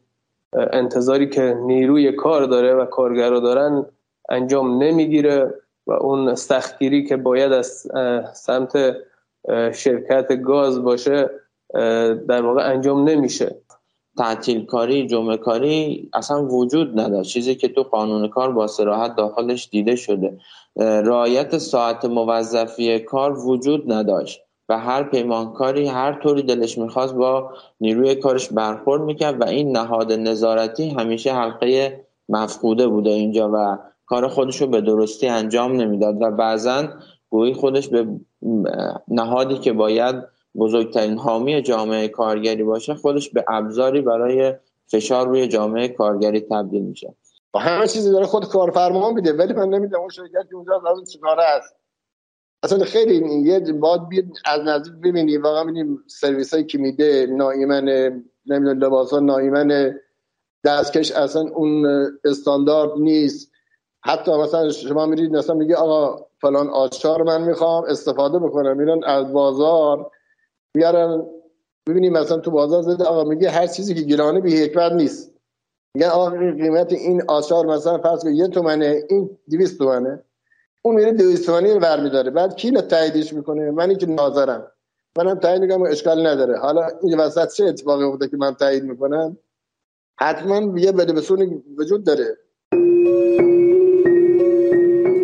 [0.53, 3.87] انتظاری که نیروی کار داره و کارگرا دارن
[4.29, 5.55] انجام نمی‌گیره
[5.87, 7.87] و اون سختگیری که باید از
[8.35, 8.97] سمت
[9.73, 11.31] شرکت گاز باشه
[12.29, 13.57] در واقع انجام نمیشه.
[14.19, 17.25] تعطیل کاری جمعه کاری اصلا وجود نداره.
[17.25, 20.39] چیزی که تو قانون کار با سراحت داخلش دیده شده.
[21.05, 24.46] رایت ساعت موظفی کار وجود نداشت.
[24.69, 30.13] و هر پیمانکاری هر طوری دلش می‌خواست با نیروی کارش برخورد می‌کرد و این نهاد
[30.13, 36.31] نظارتی همیشه حلقه مفقوده بوده اینجا و کار خودش رو به درستی انجام نمی‌داد و
[36.31, 36.89] بعضا
[37.31, 38.07] گویی خودش به
[39.09, 40.17] نهادی که باید
[40.59, 44.55] بزرگترین حامی جامعه کارگری باشه خودش به ابزاری برای
[44.87, 47.15] فشار روی جامعه کارگری تبدیل میشه.
[47.55, 51.43] همه چیزی داره خود کارفرما میده ولی من نمی‌دونم اون شرکت که اونجا لازم چیکاره
[51.43, 51.75] است.
[52.67, 57.85] اصلا خیلی یه باید بیاد از نزدیک ببینی واقعا ببینیم سرویس هایی که میده نایمن
[58.47, 59.95] نمی‌دونم لباس ها نایمن
[60.65, 61.87] دستکش اصلا اون
[62.25, 63.53] استاندارد نیست.
[64.05, 68.77] حتی مثلا شما میرید مثلا میگه آقا فلان آچار من می‌خوام استفاده بکنم.
[68.77, 70.11] میرن از بازار
[70.75, 71.27] بیارن
[71.89, 75.35] ببینیم مثلا تو بازار زده آقا میگه هر چیزی که گرانه بی حکمت نیست.
[75.95, 80.23] میگن آقا قیمت این آچار مثلا فرض کن یه تومنه این 200 تومنه.
[80.87, 84.73] اون میره 200 تومنی رو برمیداره بعد کی تاییدش می‌کنه؟ من که ناظرم.
[85.19, 86.59] منم تایید میگم اشکال نداره.
[86.59, 89.37] حالا این وسط چه اتفاقی افتاده که من تایید می‌کنم؟
[90.21, 92.37] حتما یه بده بسونی وجود داره.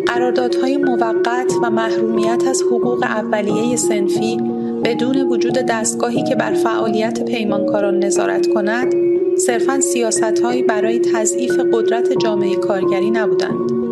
[0.07, 4.37] قراردادهای موقت و محرومیت از حقوق اولیه سنفی
[4.83, 8.93] بدون وجود دستگاهی که بر فعالیت پیمانکاران نظارت کند
[9.37, 13.82] صرفا سیاستهایی برای تضعیف قدرت جامعه کارگری نبودند.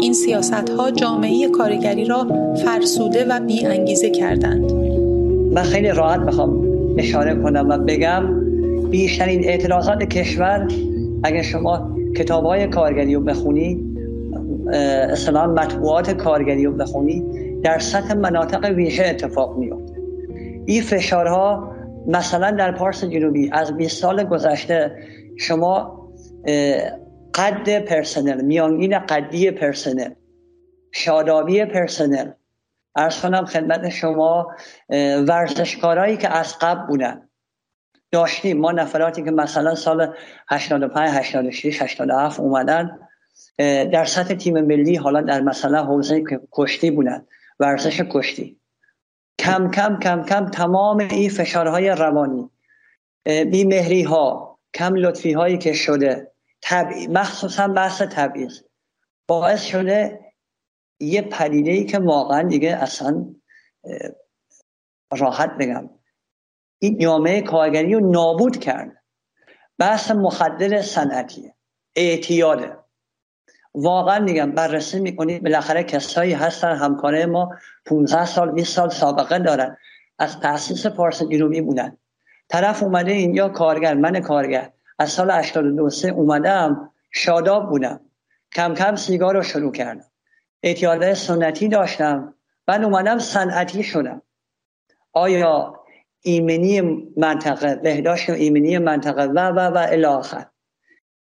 [0.00, 2.26] این سیاست ها جامعه کارگری را
[2.64, 4.72] فرسوده و بی انگیزه کردند.
[5.52, 6.66] من خیلی راحت می‌خوام
[6.98, 8.50] اشاره کنم و بگم
[8.90, 10.68] بیشترین اعتراضات کشور
[11.22, 13.98] اگر شما کتاب های کارگری رو بخونید
[15.12, 17.24] اصلا مطبوعات کارگری رو بخونید
[17.62, 19.94] در سطح مناطق ویژه اتفاق میفته
[20.66, 21.72] این فشارها
[22.06, 24.92] مثلا در پارس جنوبی از 20 سال گذشته
[25.36, 26.00] شما
[27.34, 30.14] قد پرسنل میانگین قدی پرسنل
[30.92, 32.30] شادابی پرسنل
[32.96, 34.56] ارز کنم خدمت شما
[35.28, 37.28] ورزشکارایی که از قبل بودن.
[38.12, 38.60] داشتیم.
[38.60, 40.14] ما نفراتی که مثلا سال
[40.48, 42.98] 85 86 87 اومدن
[43.92, 47.26] در سطح تیم ملی حالا در مثلا حوزه کشتی بودن.
[47.60, 48.60] ورزش کشتی.
[49.38, 52.50] کم کم کم کم تمام این فشارهای روانی
[53.24, 56.29] بیمهری ها کم لطفی هایی که شده
[57.08, 58.60] مخصوصا بحث تبعیض
[59.28, 60.20] باعث شده
[61.00, 63.34] یه پدیده ای که واقعا دیگه اصلا
[65.12, 65.90] راحت بگم.
[66.78, 69.02] این جامعه کارگری رو نابود کرد.
[69.78, 71.54] بحث مخدر صنعتیه.
[71.96, 72.76] اعتیاده.
[73.74, 77.50] واقعا میگم بررسی می‌کنید بالاخره کسایی هستن همکاره ما
[77.86, 79.76] 15 سال 20 سال سابقه دارن.
[80.18, 81.96] از تاسیس پارس جنوبی بودن.
[82.48, 84.72] طرف اومده اینجا کارگر من کارگر.
[85.00, 88.00] از سال 82 سه اومدم شاداب بودم.
[88.52, 90.04] کم کم سیگار رو شروع کردم.
[90.62, 92.34] اعتیاده سنتی داشتم.
[92.66, 94.22] بعد اومدم صنعتی شدم.
[95.12, 95.80] آیا
[96.20, 96.80] ایمنی
[97.16, 100.46] منطقه بهداشت و ایمنی منطقه و و و الاخر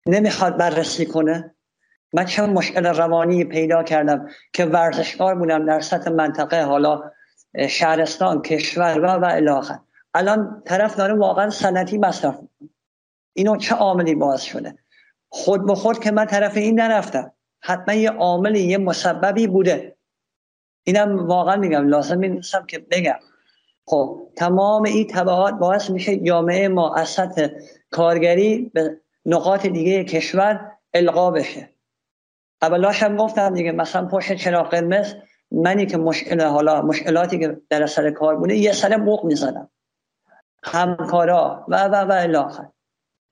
[0.05, 1.55] نمی‌خواد بررسی کنه؟
[2.13, 7.11] من چه مشکل روانی پیدا کردم که ورزشکار بودم در سطح منطقه حالا
[7.69, 9.79] شهرستان کشور و و الاخر
[10.13, 12.39] الان طرف داره واقعا سنتی مصرف
[13.33, 14.77] اینو چه عاملی باز شده؟
[15.29, 17.31] خود به خود که من طرف این نرفتم
[17.61, 19.95] حتما یه عاملی یه مسببی بوده.
[20.83, 23.19] اینم واقعا میگم لازم می‌دونستم که بگم.
[23.85, 27.47] خب تمام این طبعات باعث میشه جامعه ما از سطح
[27.91, 31.69] کارگری به نقاط دیگه کشور القا بشه.
[32.61, 35.13] اولاش هم گفتم دیگه مثلا پشت چراغ قرمز
[35.51, 39.69] منی که مشکل حالا مشکلاتی که در سر کار بوده یه سر موق می‌زدم
[40.63, 42.67] همکارا و و و الاخر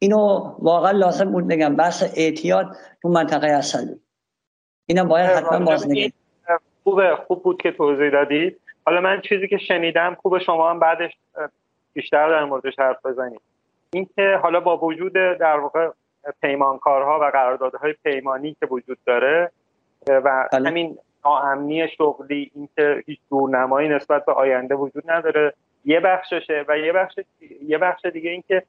[0.03, 1.75] اینو واقعا لازم بود بگم.
[1.75, 3.99] بحث اعتیاد تو منطقه اصلی.
[4.85, 5.87] اینم باید حتما باز
[6.83, 8.59] خوبه خوب بود که توضیح دادید.
[8.85, 11.11] حالا من چیزی که شنیدم خوب شما هم بعدش
[11.93, 13.41] بیشتر در موردش حرف بزنید.
[13.93, 15.89] اینکه حالا با وجود در واقع
[16.41, 19.51] پیمانکارها و قراردادهای پیمانی که وجود داره
[20.07, 20.69] و بله.
[20.69, 25.53] همین ناامنی شغلی اینکه هیچ دورنمایی نسبت به آینده وجود نداره
[25.85, 27.19] یه بخششه و یه بخش
[27.67, 28.63] یه بخش دیگه اینکه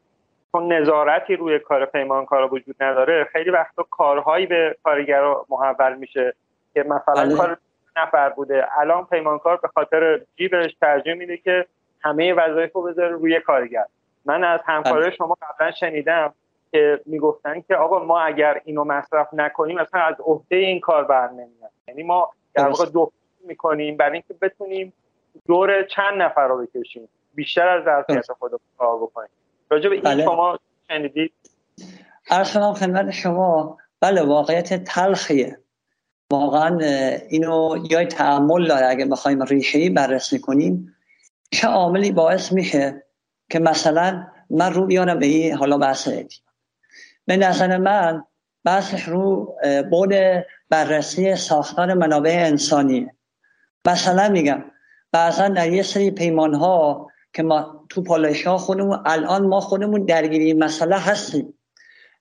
[0.52, 6.34] چون نظارتی روی کار پیمانکارا وجود نداره خیلی وقتا کارهایی به کارگرا محول میشه
[6.74, 7.36] که مثلا بله.
[7.36, 7.58] کار
[7.96, 8.78] نفر بوده.
[8.78, 11.66] الان پیمانکار به خاطر جیبش ترجیح میده که
[12.00, 13.84] همه وظایف رو بذاره روی کارگر.
[14.24, 15.16] من از همکارای بله.
[15.16, 16.34] شما قبلا شنیدم
[16.70, 21.28] که می‌گفتن که آقا ما اگر اینو مصرف نکنیم مثلا از عهده این کار بر
[21.28, 21.70] نمیاد.
[21.88, 23.12] یعنی ما در واقع دو
[23.46, 24.92] می‌کنیم برای اینکه بتونیم
[25.46, 27.08] دور چند نفر رو بکشیم.
[27.34, 29.28] بیشتر از ظرفیت خود کار بکنیم.
[29.73, 30.24] راجع به این بله.
[30.24, 30.59] شما
[30.89, 31.32] شنیدید؟
[32.31, 35.59] ارسلان خدمت شما بله واقعیت تلخیه.
[36.31, 36.78] واقعا
[37.28, 40.97] اینو یا تعمل داره اگه بخوایم ریشه ای بررسی کنیم.
[41.51, 43.03] چه عاملی باعث میشه
[43.51, 46.09] که مثلا من رو بیارم به این حالا بحث
[47.27, 48.24] به نظر من
[48.65, 49.57] بحثش رو
[49.90, 50.15] بود
[50.69, 53.15] بررسی ساختار منابع انسانیه.
[53.86, 54.65] مثلا میگم
[55.12, 60.04] بعضا در یه سری پیمان ها که ما تو پالایش ها خودمون الان ما خودمون
[60.04, 61.59] درگیری مسئله هستیم.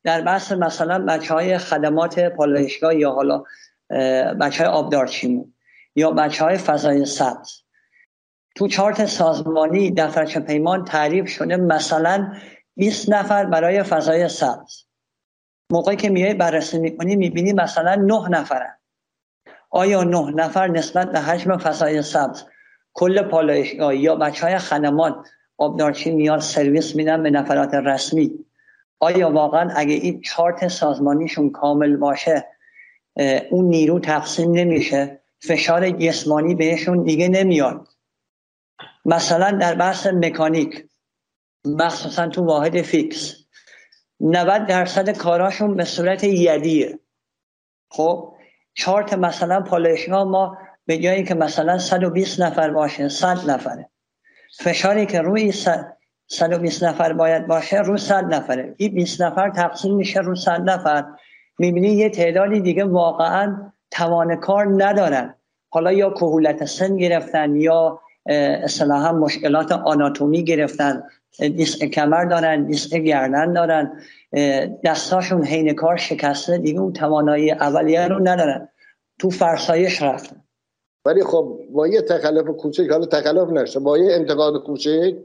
[0.04, 3.44] در بحث مثلا بچه های خدمات پالایشگاه یا حالا
[4.42, 5.54] بچه های آبدارچیمون
[5.96, 7.52] یا بچه های فضای سبز.
[8.56, 12.34] تو چارت سازمانی دفترچه پیمان تعریف شده مثلا
[12.76, 14.84] 20 نفر برای فضای سبز.
[15.72, 18.78] موقعی که میای بررسی می‌کنی می‌بینی مثلا نه نفرن.
[19.70, 22.44] آیا نه نفر نسبت به حجم فضای سبز
[22.94, 25.16] کل پالایشگاه یا بچه های خدمات
[25.58, 28.46] آبدارچی میاد سرویس میدن به نفرات رسمی.
[29.00, 32.48] آیا واقعا اگه این چارت سازمانیشون کامل باشه
[33.52, 37.88] اون نیرو تقسیم نمیشه؟ فشار جسمانی بهشون دیگه نمیاد.
[39.06, 40.86] مثلا در بحث مکانیک
[41.66, 43.36] مخصوصا تو واحد فیکس
[44.20, 47.00] 90 درصد کاراشون به صورت یدیه.
[47.90, 48.34] خب
[48.74, 50.58] چارت مثلا پالایشگاه ما
[50.92, 53.90] به جایی که مثلا 120 نفر باشه 100 نفره.
[54.60, 55.52] فشاری که روی
[56.28, 58.76] 120 نفر باید باشه رو 100 نفره.
[58.78, 61.06] این 20 نفر تقسیم میشه رو 100 نفر.
[61.60, 65.36] می‌بینی یه تعدادی دیگه واقعا توان کار ندارن.
[65.70, 68.00] حالا یا کهولت سن گرفتن یا
[68.64, 71.04] اصطلاحا مشکلات آناتومی گرفتن.
[71.40, 73.92] دیسک کمر دارن دیسک گردن دارن.
[74.84, 78.70] دستاشون حین کار شکسته دیگه اون توانایی اولیه رو ندارن.
[79.20, 80.44] تو فرسایش رفتن.
[81.06, 85.16] ولی خب با یه تکلف کوچک حالا تکلف نشه با یه انتقاد کوچک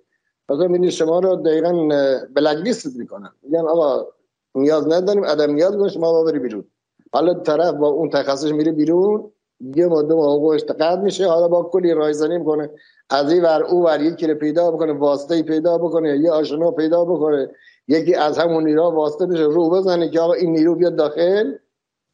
[0.49, 1.89] مثلا می‌بینید شما رو دقیقا
[2.35, 3.31] بلک لیست می‌کنن.
[3.43, 4.07] میگن آقا
[4.55, 6.65] نیاز نداریم عدم نیاز باشه ما بری بیرون.
[7.13, 9.31] حالا طرف با اون تخصص میره بیرون
[9.77, 12.71] یه ماده حقوقش قطع میشه حالا با کلی رایزنی می‌کنه.
[13.11, 17.05] از این ور او ور یکی رو پیدا بکنه واسطه پیدا بکنه یه آشنا پیدا
[17.05, 17.51] بکنه
[17.89, 21.53] یکی از همون نیرو واسطه بشه رو بزنه که آقا این نیرو بیاد داخل.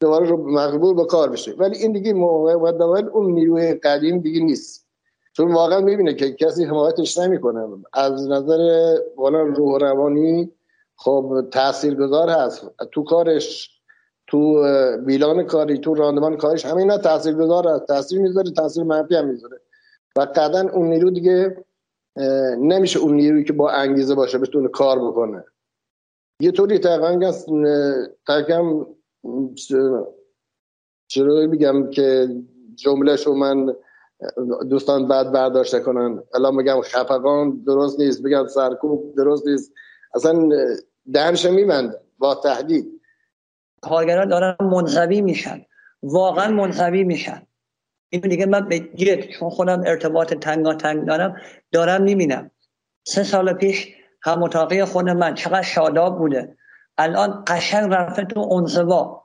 [0.03, 1.53] دوباره رو مقبول به کار بشه.
[1.53, 2.53] ولی این دیگه موقع
[3.13, 4.87] اون نیروی قدیم دیگه نیست.
[5.33, 7.69] چون واقعا می‌بینه که کسی حمایتش نمی‌کنه.
[7.93, 10.53] از نظر والا روح روانی
[10.97, 12.71] خب تاثیرگذار هست.
[12.93, 13.71] تو کارش
[14.27, 14.63] تو
[15.07, 17.87] بیلان کاری تو راندمان کارش همین تاثیرگذار هست.
[17.87, 19.61] تاثیر می‌ذاره تاثیر منفی هم می‌ذاره.
[20.17, 21.65] و قدن اون نیرو دیگه
[22.59, 25.45] نمیشه اون نیروی که با انگیزه باشه بتونه کار بکنه.
[26.41, 27.33] یه طوری تقریبا
[28.27, 28.87] تقریبا
[31.09, 32.29] چرا بگم که
[32.75, 33.75] جمله شو من
[34.71, 39.73] دوستان بعد برداشت کنن؟ الان بگم خفقان درست نیست بگم سرکوب درست نیست.
[40.15, 40.49] اصلا
[41.13, 43.01] دهنش میبندن با تهدید.
[43.81, 45.67] کارگران دارن منظوی میشن
[46.03, 47.47] واقعا منظوی میشن.
[48.09, 48.81] این دیگه من به
[49.39, 51.37] چون خودم ارتباط تنگا تنگ دارم
[51.73, 52.51] دارم می‌بینم.
[53.05, 53.89] سه سال پیش
[54.23, 56.57] هم اتاقی خود من چقدر شاداب بوده.
[56.99, 59.23] الان قشنگ رفته تو انزوا.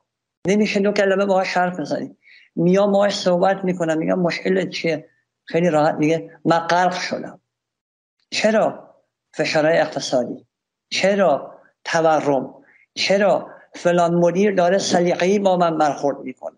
[0.48, 2.18] نمیشه دو کلمه باهاش حرف بزنی.
[2.56, 3.98] میام باهاش صحبت می‌کنم.
[3.98, 5.10] میگم مشکل چیه؟
[5.46, 7.42] خیلی راحت میگه من غرق شدم.
[8.30, 8.96] چرا؟
[9.34, 10.46] فشارهای اقتصادی.
[10.90, 11.54] چرا
[11.84, 12.54] تورم؟
[12.94, 16.58] چرا فلان مدیر داره سلیقه‌ای با من برخورد می‌کنه؟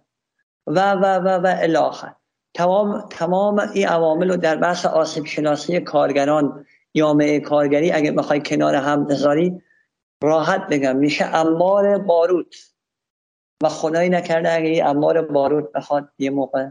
[0.68, 2.14] و و و و الاخر
[2.54, 8.76] تمام تمام این عوامل رو در بحث آسیب شناسی کارگران جامعه کارگری اگه بخوای کنار
[8.76, 9.62] هم بذاری
[10.24, 12.56] راحت بگم میشه امار باروت.
[13.64, 16.70] و خدایی نکرده اگه این امار باروت بخواد یه موقع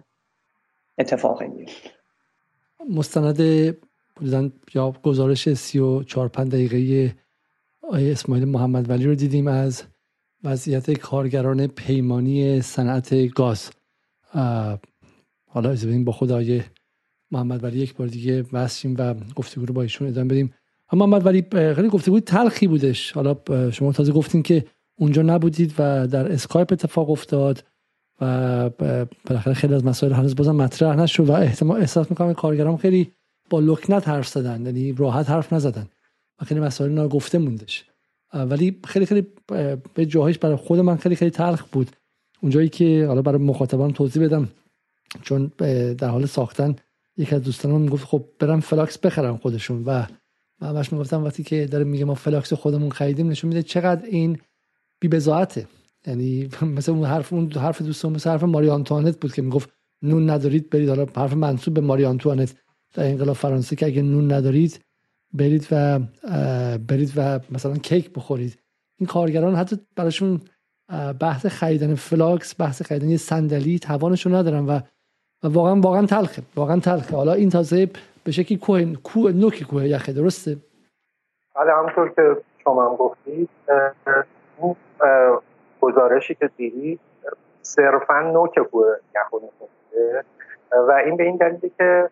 [0.98, 1.90] اتفاقی میفته.
[2.90, 3.40] مستند
[4.74, 7.14] یا گزارش سی و چار پنج دقیقه
[7.82, 9.82] آیه اسماعیل محمد ولی رو دیدیم از
[10.44, 13.70] وضعیت کارگران پیمانی صنعت گاز.
[15.46, 16.62] حالا از با خدای
[17.30, 20.54] محمد ولی یک بار دیگه وسیم و گفتگو رو با ایشون ادامه بدیم.
[20.92, 21.44] محمد ولی
[21.74, 23.12] خیلی گفتگو تلخی بودش.
[23.12, 23.36] حالا
[23.70, 24.64] شما تازه گفتین که
[24.98, 27.64] اونجا نبودید و در اسکایپ اتفاق افتاد
[28.20, 28.70] و
[29.26, 33.12] بالاخره خیلی از مسائل هنوز بازم مطرح نشد و احتمال احساس می‌کنم کارگران خیلی
[33.50, 35.86] با لکنت حرف زدن یعنی راحت حرف نزدن
[36.40, 37.84] و خیلی مسائل ناگفته موندش.
[38.34, 39.26] ولی خیلی خیلی
[39.94, 41.90] به جاهایش برای خود من خیلی خیلی تلخ بود.
[42.42, 44.48] اونجایی که حالا برای مخاطبان توضیح بدم
[45.22, 45.52] چون
[45.98, 46.76] در حال ساختن
[47.16, 50.04] یکی از دوستانم می‌گفت خب برم فلاکس بخرم خودشون و
[50.60, 54.38] من باش می‌گفتم وقتی که داره میگه ما فلاکس خودمون خریدیم نشون میده چقدر این
[55.00, 55.66] بی بضاعته
[56.06, 59.70] یعنی مثل اون حرف اون حرف دوستم مثل حرف ماری آنتوانت بود که می‌گفت
[60.02, 60.88] نون ندارید برید.
[60.88, 62.54] حالا حرف منسوب به ماری آنتوانت
[62.94, 64.80] در انقلاب فرانسه که اگه نون ندارید
[65.32, 65.98] برید و
[66.78, 68.58] برید و مثلا کیک بخورید.
[68.98, 70.40] این کارگران حتی براشون
[71.20, 74.80] بحث خریدن فلاکس بحث خریدن یه صندلی توانشون ندارن و
[75.42, 77.16] و واقعا واقعا تلخه واقعا تلخه.
[77.16, 77.90] حالا این تازه
[78.24, 80.56] به شکلی کوه کوه نوک کوه یخه درسته؟
[81.56, 83.48] بله همونطور که شما هم گفتید
[84.56, 84.76] اون
[85.80, 87.00] گزارشی که دیدید
[87.62, 89.32] صرفا نوک کوه یخ
[90.72, 92.10] و این به این دلیله که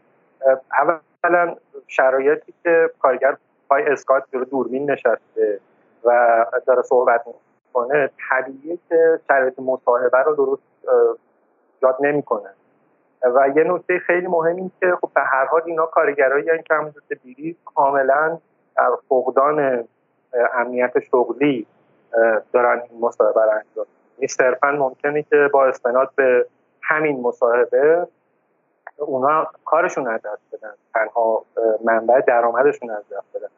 [0.73, 1.57] اولا
[1.87, 3.37] شرایطی که کارگر
[3.69, 5.61] پای اسکات رو دوربین نشسته
[6.05, 10.63] و داره صحبت می‌کنه طبیعیه که شرایط مصاحبه رو درست
[11.83, 12.51] یاد نمی‌کنه.
[13.35, 17.03] و یه نکته خیلی مهم این که خب به هر حال اینا کارگرایی که همونجور
[17.09, 18.39] که دیدید کاملا
[18.77, 19.89] در فقدان
[20.55, 21.67] امنیت شغلی
[22.53, 23.87] دارن این مصاحبه رو انجام
[24.19, 26.47] این صرفا ممکنه که با استناد به
[26.83, 28.07] همین مصاحبه
[28.99, 30.73] اونا کارشون از دست بدن.
[30.95, 31.45] تنها
[31.85, 33.49] منبع درآمدشون از دست بدن.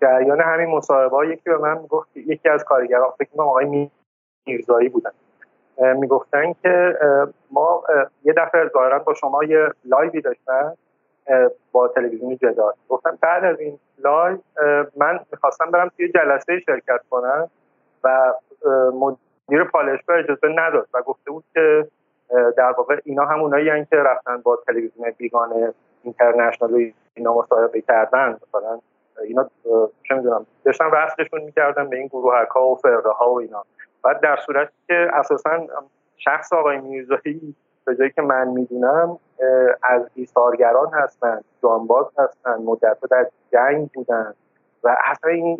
[0.00, 3.90] جریان همین مصاحبه یکی به من می‌گفت یکی از کارگران فکر کنم آقای
[4.46, 5.10] میرزایی بودن.
[5.78, 6.98] می‌گفتن که
[7.50, 7.82] ما
[8.24, 10.72] یه دفعه ظاهرا با شما یه لایوی داشتن
[11.72, 14.38] با تلویزیون جدال گفتم بعد از این live
[14.96, 17.50] من می‌خواستم برم توی جلسه شرکت کنم
[18.04, 18.32] و
[18.94, 21.88] مدیر پالایشگاه اجازه نداد و گفته بود که
[22.56, 28.80] در واقع اینا همونایی که رفتن با تلویزیون بیگانه اینترنشنال اینا مصاحبه کردن مثلا
[29.24, 29.50] اینا
[30.08, 33.64] چه می‌دونم داشتن ربطشون می‌کردن به این گروه ها و فرقه ها و اینا.
[34.04, 35.66] و در صورتی که اساسا
[36.16, 37.54] شخص آقای میرزایی
[37.84, 39.18] به جایی که من می‌دونم
[39.82, 44.34] از ایثارگران هستن جانباز هستن مدت در جنگ بودن
[44.84, 45.58] و اصلا این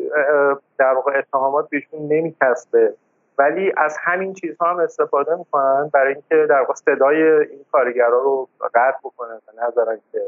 [0.79, 2.95] در واقع اتهامات بهشون نمیکسبه
[3.39, 8.49] ولی از همین چیزها هم استفاده می‌کنن برای اینکه در واقع صدای این کارگرا رو
[8.75, 10.21] قطع بکنن و نذارن که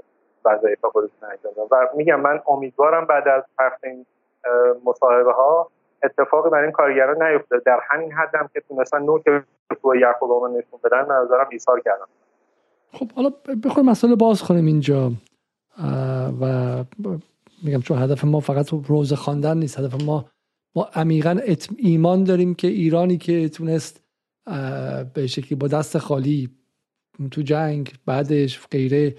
[0.44, 4.06] وظایف خودشون انجام و میگم من امیدوارم بعد از پخش این
[4.84, 5.70] مصاحبه ها
[6.04, 9.22] اتفاقی برای این کارگران نیفته در همین حد هم که تونستن نوک
[9.82, 12.04] تو یعقوب نشون بدن نظرم ایثار کردن
[12.92, 13.30] خب حالا
[13.64, 15.12] بخوای مسئله باز کنیم اینجا
[16.40, 16.84] و
[17.64, 20.24] میگم چون هدف ما فقط روز خواندن نیست هدف ما
[20.76, 21.36] ما عمیقا
[21.76, 24.04] ایمان داریم که ایرانی که تونست
[25.14, 26.50] به شکلی با دست خالی
[27.30, 29.14] تو جنگ بعدش غیره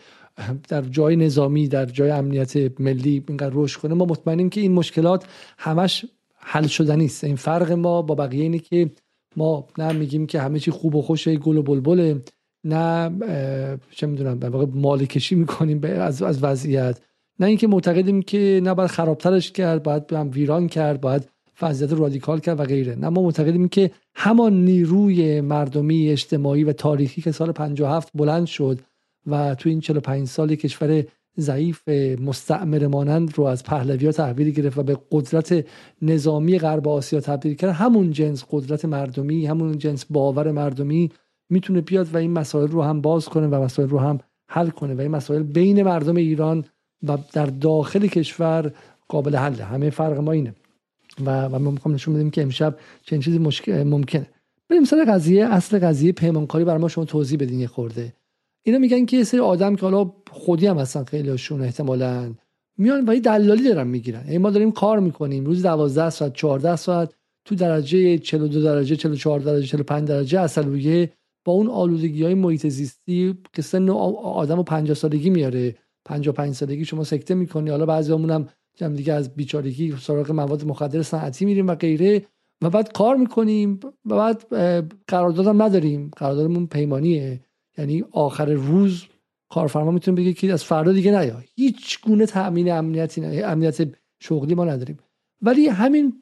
[0.70, 5.26] در جای نظامی در جای امنیت ملی اینقدر رشد کنه ما مطمئنیم که این مشکلات
[5.58, 6.06] همش
[6.48, 8.92] حل شدنی است این فرق ما با بقیه اینه که
[9.36, 12.22] ما نه میگیم که همه چی خوب و خوشه گل و بلبله
[12.64, 13.12] نه
[13.92, 17.00] چه می‌دونم در واقع مال کشی می‌کنیم از از وضعیت.
[17.40, 21.30] نه اینکه معتقدیم که نه باید خرابترش کرد باید هم ویران کرد باید
[21.62, 22.96] وضعیت رادیکال کرد و غیره.
[22.96, 28.80] نه ما معتقدیم که همان نیروی مردمی اجتماعی و تاریخی که سال 57 بلند شد
[29.28, 31.04] و تو این 45 سال کشور
[31.40, 31.90] ضعیف
[32.20, 35.66] مستعمر مانند رو از پهلوی ها تحویل گرفت و به قدرت
[36.02, 37.72] نظامی غرب آسیا تبدیل کرد.
[37.72, 41.12] همون جنس قدرت مردمی همون جنس باور مردمی
[41.50, 44.94] می‌تونه بیاد و این مسائل رو هم باز کنه و مسائل رو هم حل کنه
[44.94, 46.66] و این مسائل بین مردم ایران
[47.04, 48.72] و در داخل کشور
[49.08, 49.64] قابل حله.
[49.64, 50.54] همه فرق ما اینه.
[51.26, 54.28] و و ما می‌خوام نشون بدیم که امشب چنین چیزی مشکل ممکنه.
[54.70, 55.46] بریم مثلا قضیه.
[55.46, 58.14] اصل قضیه پیمانکاری برای ما شما توضیح بدین یه خورده.
[58.68, 62.34] اینا میگن که یه سری آدم که حالا خودی هم هستن خیلیشون احتمالاً
[62.78, 64.26] میان و دلالی دارن می‌گیرن.
[64.26, 65.46] یعنی ما داریم کار می‌کنیم.
[65.46, 67.14] روز 12 ساعت 14 ساعت
[67.46, 71.12] تو درجه 42 درجه 44 درجه 45 درجه اصلویه
[71.46, 75.76] با اون آلودگی های محیط زیستی که سن آدم و 50 سالگی میاره.
[76.06, 77.70] 55 سالگی شما سکته می‌کنی.
[77.70, 78.48] حالا بعضیامون هم
[78.78, 82.26] جمع دیگه از بیچارگی سراغ مواد مخدر صنعتی میریم و غیره
[82.62, 84.44] و بعد کار می‌کنیم و بعد
[85.08, 86.12] قراردادم نداریم.
[86.18, 87.40] قراردادمون پیمانیه.
[87.78, 89.08] یعنی آخر روز
[89.50, 91.36] کارفرما می‌تونه بگه که از فردا دیگه نیا.
[91.56, 93.78] هیچ گونه تامین امنیتی امنیت
[94.20, 95.00] شغلی ما نداریم.
[95.42, 96.14] ولی همین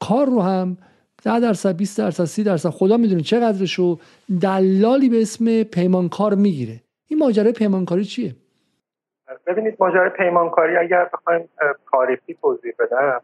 [0.00, 0.76] کار رو هم
[1.24, 3.98] 10 درصد 20 درصد 30 درصد خدا می‌دونه چقدرشو
[4.40, 6.80] دلالی به اسم پیمانکار می‌گیره.
[7.06, 8.36] این ماجرای پیمانکاری چیه؟
[9.46, 11.48] ببینید ماجرای پیمانکاری اگر بخوایم
[11.92, 13.20] تاریخی توضیح بدم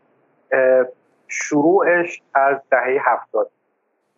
[1.29, 3.51] شروعش از دهه هفتاد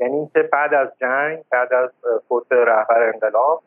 [0.01, 1.91] یعنی اینکه بعد از جنگ بعد از
[2.29, 3.63] فوت رهبر انقلاب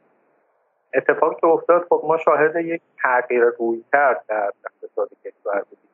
[0.94, 5.92] اتفاقی که افتاد خب ما شاهد یک تغییر روی کرد در اقتصاد کشور بودیم.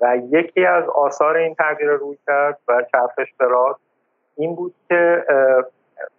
[0.00, 3.46] و یکی از آثار این تغییر روی کرد و چرخش به
[4.36, 5.24] این بود که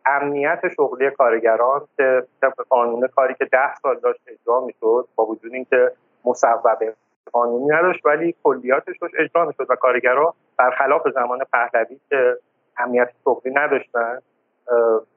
[0.05, 5.53] امنیت شغلی کارگران که طبق قانون کاری که ده سال داشت اجرا می‌شد با وجود
[5.53, 5.91] اینکه
[6.25, 6.93] مصوبه
[7.31, 12.37] قانونی نداشت ولی کلیاتش داشت اجرا می‌شد و کارگرها برخلاف زمان پهلوی که
[12.77, 14.19] امنیت شغلی نداشتن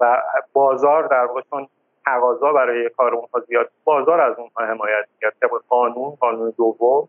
[0.01, 0.23] و
[0.53, 1.69] بازار در واقع چون
[2.05, 7.09] تقاضا برای کار اونها زیاد بازار از اونها حمایت کرد طبق قانون قانون دوم.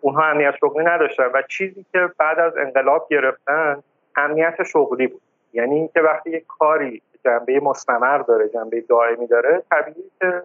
[0.00, 3.82] اونها امنیت شغلی نداشتن و چیزی که بعد از انقلاب گرفتن
[4.16, 5.20] امنیت شغلی بود.
[5.52, 10.42] یعنی اینکه وقتی یک کاری جنبه مستمر داره جنبه دائمی داره طبیعی که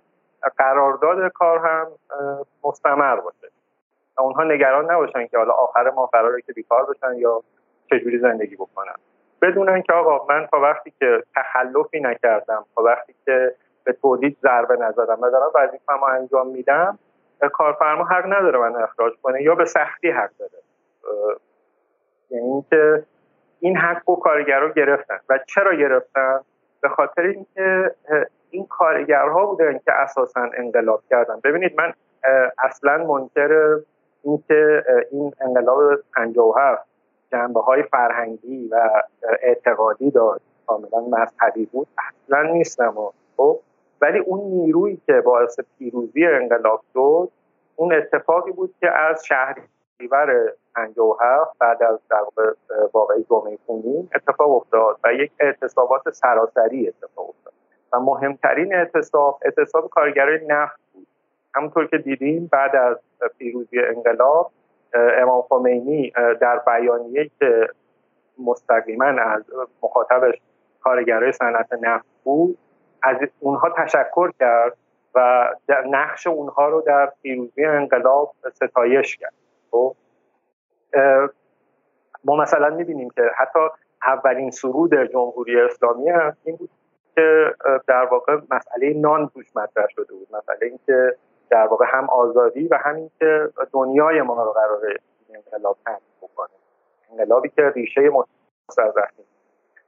[0.58, 1.88] قرارداد کار هم
[2.64, 3.48] مستمر باشه.
[4.18, 7.44] و اونها نگران نباشن که حالا آخر ما قراره که بیکار بشن یا
[7.90, 8.95] چجوری زندگی بکنن
[9.41, 14.76] بدونن که آقا من تا وقتی که تخلفی نکردم تا وقتی که به تولید ضربه
[14.76, 16.99] نزدم و دارم وظیفه‌مو انجام میدم
[17.53, 20.52] کارفرما حق نداره من اخراج کنه یا به سختی حق داره.
[22.32, 23.03] یعنی اینکه
[23.60, 25.20] این حق و کارگرها گرفتن.
[25.30, 26.40] و چرا گرفتن؟
[26.82, 27.95] به خاطر اینکه
[28.49, 31.40] این کارگرها بودن که اساسا انقلاب کردن.
[31.44, 31.94] ببینید من
[32.57, 33.80] اصلا منکر
[34.24, 36.89] اینکه این انقلاب 57
[37.31, 38.89] جنبه های فرهنگی و
[39.41, 40.43] اعتقادی داشت.
[40.68, 41.88] کاملا مذهبی بود.
[41.97, 42.95] اصلا نیستم
[43.38, 43.60] خب
[44.01, 47.30] ولی اون نیرویی که باعث پیروزی انقلاب شد
[47.76, 52.23] اون اتفاقی بود که از شهریور 57 بعد از در
[52.93, 57.53] واقعی جمعه خونین اتفاق افتاد و یک اعتصابات سراسری اتفاق افتاد.
[57.93, 61.07] و مهمترین اعتصاب اعتصاب کارگرای نفت بود.
[61.56, 62.97] همونطور که دیدیم بعد از
[63.38, 64.51] پیروزی انقلاب
[64.94, 66.11] امام خمینی
[66.41, 67.70] در بیانیه که
[68.45, 69.44] مستقیما از
[69.84, 70.41] مخاطبش
[70.82, 72.57] کارگرای صنعت نفت بود.
[73.03, 74.78] از اونها تشکر کرد
[75.16, 75.49] و
[75.90, 79.34] نقش اونها رو در پیروزی انقلاب ستایش کرد.
[79.72, 79.95] خب؟
[82.24, 83.60] ما مثلا می‌بینیم که حتی
[84.03, 86.70] اولین سرود جمهوری اسلامی هم این بود
[87.16, 87.56] که
[87.88, 90.28] در واقع مسئله نان توش مطرح شده بود.
[90.32, 91.16] مسئله اینکه
[91.49, 94.81] در واقع هم آزادی و همین که دنیای ما رو قرار
[95.34, 96.49] انقلاب تنظیم بکنه.
[97.11, 98.09] انقلابی که ریشه
[98.69, 99.26] مستضعفین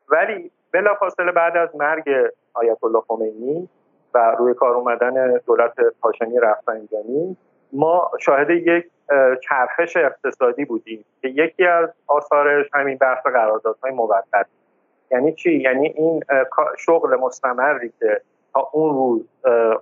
[0.09, 2.09] ولی بلافاصله بعد از مرگ
[2.53, 3.69] آیت الله خمینی
[4.13, 5.73] و روی کار اومدن دولت
[6.03, 7.37] هاشمی رفسنجانی
[7.73, 8.89] ما شاهد یک
[9.41, 14.45] چرخش اقتصادی بودیم که یکی از آثارش همین بحث قراردادهای موقت.
[15.11, 16.23] یعنی چی؟ یعنی این
[16.77, 18.21] شغل مستمری که
[18.53, 19.27] تا اون روز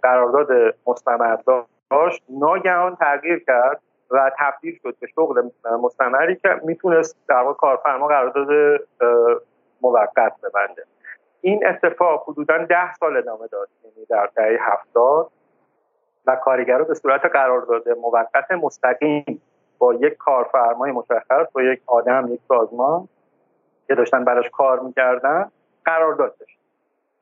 [0.02, 1.38] قرارداد مستمر
[1.92, 3.82] داشت ناگهان تغییر کرد
[4.12, 5.50] و تبدیل شد به شغل
[5.82, 8.82] مستمری که می‌تونست در واقع کارفرما قرارداد
[9.82, 10.84] موقت ببنده.
[11.42, 15.32] این اتفاق حدودا ده سال ادامه داشت یعنی در دهه هفتاد
[16.26, 19.42] و کارگرها به صورت قرارداد موقت مستقیم
[19.78, 23.08] با یک کارفرمای مشخص با یک آدم یک سازمان
[23.88, 25.52] که داشتن براش کار می‌کردن
[25.86, 26.59] قرارداد داشت.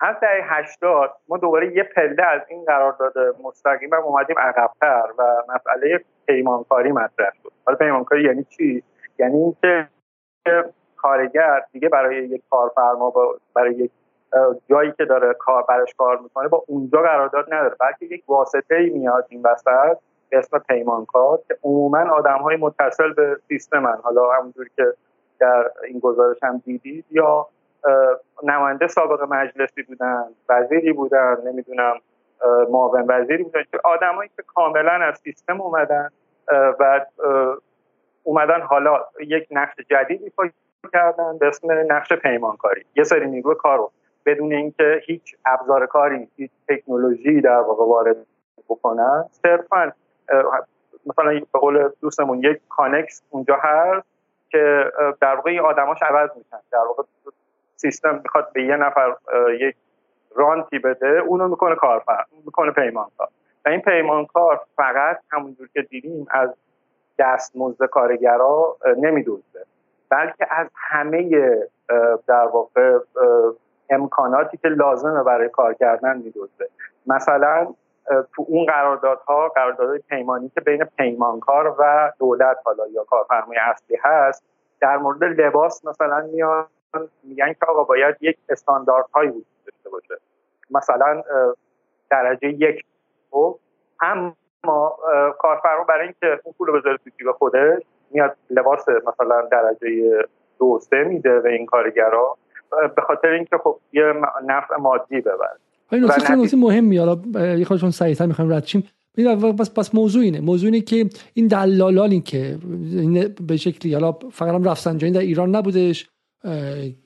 [0.01, 3.13] از دهه هشتاد ما دوباره یه پله از این قرارداد
[3.43, 5.23] مستقیم هم اومدیم عقبتر و
[5.55, 7.51] مسئله پیمانکاری مطرح شد.
[7.65, 8.83] حالا پیمانکاری یعنی چی؟
[9.19, 9.89] یعنی اینکه
[10.97, 13.13] کارگر دیگه برای یک کارفرما
[13.53, 13.91] برای یک
[14.69, 18.89] جایی که داره کار براش کار می‌کنه با اونجا قرارداد نداره بلکه یک واسطه ای
[18.89, 19.97] میاد این وسط
[20.29, 23.97] به اسم پیمانکار که عموما آدم های متصل به سیستمن.
[24.03, 24.93] حالا همونجوری که
[25.39, 27.47] در این گزارش هم دیدید یا
[28.43, 31.99] نماینده سابق مجلسی بودن وزیری بودن نمی‌دونم
[32.69, 33.63] معاون وزیری بودن.
[33.71, 36.09] که آدمایی که کاملا از سیستم اومدن
[36.51, 37.05] و
[38.23, 40.43] اومدن حالا یک نقش جدید ایفا
[40.93, 42.85] کردن به اسم نقش پیمانکاری.
[42.95, 43.91] یه سری نیروی کار رو.
[44.25, 48.15] بدون اینکه هیچ ابزار کاری هیچ تکنولوژی در واقع وارد
[48.69, 49.25] بکنن.
[49.31, 49.91] صرفا
[51.05, 54.07] مثلا به قول دوستمون یک کانکس اونجا هست
[54.49, 54.91] که
[55.21, 56.57] در واقع آدماش عوض میشن.
[56.71, 57.03] در واقع
[57.77, 59.15] سیستم می‌خواد به یه نفر
[59.59, 59.75] یک
[60.35, 63.27] رانتی بده اونو می‌کنه کارفر می‌کنه پیمانکار.
[63.65, 66.53] و این پیمانکار فقط همونجور که دیدیم از
[67.19, 69.65] دستمزد کارگرا نمیدوزه
[70.09, 71.49] بلکه از همه
[72.27, 72.97] در واقع
[73.89, 76.69] امکاناتی که لازمه برای کار کردن میدوزه.
[77.07, 77.67] مثلا
[78.07, 84.43] تو اون قراردادها قراردادهای پیمانی که بین پیمانکار و دولت حالا یا کارفرمای اصلی هست
[84.79, 86.65] در مورد لباس مثلا میان
[87.23, 90.21] میگن که آقا باید یک استانداردهایی وجود داشته باشه.
[90.71, 91.23] مثلا
[92.11, 92.85] درجه یک.
[93.31, 93.59] خب
[94.01, 94.97] اما
[95.39, 100.21] کارفرما برای اینکه اون پول بذاره تو جیب خودش میاد لباس مثلا درجه
[100.59, 102.37] دو سه میده به این کارگرا
[102.95, 104.13] به خاطر اینکه خب یه
[104.45, 105.57] نفع مادی ببره.
[105.91, 107.17] این نکته خیلی نکته مهمی حالا
[107.55, 108.83] یه خودشون سریعتر می‌خوایم رد شیم.
[109.59, 110.39] بس بس موضوع اینه.
[110.39, 112.57] موضوع اینه که این دلالانی که
[113.47, 116.09] به شکلی حالا فقط هم رفسنجانی در ایران نبودش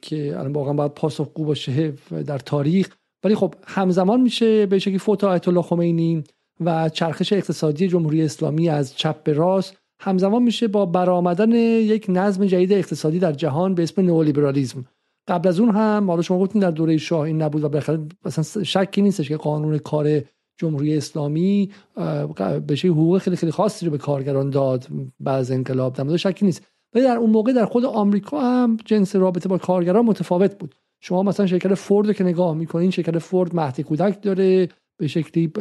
[0.02, 1.94] که الان واقعا باید پاسخگو باشه
[2.28, 2.96] در تاریخ.
[3.24, 6.24] ولی خب همزمان میشه به شکلی فوت آیت الله خمینی
[6.60, 12.46] و چرخش اقتصادی جمهوری اسلامی از چپ به راست همزمان میشه با برآمدن یک نظم
[12.46, 14.86] جدید اقتصادی در جهان به اسم نئولیبرالیسم
[15.28, 18.64] قبل از اون هم حالا شما گفتین در دوره شاه این نبود و بالاخره مثلا
[18.64, 20.22] شکی نیستش که قانون کار
[20.58, 21.72] جمهوری اسلامی
[22.68, 24.88] به حقوق خیلی خیلی خاصی رو به کارگران داد
[25.20, 26.71] بعد انقلاب در شکی نیست.
[26.94, 30.76] ولی در اون موقع در خود آمریکا هم جنس رابطه با کارگران متفاوت بود.
[31.00, 35.52] شما مثلا شرکت فورد که نگاه می‌کنین شرکت فورد مهد کودک داره به شکلی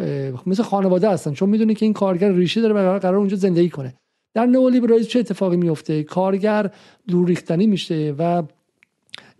[0.46, 1.32] مثل خانواده هستن.
[1.32, 3.94] چون می‌دونی که این کارگر ریشه داره و قرار اونجا زندگی کنه.
[4.34, 6.70] در نئولیبرالیسم چه اتفاقی میفته کارگر
[7.08, 8.42] دور ریختنی میشه و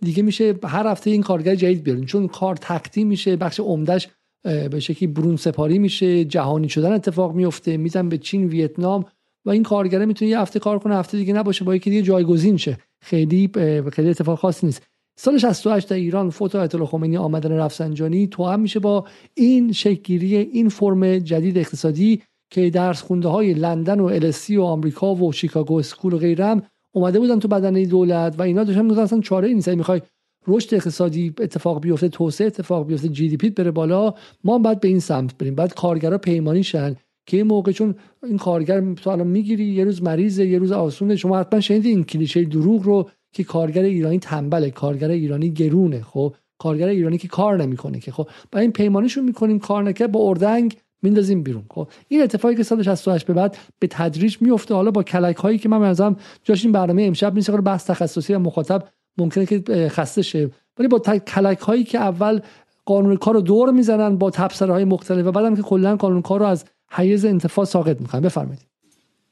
[0.01, 2.05] دیگه میشه هر هفته این کارگر جدید بیارین.
[2.05, 4.07] چون کار تقدیم میشه بخش عمدهش
[4.43, 9.05] به شکلی برون سپاری میشه جهانی شدن اتفاق میفته میزن به چین ویتنام
[9.45, 12.57] و این کارگره می‌تونه یه هفته کار کنه هفته دیگه نباشه با یکی دیگه جایگزین
[12.57, 12.77] شه.
[13.01, 13.49] خیلی
[13.91, 14.83] خیلی اتفاق خاصی نیست.
[15.19, 19.71] سال 68 در ایران فوت آیت الله خمینی آمدن رفسنجانی تو هم میشه با این
[19.71, 25.31] شکلگیری این فرم جدید اقتصادی که درس خونده های لندن و LSE و آمریکا و
[25.31, 29.53] Chicago School و غیرم اومده بودن تو بدنه دولت و اینا داشتن می‌گفتن اصلا چاره
[29.53, 29.69] نیست.
[29.69, 30.01] می‌خوای
[30.47, 34.13] رشد اقتصادی اتفاق بیفته توسعه اتفاق بیفته GDP بره بالا
[34.43, 35.55] ما باید به این سمت بریم.
[35.55, 36.95] بعد کارگرا پیمانی شن.
[37.25, 41.15] که این موقع چون این کارگر تو الان می‌گیری یه روز مریضه یه روز آسونه.
[41.15, 46.35] شما حتما شنیدی این کلیشه دروغ رو که کارگر ایرانی تنبله کارگر ایرانی گرونه خب؟
[46.57, 50.77] کارگر ایرانی که کار نمی‌کنه که خب؟ با این پیمانیشون می‌کنیم کار نکرد با اردنگ
[51.03, 55.03] میندازیم بیرون خب؟ این اتفاقی که سال 68 به بعد به تدریج میفته حالا با
[55.03, 58.83] کلک هایی که من ازم جاش این برنامه امشب نیست بحث تخصصی و مخاطب
[59.17, 60.49] ممکنه که خسته شه.
[60.79, 62.39] ولی با کلک هایی که اول
[62.85, 66.39] قانون کار رو دور می‌زنن با تبصره های مختلف و بعدم که کلا قانون کار
[66.39, 68.67] رو از حیز انتفاع ساقط می‌کنن بفرمایید.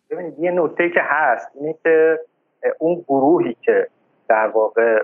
[0.09, 2.19] ببینید یه نکته که هست اینه که
[2.79, 3.87] اون گروهی که
[4.29, 4.99] در واقع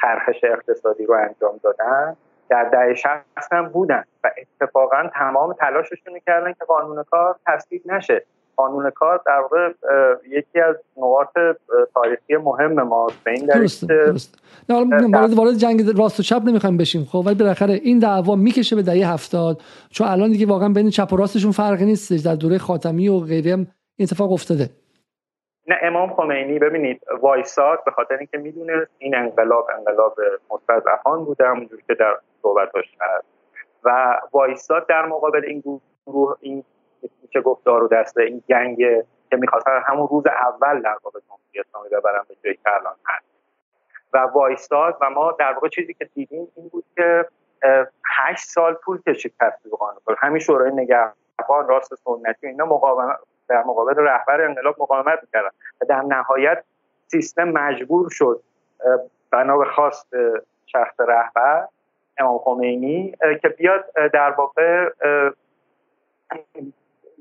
[0.00, 2.16] چرخش اقتصادی رو انجام دادن
[2.48, 8.24] در دهه شصت هم بودن و اتفاقا تمام تلاششون می‌کردن که قانون کار تصویب نشه.
[8.60, 9.72] قانون کار در واقع
[10.28, 11.28] یکی از نقاط
[11.94, 17.04] تاریخی مهم ما به این درست درست وارد وارد جنگ راست و چپ نمی‌خوایم بشیم.
[17.12, 19.60] خب ولی بالاخره این دعوا می‌کشه به دهه هفتاد.
[19.90, 22.26] چون الان دیگه واقعا بین چپ و راستشون فرقی نیست.
[22.26, 23.66] در دوره خاتمی و غیره هم
[24.00, 24.70] اتفاق افتاده.
[25.68, 30.16] نه امام خمینی ببینید وایساد به خاطر اینکه می‌دونست این انقلاب انقلاب
[30.50, 33.24] مستضعفان بوده همونجور که در صحبتاش هست.
[33.84, 36.64] و وایساد در مقابل این گروه این
[37.22, 38.76] میشه گفت دارو دسته این گنگ
[39.30, 43.24] که می‌خواستن همون روز اول در واقع جمهوری اسلامی ببرن به جایی که الان هست.
[44.12, 47.26] و وایستاد و ما در واقع چیزی که دیدیم این بود که
[48.06, 53.18] هشت سال طول کشید تصویب قانون همین شورای نگهبان راست سنتی اینا مقاومت
[53.48, 55.50] در مقابل رهبر انقلاب مقاومت می‌کردن.
[55.80, 56.64] و در نهایت
[57.06, 58.42] سیستم مجبور شد
[59.30, 60.06] بنا به خواست
[60.66, 61.68] شخص رهبر
[62.18, 64.90] امام خمینی که بیاد در واقع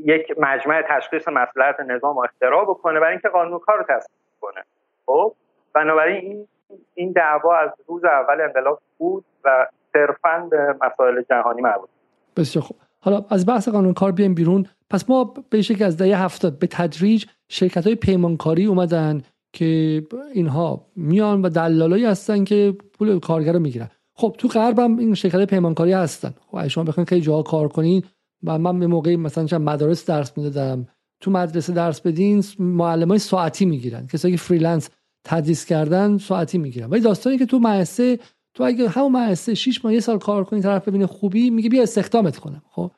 [0.06, 4.64] یک مجمع تشخیص مسئولیت نظام اختراع بکنه برای اینکه قانون کار رو تصویب کنه
[5.06, 5.34] خب؟
[5.76, 6.48] بنابراین این
[6.94, 11.90] این دعوا از روز اول انقلاب بود و صرفا به مسائل جهانی مربوط
[12.38, 12.78] بسیار خوب.
[13.02, 14.66] حالا از بحث قانون کار بیایم بیرون.
[14.90, 19.22] پس ما به شکل از دهه هفتاد به تدریج شرکت های پیمانکاری اومدن
[19.54, 20.02] که
[20.34, 23.90] اینها میان و دلالایی هستن که پول کارگر رو می‌گیرن.
[24.16, 26.34] خب تو غرب هم این شرکت پیمانکاری هستن.
[26.52, 28.04] خب شما بخواید خیلی جاها کار کنین
[28.44, 30.88] و من به موقعی مثلا چند مدارس درس می‌دادم.
[31.22, 34.08] تو مدرسه درس بدین معلم های ساعتی می‌گیرن.
[34.08, 34.90] کسایی که freelance
[35.24, 36.90] تدریس کردن ساعتی می‌گیرن.
[36.90, 38.20] ولی داستانی که تو مدرسه
[38.54, 41.84] تو اگه همون مدرسه 6 ماه یه سال کار کنی طرف ببینه خوبی میگه بیا
[41.84, 42.62] استخدامت کنم.
[42.70, 42.92] خب؟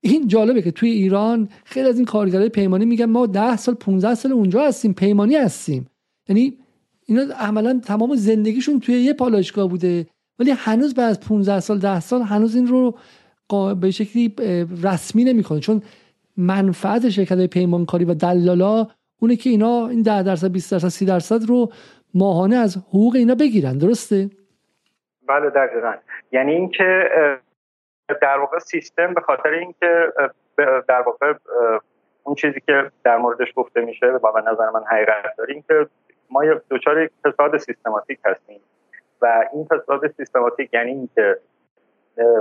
[0.00, 4.14] این جالبه که توی ایران خیلی از این کارگرای پیمانی میگن ما 10 سال 15
[4.14, 5.86] سال اونجا هستیم پیمانی هستیم.
[6.28, 6.58] یعنی
[7.06, 10.06] اینا عملا تمام زندگیشون توی یه پالایشگاه بوده.
[10.38, 12.98] ولی هنوز بعد از 15 سال 10 سال هنوز این رو
[13.80, 14.34] به شکلی
[14.84, 15.60] رسمی نمی‌کنه.
[15.60, 15.82] چون
[16.36, 18.86] منفعت شرکت پیمانکاری و دلالا
[19.20, 21.72] اونه که اینا این 10 درصد 20 درصد 30 درصد رو
[22.14, 23.78] ماهانه از حقوق اینا بگیرن.
[23.78, 24.30] درسته؟
[25.28, 25.94] بله دقیقا.
[26.32, 27.10] یعنی اینکه
[28.22, 30.12] در واقع سیستم به خاطر اینکه
[30.88, 31.34] در واقع
[32.24, 35.86] اون چیزی که در موردش گفته میشه و به نظر من حقیقت داریم که
[36.30, 38.60] ما دچار فساد سیستماتیک هستیم.
[39.22, 41.38] و این فساد سیستماتیک یعنی اینکه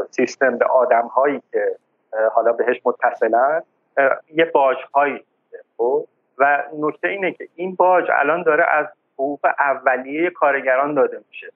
[0.10, 1.76] سیستم به آدم هایی که
[2.34, 3.64] حالا بهش متصلن
[4.35, 5.23] یه باج هایی
[5.77, 6.06] خب؟
[6.38, 11.52] و نکته اینه که این باج الان داره از حقوق اولیه کارگران داده میشه.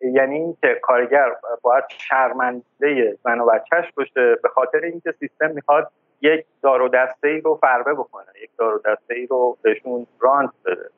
[0.00, 1.32] یعنی اینکه کارگر
[1.62, 5.90] باید شرمنده زن و بچهش باشه به خاطر اینکه سیستم می‌خواد
[6.20, 10.06] یک دار و دسته ای رو فربه بکنه یک دار و دسته ای رو بهشون
[10.20, 10.90] رانت بده.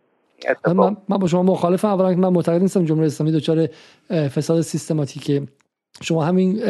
[0.75, 3.67] من, من با شما مخالفم اولا که من معتقد نیستم جمهوری اسلامی دچار
[4.11, 5.43] فساد سیستماتیکه.
[6.01, 6.63] شما همین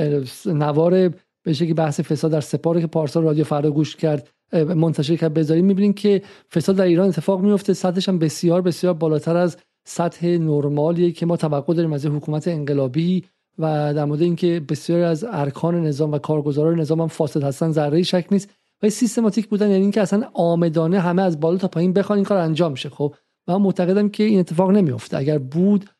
[0.47, 1.09] نوار
[1.43, 5.65] به که بحث فساد در سپاره که پارسال رادیو فردا گوش کرد منتشر کرد بذاریم
[5.65, 6.23] می‌بینیم که
[6.55, 11.36] فساد در ایران اتفاق میفته سطحش هم بسیار بسیار بالاتر از سطح نرمالیه که ما
[11.36, 13.24] توقع داریم از حکومت انقلابی
[13.59, 18.03] و در مورد اینکه بسیاری از ارکان نظام و کارگزاران نظام هم فاسد هستن ذره
[18.03, 18.51] شک نیست.
[18.82, 22.39] و سیستماتیک بودن یعنی اینکه اصلا آمدانه همه از بالا تا پایین بخوان این کار
[22.39, 22.89] انجام شه.
[22.89, 23.15] خب
[23.49, 25.90] من معتقدم که این اتفاق نمیفته اگر بود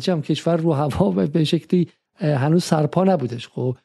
[0.00, 1.88] چم کشور رو هوا به شکلی
[2.18, 3.48] هنوز سرپا نبودش.
[3.48, 3.76] خب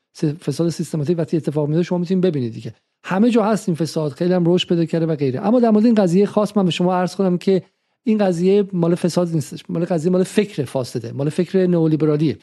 [0.46, 2.74] فساد سیستماتیک وقتی اتفاق میفته شما می‌تونید ببینید دیگه.
[3.04, 5.48] همه جا هست این فساد خیلی هم رشد پیدا کرده و غیره.
[5.48, 7.64] اما در مورد این قضیه خاص من به شما عرض کنم که
[8.04, 9.64] این قضیه مال فساد نیستش.
[9.70, 12.38] مال قضیه مال فکر فاسده مال فکر نئولیبرالیه.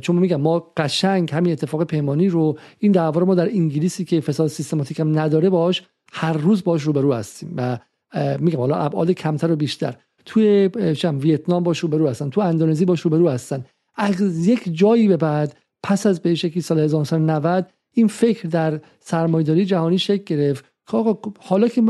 [0.00, 4.20] چون میگم ما قشنگ همین اتفاق پیمانی رو این دعوا رو ما در انگلیسی که
[4.20, 5.82] فساد سیستماتیک هم نداره باش
[6.12, 7.54] هر روز باش روبرو هستیم.
[7.56, 7.78] و
[8.38, 9.96] میگم حالا ابعاد کمتر و بیشتر.
[10.24, 13.64] توی شم ویتنام باش روبرو هستن تو اندونزی باش روبرو هستن.
[13.96, 19.64] از یک جایی به بعد پس از به شکلی سال 1990 این فکر در سرمایه‌داری
[19.64, 20.64] جهانی شکل گرفت.
[21.40, 21.82] حالا که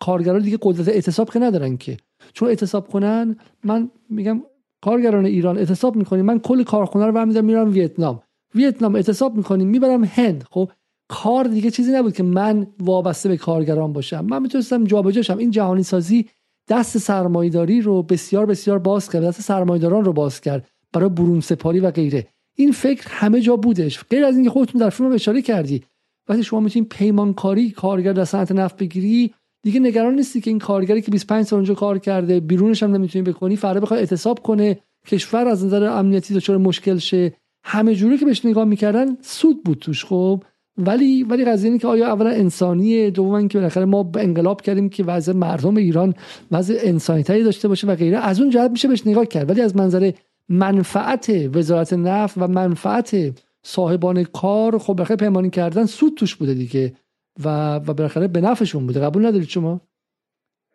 [0.00, 1.96] کارگران دیگه قدرت اعتصاب که ندارن که.
[2.32, 4.42] چون اعتصاب کنن من میگم
[4.82, 8.22] کارگران ایران اعتصاب می‌کنیم من کل کارخونه رو برمیدارم میرم ویتنام.
[8.54, 10.44] ویتنام اعتصاب می‌کنیم می‌برم هند.
[10.50, 10.70] خب
[11.08, 14.24] کار دیگه چیزی نبود که من وابسته به کارگران باشم.
[14.24, 15.38] من می‌تونستم جابجا شم.
[15.38, 16.28] این جهانی سازی
[16.68, 20.68] دست سرمایداری رو بسیار بسیار باز کرد دست سرمایداران رو باز کرد.
[20.94, 22.26] برای برون سپاری و غیره.
[22.56, 24.04] این فکر همه جا بودش.
[24.10, 25.82] غیر از اینکه خودتون در فیلم اشاره کردی.
[26.28, 31.02] وقتی شما می‌تونید پیمانکاری کارگر در صنعت نفت بگیری دیگه نگران نیستی که این کارگری
[31.02, 35.48] که 25 سال اونجا کار کرده بیرونش هم نمی‌تونی بکنی فردا بخواد اعتصاب کنه کشور
[35.48, 37.32] از نظر امنیتی دچار مشکل شه.
[37.64, 40.42] همه جوری که بهش نگاه می‌کردن سود بود توش خب.
[40.78, 44.88] ولی ولی قضیه اینه که آیا اولا انسانیه دوما که بالاخره ما به انقلاب کردیم
[44.88, 46.14] که وضع مردم ایران
[46.52, 48.18] وضع انسانی داشته باشه و غیره.
[48.18, 49.50] از اون جهت میشه بهش نگاه کرد.
[49.50, 50.12] ولی از منظر
[50.48, 53.10] منفعت وزارت نفت و منفعت
[53.62, 56.92] صاحبان کار خب بالاخره پیمانی کردن سود توش بوده دیگه
[57.44, 59.00] و و بالاخره به نفعشون بوده.
[59.00, 59.80] قبول ندارید شما؟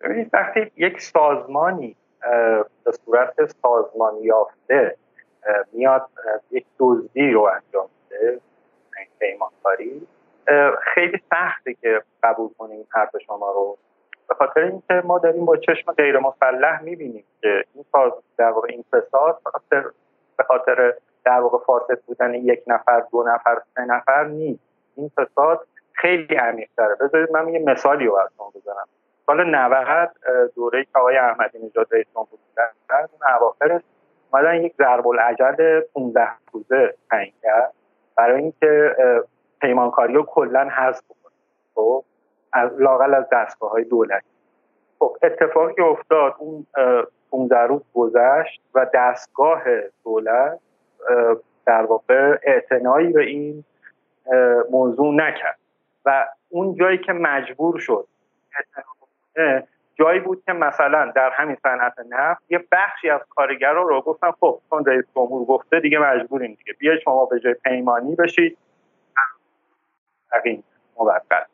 [0.01, 1.95] ببینید وقتی یک سازمانی
[2.83, 4.95] به صورت سازمان یافته
[5.73, 6.09] میاد
[6.51, 8.41] یک دزدی رو انجام میده
[9.19, 10.07] پیمانکاری
[10.93, 13.77] خیلی سخته که قبول کنیم حرف شما رو.
[14.29, 17.85] به خاطر اینکه ما داریم با چشم غیر مسلح می‌بینیم که این
[18.37, 19.39] در واقع این فساد
[20.37, 20.93] به خاطر
[21.25, 24.63] در واقع فاسد بودن یک نفر دو نفر سه نفر نیست.
[24.95, 28.87] این فساد خیلی عمیق داره بذارید من یه مثالی رو براتون بزنم.
[29.25, 30.09] سال 90
[30.55, 33.81] دوره که آقای احمدی نژاد رئیس جمهور بودن اون اواخرش
[34.31, 37.73] اومدن یک ضرب العجل 15 روزه تعیین کرد.
[38.15, 38.95] برای اینکه
[39.61, 41.31] پیمانکاری رو کلا حذف بکنه.
[41.75, 42.03] خب؟
[42.53, 44.27] از لاقل از دستگاه های دولتی
[44.99, 46.65] خب اتفاقی افتاد اون
[47.31, 49.63] 15 روز گذشت و دستگاه
[50.03, 50.59] دولت
[51.65, 53.63] در واقع اعتنایی به این
[54.71, 55.59] موضوع نکرد.
[56.05, 58.07] و اون جایی که مجبور شد
[59.95, 64.59] جایی بود که مثلا در همین صنعت نفت یه بخشی از کارگران رو گفتن خب
[64.69, 66.73] چون رئیس جمهور گفته دیگه مجبوریم دیگه.
[66.79, 68.57] بیاید شما به جای پیمانی بشید.
[70.97, 71.47] موقت.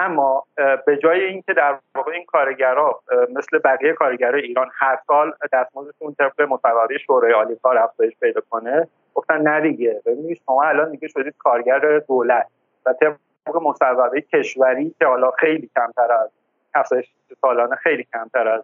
[0.00, 0.44] اما
[0.86, 3.02] به جای اینکه در واقع این کارگرها
[3.34, 8.88] مثل بقیه کارگرای ایران هر سال دستمزدشون طبق مصوبه شورای عالی کار افزایش پیدا کنه
[9.14, 10.02] گفتن نه دیگه.
[10.06, 12.46] ببینید شما الان دیگه شدید کارگر دولت
[12.86, 13.16] و طبق
[13.62, 16.30] مصوبه کشوری که حالا خیلی کمتر از
[16.74, 17.10] افزایش
[17.40, 18.62] سالانه خیلی کمتر از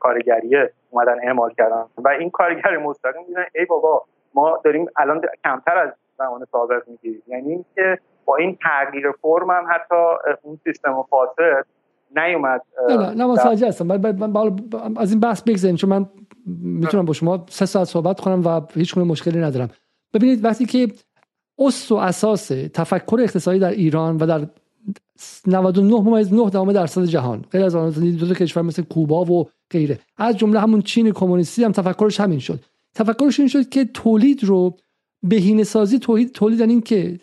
[0.00, 1.84] کارگری اومدن اعمال کردن.
[1.98, 4.04] و این کارگر مستقیم میدن ای بابا
[4.34, 7.22] ما داریم الان کمتر از زمان سابق می‌گیریم.
[7.26, 9.94] یعنی اینکه با این تغییر فرم هم حتی
[10.42, 11.66] اون سیستم فاسد
[12.16, 13.90] نیومد نه نه نه متوجه هستم.
[14.96, 16.06] از این بحث بگذاریم چون من
[16.46, 19.68] می‌تونم با شما سه ساعت صحبت کنم و هیچ مشکلی ندارم.
[20.14, 20.88] ببینید وقتی که
[21.58, 24.46] اصل و اساس تفکر اقتصادی در ایران و در
[25.46, 29.48] 99 ممیز 9 دهم درصد جهان غیر از آن دو تا کشور مثل کوبا و
[29.70, 32.60] غیره از جمله همون چین کمونیستی هم تفکرش همین شد.
[32.94, 34.76] تفکرش این شد که تولید رو
[35.22, 37.20] بهینه سازی تولید تولید این که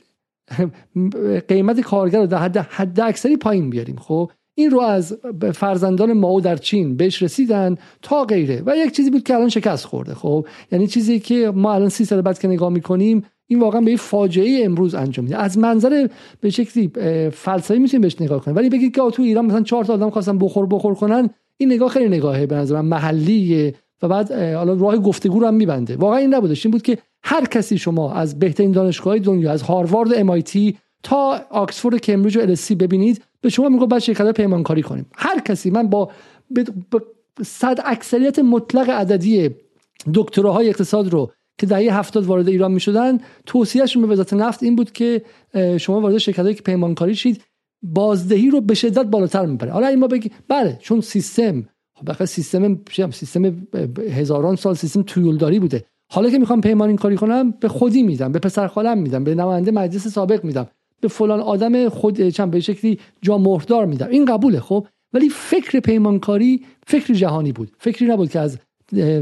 [1.50, 3.96] قیمت کارگر رو در حد حد اکثری پایین بیاریم.
[3.96, 5.18] خب این رو از
[5.54, 8.64] فرزندان ماو در چین بهش رسیدن تا غیره.
[8.66, 10.14] و یک چیزی بود که الان شکست خورده.
[10.14, 13.96] خب یعنی چیزی که ما الان سی سال بعد که نگاه می‌کنیم این واقعا به
[13.96, 15.38] فاجعه امروز انجام میده.
[15.38, 16.08] از منظر
[16.40, 16.92] به شکلی
[17.30, 18.58] فلسفی می‌تونیم بهش نگاه کنیم.
[18.58, 21.90] ولی بگید که تو ایران مثلا چهار تا آدم خواستن بخور بخور کنن این نگاه
[21.90, 25.96] خیلی نگاهه به نظر محلیه و بعد حالا راه گفتگو رو هم میبنده.
[25.96, 26.66] واقعا این نبودش.
[26.66, 30.74] این بود که هر کسی شما از بهترین دانشگاه دنیا از هاروارد MIT
[31.04, 35.06] تا آکسفورد کمبریج و السی ببینید به شما میگه بعد شرکت پیمانکاری کنیم.
[35.16, 36.12] هر کسی من با
[37.46, 39.50] صد اکثریت مطلق عددی
[40.14, 44.92] دکتراهای اقتصاد رو که دهه هفتاد وارد ایران می‌شدن توصیهشون به وزارت نفت این بود
[44.92, 45.22] که
[45.78, 47.44] شما وارد شرکتایی که پیمانکاری شید
[47.84, 52.80] بازدهی رو به شدت بالاتر می‌بره حالا این ما بگی بله چون سیستم خب سیستم
[53.12, 53.68] سیستم
[54.10, 55.86] هزاران سال سیستم تویولداری بوده.
[56.14, 59.72] حالا که می‌خوام پیمانی کاری کنم به خودی میدم به پسر خالم میدم به نماینده
[59.72, 60.68] مجلس سابق میدم
[61.02, 64.08] به فلان آدم خود چند به شکلی جا مهردار میدم.
[64.08, 67.72] این قبوله خب؟ ولی فکر پیمانکاری فکر جهانی بود.
[67.80, 68.58] فکری نبود که از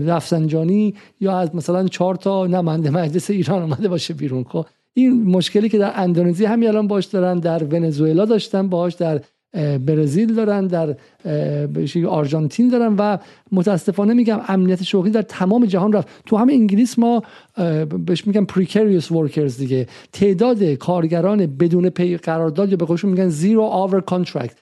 [0.06, 5.70] رفسنجانی یا از مثلا چهار تا نماینده مجلس ایران اومده باشه بیرون خب؟ این مشکلی
[5.70, 9.22] که در اندونزی همین الان باش دارن در ونزوئلا داشتن باش در
[9.85, 10.95] برزیل دارن در
[12.07, 13.17] آرژانتین دارن و
[13.51, 16.07] متاسفانه میگم امنیت شغلی در تمام جهان رفت.
[16.26, 17.23] تو همه انگلیس ما
[18.05, 19.88] بهش میگم precarious workers دیگه.
[20.13, 24.57] تعداد کارگران بدون پی قرارداد یا به قولشون میگن zero hour contract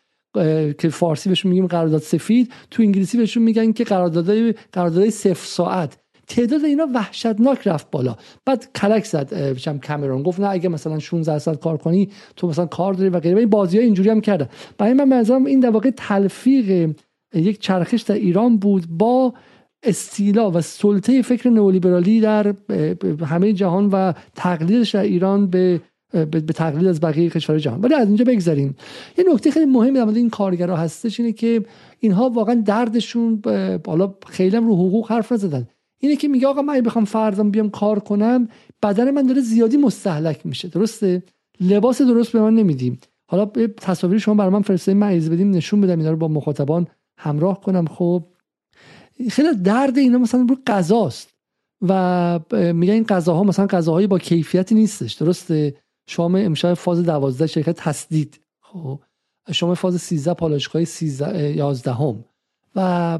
[0.77, 2.51] که فارسی بهشون میگیم قرارداد سفید.
[2.71, 5.97] تو انگلیسی بهشون میگن که قراردادهای قراردادهای صفر ساعت.
[6.27, 8.15] تعداد اینا وحشتناک رفت بالا.
[8.45, 10.23] بعد کلک زد بچم کامرون.
[10.23, 13.39] گفت نه اگه مثلا 16 ساعت کار کنی تو مثلا کار داری و غیره.
[13.39, 14.47] این بازی ها اینجوری هم کردن.
[14.77, 16.95] برای من منظورم این در واقع تلفیق
[17.33, 19.33] یک چرخش در ایران بود با
[19.83, 22.53] استیلا و سلطه فکر نئولیبرالی در
[23.25, 25.81] همه جهان و تقلیدش در ایران به
[26.11, 27.81] به تقلید از بقیه کشورهای جهان.
[27.81, 28.75] ولی از اینجا بگذاریم
[29.17, 31.63] یه نکته خیلی مهمی در این کارگرها هستش اینه که
[31.99, 33.35] اینها واقعا دردشون
[33.83, 35.67] بالا خیلی رو حقوق حرف نزدن.
[35.99, 38.47] اینه که میگه آقا من بخوام فردم بیام کار کنم
[38.83, 40.67] بدن من داره زیادی مستحلک میشه.
[40.67, 41.23] درسته؟
[41.61, 42.99] لباس درست به من نمیدیم
[43.29, 43.45] حالا
[43.81, 46.87] تصاویر شما برای من فرستادین من بدیم نشون بدم اینا رو با مخاطبان
[47.17, 47.85] همراه کنم.
[47.85, 48.23] خب
[49.29, 51.33] خیلی درد اینا مثلا رو غذاست.
[51.81, 55.13] و میگه این غذاها مثلا غذاهایی با کیفیتی نیستش.
[55.13, 55.75] درسته؟
[56.07, 58.99] شما امشب فاز 12 شرکت تسدید خب
[59.51, 62.25] شما فاز 13 پالایشگاه 13 11 هم
[62.75, 63.19] و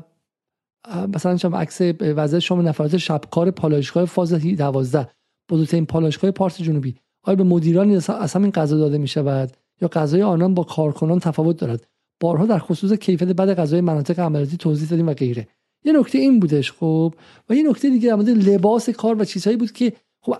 [1.14, 5.10] مثلا شما عکس وضع شما نفرات شبکار پالایشگاه فاز 12
[5.50, 6.96] بزرگترین پالایشگاه پارس جنوبی.
[7.24, 11.58] آیا به مدیران اصلا این غذا داده می شود یا غذای آنان با کارکنان تفاوت
[11.58, 11.88] دارد؟
[12.20, 15.48] بارها در خصوص کیفیت بعد غذای مناطق عملیاتی توضیح دادیم و غیره.
[15.84, 17.14] یه نکته این بودش خب
[17.50, 20.36] و یه نکته دیگه در لباس کار و چیزهایی بود که خب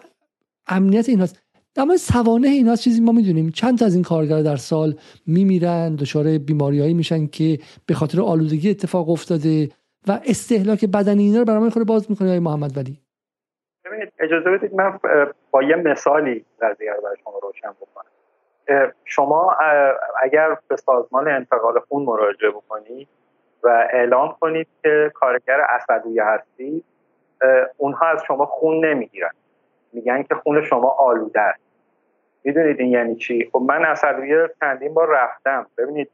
[0.68, 1.40] امنیت ایناست
[1.76, 3.50] در مورد سوانه اینا چیزی ما می‌دونیم.
[3.50, 4.96] چند تا از این کارگر در سال
[5.26, 9.70] میمیرن دچار بیماریایی میشن که به خاطر آلودگی اتفاق افتاده.
[10.08, 13.02] و استهلاک بدنی اینا رو برای خود باز می‌کنه های محمد ولی.
[13.86, 15.00] ببینید اجازه بدید من
[15.52, 18.12] با یه مثالی قضیه رو برای شما روشن بکنم.
[19.06, 19.58] شما
[20.24, 23.08] اگر به سازمان انتقال خون مراجعه بکنید
[23.64, 26.86] و اعلام کنید که کارگر اسدویه هستید
[27.78, 29.32] اونها از شما خون نمی‌گیرن.
[29.94, 31.60] میگن که خون شما آلوده است.
[32.44, 35.68] می‌دونید این یعنی چی؟ خب من اسدویه چندین بار رفتم.
[35.78, 36.10] ببینید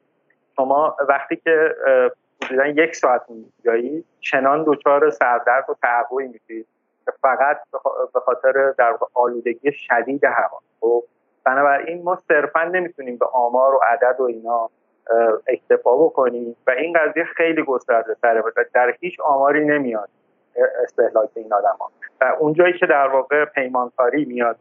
[0.55, 1.75] شما وقتی که
[2.45, 6.67] حدودا یک ساعت میجایی چنان دچار سردرد و تعبوی میشید
[7.05, 7.61] که فقط
[8.13, 10.59] به خاطر در آلودگی شدید هوا.
[10.81, 11.03] خب
[11.43, 14.69] بنابراین ما صرفا نمی‌تونیم به آمار و عدد و اینا
[15.47, 20.09] اکتفا بکنیم و این قضیه خیلی گسترده تره و در هیچ آماری نمیاد
[20.83, 21.91] استهلاک این آدم ها.
[22.21, 24.57] و اونجایی که در واقع پیمانکاری میاد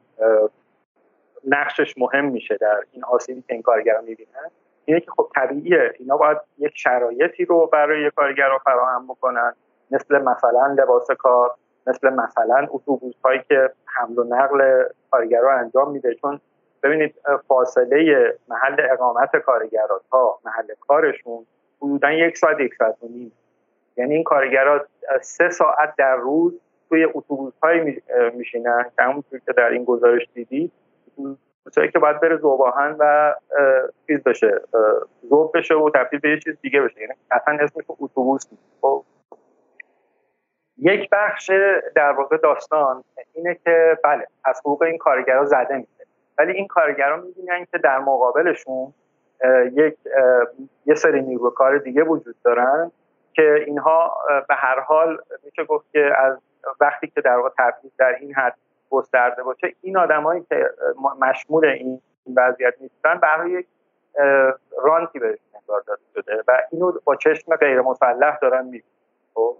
[1.49, 4.51] نقشش مهم میشه در این آسیبی که این کارگرها می‌بینن.
[4.85, 5.95] اینه که خب طبیعیه.
[5.99, 9.55] اینا باید یک شرایطی رو برای کارگر رو فراهم بکنن.
[9.91, 11.51] مثل مثلا لباس کار
[11.87, 16.15] مثل مثلا اتوبوس هایی که حمل و نقل کارگر رو انجام میده.
[16.15, 16.41] چون
[16.83, 17.15] ببینید
[17.49, 21.47] فاصله محل اقامت کارگرها تا محل کارشون
[21.83, 23.33] حدودا یک ساعت یک ساعت و نیم.
[23.97, 24.81] یعنی این کارگرها
[25.21, 28.03] سه ساعت در روز توی اتوبوس های
[28.35, 28.91] میشینن.
[28.97, 30.73] که همونطور که در این گزارش دیدید
[31.67, 33.35] اتوبوسایی که باید بره زوباهن و
[34.07, 34.61] چیز بشه
[35.23, 37.01] زوب بشه و تبدیل به یه چیز دیگه بشه.
[37.01, 38.47] یعنی اصلا اسمش اتوبوس
[38.81, 39.05] خب.
[40.79, 41.51] یک بخش
[41.95, 46.07] در واقع داستان اینه که بله از حقوق این کارگرها زده میشه.
[46.39, 48.95] ولی این کارگرها می‌بینن که در مقابلشون
[49.73, 49.95] یک
[50.87, 52.91] یه سری نیرو کار دیگه وجود دارن
[53.33, 54.17] که اینها
[54.49, 56.39] به هر حال میشه گفت که از
[56.81, 58.57] وقتی که در واقع تبعیض در این حد
[58.93, 60.71] گسترده باشه این آدمایی که
[61.21, 62.01] مشمول این
[62.37, 63.67] وضعیت نیستن برای یک
[64.83, 68.85] رانتی بهش انگار داده شده و اینو با چشم غیر مسلح دارن می‌بینن
[69.35, 69.57] خب؟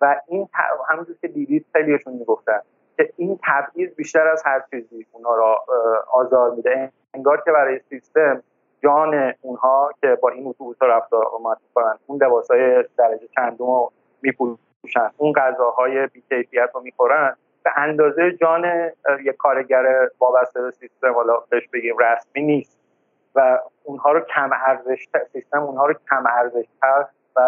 [0.00, 0.48] و این
[0.88, 2.60] همونجور که دیدید خیلیشون می‌گفتن
[2.96, 5.64] که این تبعیض بیشتر از هر چیزی اونا را
[6.12, 8.42] آزار میده انگار که برای سیستم
[8.82, 13.92] جان اونها که با این اتوبوس رفت آمد می‌کنن اون لباسای درجه چندم رو
[14.22, 18.64] میپوشن اون غذاهای بیکیفیت رو می‌خورن به اندازه جان
[19.24, 19.84] یک کارگر
[20.20, 22.84] وابسته به سیستم حالا بهش بگیم رسمی نیست.
[23.34, 26.64] و اونها رو کم ارزش سیستم اونها رو کم ارزش
[27.36, 27.40] و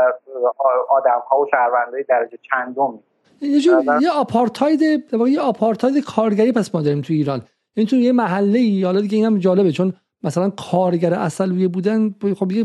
[0.89, 2.99] آدم ها و شهروندهای درجه چندم
[3.41, 4.83] یه جور یه آپارتاید
[5.29, 7.43] یه آپارتاید کارگری پس ما داریم تو ایران.
[7.75, 12.53] این تو یه محله ای حالا دیگه اینم جالبه چون مثلا کارگر اصلویه بودن خب
[12.53, 12.65] یه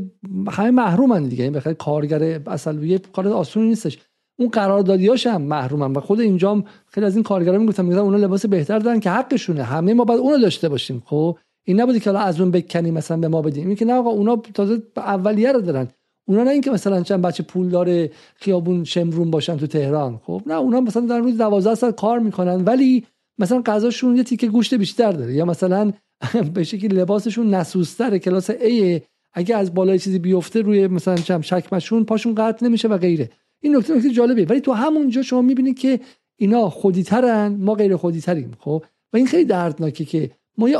[0.51, 1.43] همه محرومن دیگه.
[1.43, 4.07] این بخاطر کارگر اصلویه کار آسونی نیستش.
[4.41, 8.45] اون قراردادیاش هم محرومن و خود اینجام خیلی از این کارگرا می‌گفتن میگن اونا لباس
[8.45, 9.63] بهتر دارن که حقشونه.
[9.63, 11.03] همه ما باید اونو داشته باشیم.
[11.05, 13.67] خب؟ این نبودی که حالا از اون بکنیم مثلا به ما بدیم.
[13.67, 15.87] این که نه آقا اونا تازه اولیه رو دارن.
[16.27, 20.19] اونا نه اینکه مثلا چند بچه پول داره خیابون شمرون باشن تو تهران.
[20.25, 22.63] خب؟ نه اونا مثلا در روز 12 ساعت کار می‌کنن.
[22.65, 23.05] ولی
[23.39, 25.33] مثلا غذاشون یه تیکه گوشت بیشتر داره.
[25.33, 25.91] یا مثلا
[26.53, 28.19] به شکلی لباسشون نسوستره.
[28.19, 29.01] کلاس A
[29.33, 33.29] اگه از بالای چیزی بیفته روی مثلا چم شکمشون پاشون قطع نمیشه و غیره.
[33.61, 35.99] این نکته نکته جالبه ولی تو همونجا شما می‌بینید که
[36.35, 38.83] اینا خودیترن ما غیر خودیتریم خب؟
[39.13, 40.77] و این خیلی دردناکه که ما یه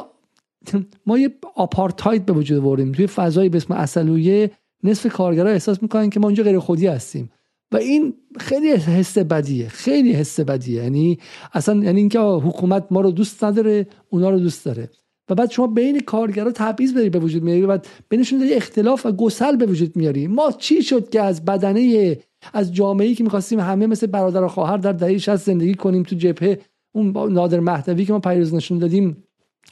[1.08, 2.92] ما یه آپارتاید به وجود آوردیم.
[2.92, 4.52] توی فضایی به اسم اصلویه
[4.84, 7.32] نصف کارگرا احساس می‌کنن که ما اینجا غیر خودی هستیم.
[7.72, 10.84] و این خیلی حس بدیه خیلی حس بدیه.
[10.84, 11.20] یعنی
[11.54, 14.90] اصلا یعنی اینکه حکومت ما رو دوست نداره اونا رو دوست داره.
[15.30, 19.12] و بعد شما بین کارگرا تبعیض بری به وجود میاری و بعد بینشون اختلاف و
[19.12, 20.28] گسل به وجود میاری.
[20.28, 22.18] ما چی شد که از بدنه
[22.54, 26.16] از جامعه‌ای که می‌خواستیم همه مثل برادر و خواهر در دهه 60 زندگی کنیم تو
[26.16, 26.60] جبهه
[26.92, 29.24] اون نادر مهدوی که ما پیروز نشون دادیم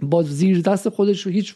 [0.01, 1.55] با زیر دست خودش رو هیچ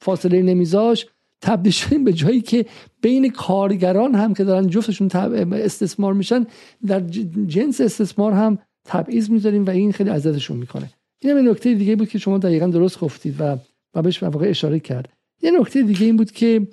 [0.00, 1.06] فاصله نمیذاش
[1.40, 2.66] تبدیل شدیم به جایی که
[3.02, 5.10] بین کارگران هم که دارن جفتشون
[5.52, 6.46] استثمار میشن
[6.86, 7.00] در
[7.46, 10.90] جنس استثمار هم تبعیض می‌ذاریم و این خیلی اذیتشون می‌کنه.
[11.22, 13.56] این هم نکته دیگه بود که شما دقیقا درست گفتید و
[13.94, 15.08] و بهش واقع اشاره کرد.
[15.42, 16.66] یه نکته دیگه این بود که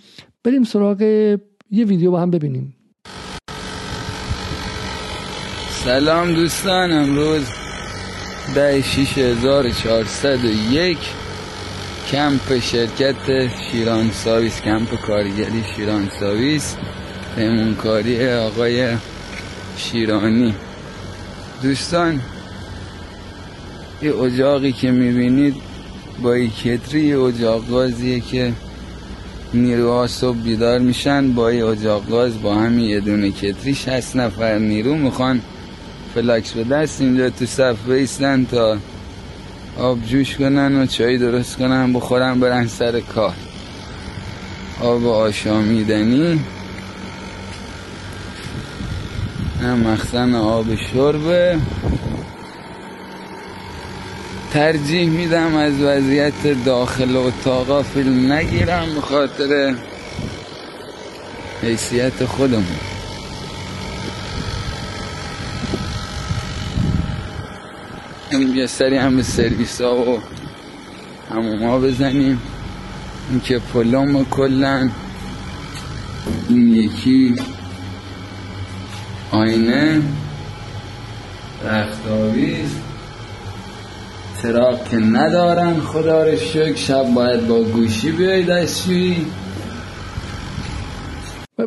[0.43, 1.01] بریم سراغ
[1.72, 2.76] یه ویدیو با هم ببینیم.
[5.88, 7.43] سلام دوستان امروز
[8.55, 10.97] ده 6401
[12.11, 13.15] کمپ شرکت
[13.72, 16.76] شیران ساویس کمپ کارگری شیران ساویس
[17.35, 18.97] پیمونکاری آقای
[19.77, 20.55] شیرانی.
[21.64, 22.22] دوستان
[24.01, 25.55] این اجاقی که می‌بینید
[26.22, 28.53] با این کتری اجاق گازیه که
[29.53, 31.31] نیروها صبح بیدار میشن.
[31.31, 35.41] با این اجاق گاز با همین یه دونه کتری شست نفر نیرو می‌خوان
[36.15, 38.77] فلاکس به دست اینجا تو صف بیستن تا
[39.77, 43.34] آب جوش کنن و چای درست کنن بخورن برن سر کار.
[44.81, 46.39] آب آشامیدنی.
[49.61, 51.57] نه مخزن آب شربه.
[54.53, 59.75] ترجیح میدم از وضعیت داخل اتاقا فیلم نگیرم به خاطر
[61.61, 62.86] حیثیت خودمون.
[68.31, 70.19] یه سری هم به سرویس ها و
[71.29, 72.41] هموم ها بزنیم.
[73.29, 74.91] این که پلوم کلن
[76.49, 77.35] این یکی
[79.31, 80.01] آینه
[81.65, 82.69] رختاویز
[84.41, 89.25] چراغ که ندارن خدا رو شکر شب باید با گوشی بیای دستشویی.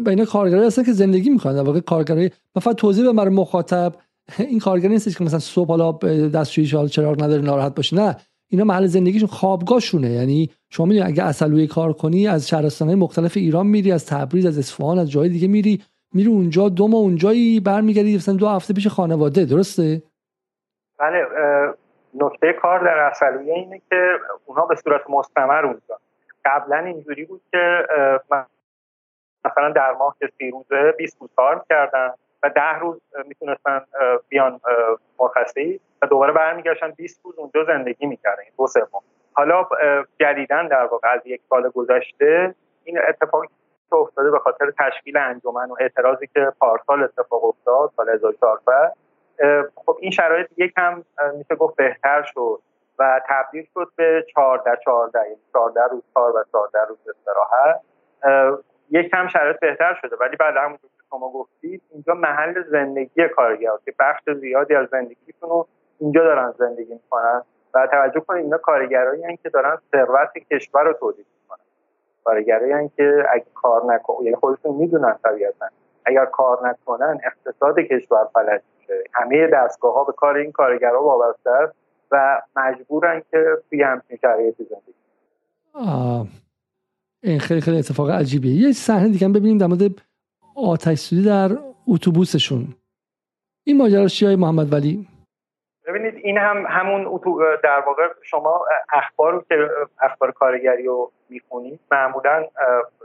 [0.05, 1.55] بین کارگرای هستن که زندگی می‌کنن.
[1.55, 2.31] در واقع کارگرای
[2.61, 3.95] فقط توضیح به برای مخاطب.
[4.39, 5.93] این کارگر نیستش که مثلا صبح حالا
[6.29, 8.17] دستشویی شال چراغ نداره ناراحت باشه نه
[8.49, 10.11] اینا محل زندگیشون خوابگاهشونه.
[10.11, 14.59] یعنی شما می‌دونی اگه اصلوی کار کنی از شهرستانهای مختلف ایران میری از تبریز از
[14.59, 15.83] اصفهان از جای دیگه میری
[16.15, 19.45] میری اونجا دو ماه اونجایی برمیگردی مثلا دو هفته پیش خانواده.
[19.45, 20.03] درسته؟
[20.99, 21.27] بله
[22.15, 23.97] نکته کار در اصلویه اینه که
[24.47, 25.99] اونها به صورت مستمر اونجا.
[26.45, 27.87] قبلا اینجوری بود که
[29.45, 32.11] مثلا در ماه که سی روزه 20 روز کار کردن.
[32.43, 33.85] و ده روز می‌تونستن
[34.29, 34.61] بیان
[35.19, 36.91] مرخصی و دوباره برمیگشتن.
[36.91, 38.43] 20 روز اونجا زندگی می‌کردن.
[38.59, 39.03] دو سه ماه.
[39.33, 39.67] حالا
[40.21, 42.55] جدیدا در واقع از یک سال گذشته
[42.85, 43.47] این اتفاقی
[43.91, 48.93] که افتاده به خاطر تشکیل انجمن و اعتراضی که پارسال اتفاق افتاد سال 2014
[49.75, 51.05] خب این شرایط یکم
[51.35, 52.61] میشه گفت بهتر شد
[52.99, 57.81] و تبدیل شد به 14 14 یعنی 14 روز کار و 14 روز استراحت.
[58.91, 63.95] یک کم شرایط بهتر شده ولی بعد که شما گفتید اینجا محل زندگی کارگر که
[63.99, 65.67] بخش زیادی از زندگیشون رو
[66.01, 67.43] اینجا دارن زندگی می‌کنن
[67.75, 71.65] و توجه کنید اینا کارگرایی که دارن ثروت کشور رو تولید می‌کنن.
[72.25, 75.67] کارگرایی که اگه کار نکنن یعنی خودشون می‌دونن طبیعتا
[76.05, 79.05] اگر کار نکنن اقتصاد کشور فلج میشه.
[79.13, 81.75] همه دستگاه ها به کار این کارگرها وابسته است
[82.11, 84.95] و مجبورن که توی همچین شرایطی زندگی
[87.23, 88.67] این خیلی خیلی اتفاق عجیبیه.
[88.67, 89.81] یه صحنه دیگه ببینیم در مورد
[90.67, 91.49] آتش سوزی در
[91.89, 92.65] اتوبوسشون.
[93.67, 95.09] این ماجرا چیه محمد ولی؟
[95.87, 97.21] ببینید این هم همون
[97.63, 99.71] در واقع شما اخبار که
[100.01, 102.47] اخبار کارگری رو می‌خونید معمولا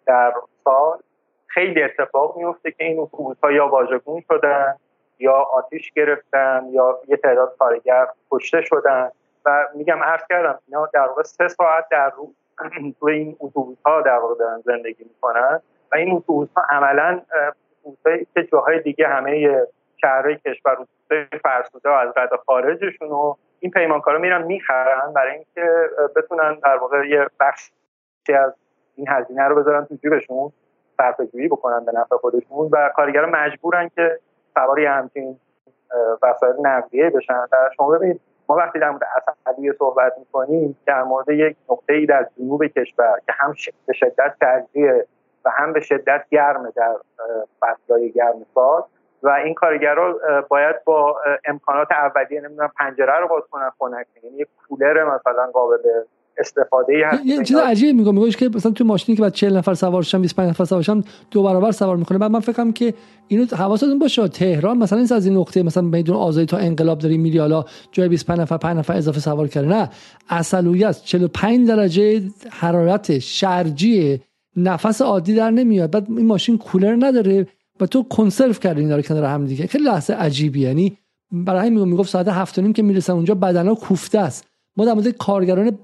[0.05, 0.33] در
[0.63, 0.99] سال
[1.47, 4.75] خیلی اتفاق میفته که این اتوبوس ها یا واژگون شدن
[5.19, 9.11] یا آتیش گرفتن یا یه تعداد کارگر کشته شدن.
[9.45, 12.35] و میگم عرض کردم اینا در واقع سه ساعت در روز
[12.99, 15.61] تو این اتوبوس ها در واقع دارن زندگی می‌کنن.
[15.91, 17.21] و این اتوبوس ها عملا
[17.83, 19.61] اتوبوس که جاهای دیگه همه
[19.97, 20.77] شهرهای کشور
[21.43, 27.27] فرسوده از رد خارجشون و این پیمانکارا میرن می‌خرن برای اینکه بتونن در واقع یه
[27.39, 27.71] بخشی
[28.39, 28.53] از
[28.95, 30.51] این هزینه رو بذارن تو جیبشون
[30.97, 34.19] صرفه جویی بکنن به نفع خودشون و کارگرا مجبورن که
[34.53, 35.39] سواری همچین
[36.23, 37.45] وسایل نقلیه بشن.
[37.51, 39.03] در شما ببینید ما وقتی در مورد
[39.47, 43.53] اصلیه صحبت می‌کنیم در مورد یک نقطه ای در جنوب کشور که هم
[43.85, 45.05] به شدت سردیه
[45.45, 46.95] و هم به شدت گرمه در
[47.61, 48.83] فصلهای گرم سال
[49.23, 50.13] و این کارگرها
[50.49, 55.77] باید با امکانات اولیه نمی‌دونم پنجره رو باز کنن خنک یعنی یک کولر مثلا قابل
[56.37, 57.25] استفاده ای هست.
[57.25, 58.15] یه چیز عجیب میگم.
[58.15, 61.03] میگه که مثلا تو ماشینی که بعد 40 نفر سوار شدن 25 نفر سوار شدن
[61.31, 62.17] دو برابر سوار می‌کنه.
[62.17, 62.93] بعد من فکرم که
[63.27, 64.27] اینو حواستون باشه.
[64.27, 68.09] تهران مثلا این از این نقطه مثلا میدون آزادی تا انقلاب داریم میری حالا جای
[68.09, 69.89] 25 نفر 5 نفر اضافه سوار کرده نه.
[70.29, 71.05] اصلویه است.
[71.05, 74.21] 45 درجه حرارت شرجی
[74.55, 75.91] نفس عادی در نمیاد.
[75.91, 77.47] بعد این ماشین کولر نداره
[77.79, 79.67] و تو کنسرو کردی اینا رو کنار هم دیگه.
[79.67, 80.59] خیلی لحظه عجیبی.
[80.59, 80.97] یعنی
[81.31, 84.47] برای همین میگم ساعت 7 نیم که می‌رسن اونجا بدنا کوفته است.
[84.77, 85.77] ما در مورد کارگران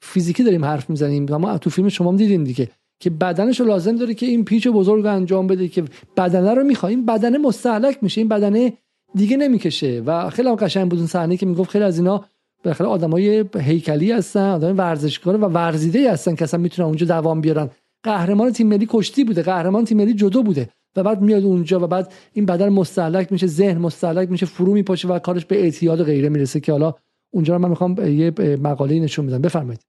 [0.00, 1.26] فیزیکی داریم حرف می‌زنیم.
[1.30, 2.68] و ما تو فیلم شما هم دیدیم دیگه
[3.00, 5.84] که بدنش رو لازم داره که این پیچ بزرگ رو انجام بده که
[6.16, 6.90] بدنه رو می‌خواد.
[6.90, 8.20] این بدنه مستهلک میشه.
[8.20, 8.72] این بدنه
[9.14, 10.02] دیگه نمی‌کشه.
[10.06, 12.24] و خیلی هم قشنگ بود اون صحنه که می‌گفت خیلی از اینا
[12.64, 17.70] بالاخره آدمای هیکلی هستن آدم ورزشکار و ورزیده هستن که اصلا می‌تونن اونجا دوام بیارن.
[18.10, 20.64] قهرمان تیم ملی کشتی بوده قهرمان تیم ملی جدو بوده
[20.96, 25.08] و بعد میاد اونجا و بعد این بدن مستهلک میشه ذهن مستهلک میشه فرو میپاشه
[25.08, 26.90] و کارش به اعتیاد و غیره می‌رسه که حالا
[27.34, 29.42] اونجا رو من می‌خوام یه مقاله نشون بدم.
[29.42, 29.80] بفرمایید.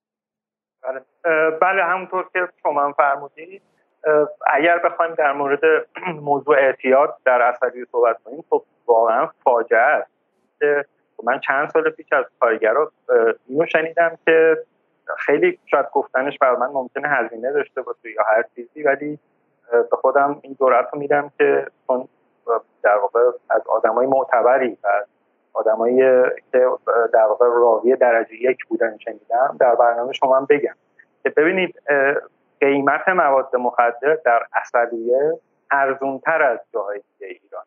[0.84, 1.00] بله
[1.62, 3.62] بله همونطور که شما فرمودید
[4.48, 5.60] اگر بخوایم در مورد
[6.22, 10.12] موضوع اعتیاد در اصلی صحبت کنیم خب واقعا فاجعه است.
[11.24, 12.92] من چند سال پیش از کارگرا
[13.48, 14.58] اینو شنیدم که
[15.18, 19.20] خیلی شاید گفتنش بر من ممکنه هزینه داشته باشه یا هر چیزی ولی
[19.72, 22.08] به خودم این دورت رو میدم که چون
[22.84, 23.20] در واقع
[23.50, 24.88] از آدمای معتبری و
[25.54, 25.98] آدمایی
[26.52, 26.66] که
[27.14, 30.76] در واقع راوی درجه یک بودن شنیدم در برنامه شما هم بگم
[31.24, 31.82] که ببینید
[32.60, 35.40] قیمت مواد مخدر در اصلیه
[35.72, 37.64] ارزونتر از جاهای دیگه ایران.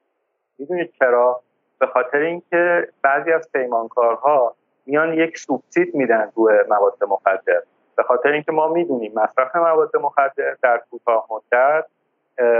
[0.59, 1.41] می‌دونید چرا؟
[1.79, 4.55] به خاطر اینکه بعضی از پیمانکارها
[4.91, 7.63] میان یک سوبسید میدن روی مواد مخدر.
[7.97, 11.85] به خاطر اینکه ما می‌دونیم مصرف مواد مخدر در کوتاه مدت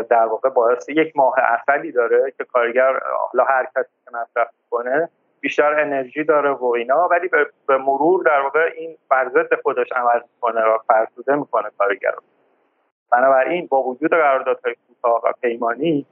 [0.09, 3.01] در واقع باعث یک ماه اصلی داره که کارگر
[3.33, 5.09] حالا هر کسی که مصرف کنه
[5.41, 7.09] بیشتر انرژی داره و اینا.
[7.09, 7.29] ولی
[7.67, 12.23] به مرور در واقع این فرزد خودش عمل می‌کنه و فرسوده می‌کنه کارگر رو.
[13.13, 16.07] بنابراین با وجود قراردادهای کوتاه و پیمانی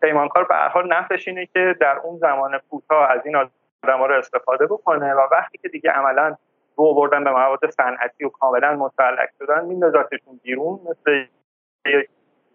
[0.00, 3.36] پیمانکار به هر حال نفعش اینه که در اون زمان کوتاه از این
[3.84, 6.36] آدم رو استفاده بکنه و وقتی که دیگه عملا
[6.76, 11.24] رو بردن به مواد صنعتی و کاملا متعلق شدن میندازتشون بیرون مثل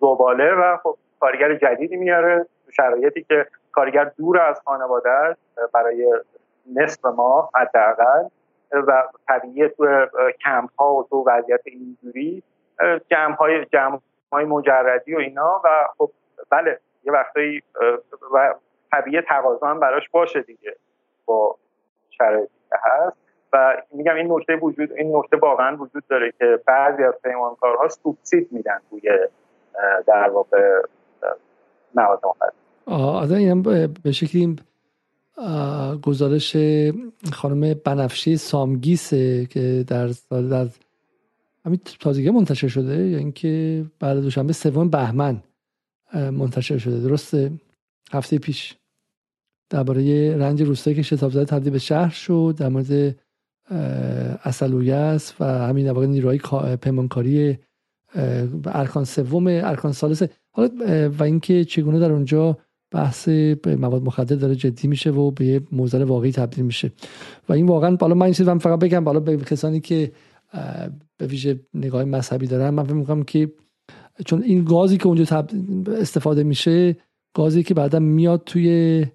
[0.02, 5.38] زباله و خب کارگر جدیدی میاره شرایطی که کارگر دور از خانواده
[5.74, 6.22] برای
[6.76, 8.28] نصف ماه حداقل
[8.72, 10.08] و طبیعی تو
[10.45, 12.44] کمپ ها و تو وضعیت اینجوری
[13.10, 14.00] جمع های جمع
[14.32, 15.68] های مجردی و اینا و
[15.98, 16.12] خب
[16.50, 17.64] بله یه وقتایی
[18.34, 18.54] و
[18.91, 20.76] طبیعی تقاضا هم براش باشه دیگه.
[21.26, 21.58] با
[22.10, 23.18] شرایطی که هست.
[23.54, 28.48] و میگم این نکته وجود این نکته واقعا وجود داره که بعضی از پیمانکارها سوبسید
[28.52, 29.02] میدن توی
[30.08, 30.82] در واقع
[31.95, 32.52] مواد مخدر.
[32.86, 33.62] آه این
[34.04, 34.56] به شکلی
[36.04, 36.58] گزارش
[37.34, 40.66] خانم بنفشی سامگیسه که در سال در
[41.66, 45.38] همین تازگی منتشر شده یا اینکه بعد دوشنبه سوم بهمن
[46.14, 47.00] منتشر شده.
[47.00, 47.52] درسته؟
[48.14, 48.78] هفته پیش.
[49.74, 53.16] درباره رنج روستایی که شتاب زده تبدیل به شهر شد در مورد
[54.95, 56.40] است و همین در نیروهای
[56.76, 57.58] پیمانکاری
[58.66, 60.70] ارکان سوم ارکان سالس حالا
[61.20, 62.58] و اینکه چگونه در اونجا
[62.91, 63.30] بحث
[63.66, 66.91] مواد مخدر داره جدی میشه و به یه موزل واقعی تبدیل میشه.
[67.50, 70.12] و این واقعا بالا من این فقط بگم بالا به کسانی که
[71.18, 73.52] به ویژه نگاه مذهبی دارن من فکر که
[74.26, 75.48] چون این گازی که اونجا
[75.88, 76.95] استفاده میشه
[77.34, 79.06] گازی که بعدا میاد توی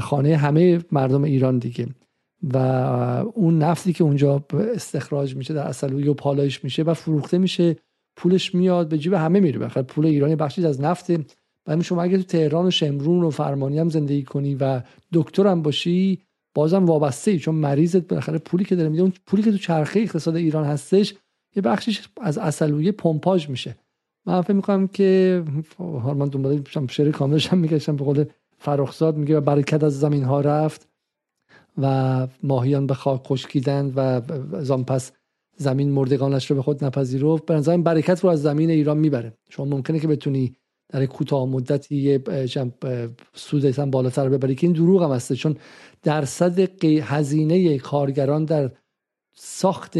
[0.00, 1.86] خانه همه مردم ایران دیگه.
[2.42, 2.56] و
[3.34, 4.44] اون نفتی که اونجا
[4.74, 7.76] استخراج میشه در اصلوی و پالایش میشه و فروخته میشه
[8.16, 9.58] پولش میاد به جیب همه میره.
[9.58, 11.10] بخاطر پول ایرانی بخشی از نفت
[11.66, 14.80] و شما اگه تو تهران و شمرون و فرمانی هم زندگی کنی و
[15.12, 16.18] دکتر هم باشی
[16.54, 20.00] بازم وابسته ای چون مریضت بالاخره پولی که داره میده اون پولی که تو چرخه
[20.00, 21.14] اقتصاد ایران هستش
[21.56, 23.76] یه بخشش از اصلویه پمپاژ میشه.
[24.26, 25.42] من فکر می‌کنم که
[26.16, 28.24] من دنبال شعر کاملش هم میگشتم به قول
[28.66, 30.88] فرخزاد میگه برکت از زمین ها رفت
[31.78, 34.20] و ماهیان به خاک خشکیدند و
[34.64, 35.12] زان پس
[35.56, 37.46] زمین مردگانش رو به خود نپذیرفت.
[37.46, 39.32] به نظرم برکت رو از زمین ایران می‌بره.
[39.48, 40.56] شما ممکنه که بتونی
[40.88, 42.22] در کوتاه مدتی یه
[43.34, 45.36] سود بالاتر ببری که این دروغ هم هسته.
[45.36, 45.56] چون
[46.02, 48.70] درصد هزینه کارگران در
[49.34, 49.98] ساخت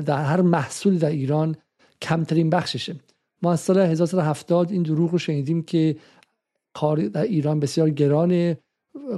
[0.00, 1.56] در هر محصول در ایران
[2.02, 2.96] کمترین بخششه.
[3.42, 5.96] ما از سال 1970 این دروغ رو شنیدیم که
[6.80, 8.56] کار در ایران بسیار گران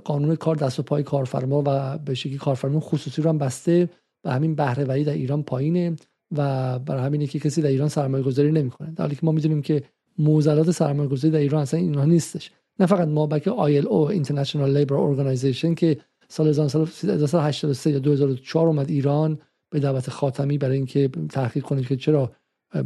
[0.05, 3.89] قانون کار دست و پای کارفرما و به شکلی کارفرما خصوصی رو هم بسته
[4.25, 5.97] و همین بهره در ایران پایینه
[6.37, 8.91] و برای همینه که کسی در ایران سرمایه گذاری نمی‌کنه.
[8.91, 9.83] در حالی که ما می‌دونیم که
[10.19, 12.51] موزلات سرمایه گذاری در ایران اصلا اینها نیستش.
[12.79, 15.97] نه فقط ما بلکه او International Labor Organization که
[16.29, 19.39] سال 1983 یا 2004 اومد ایران
[19.71, 22.33] به دعوت خاتمی برای اینکه تحقیق کنه که چرا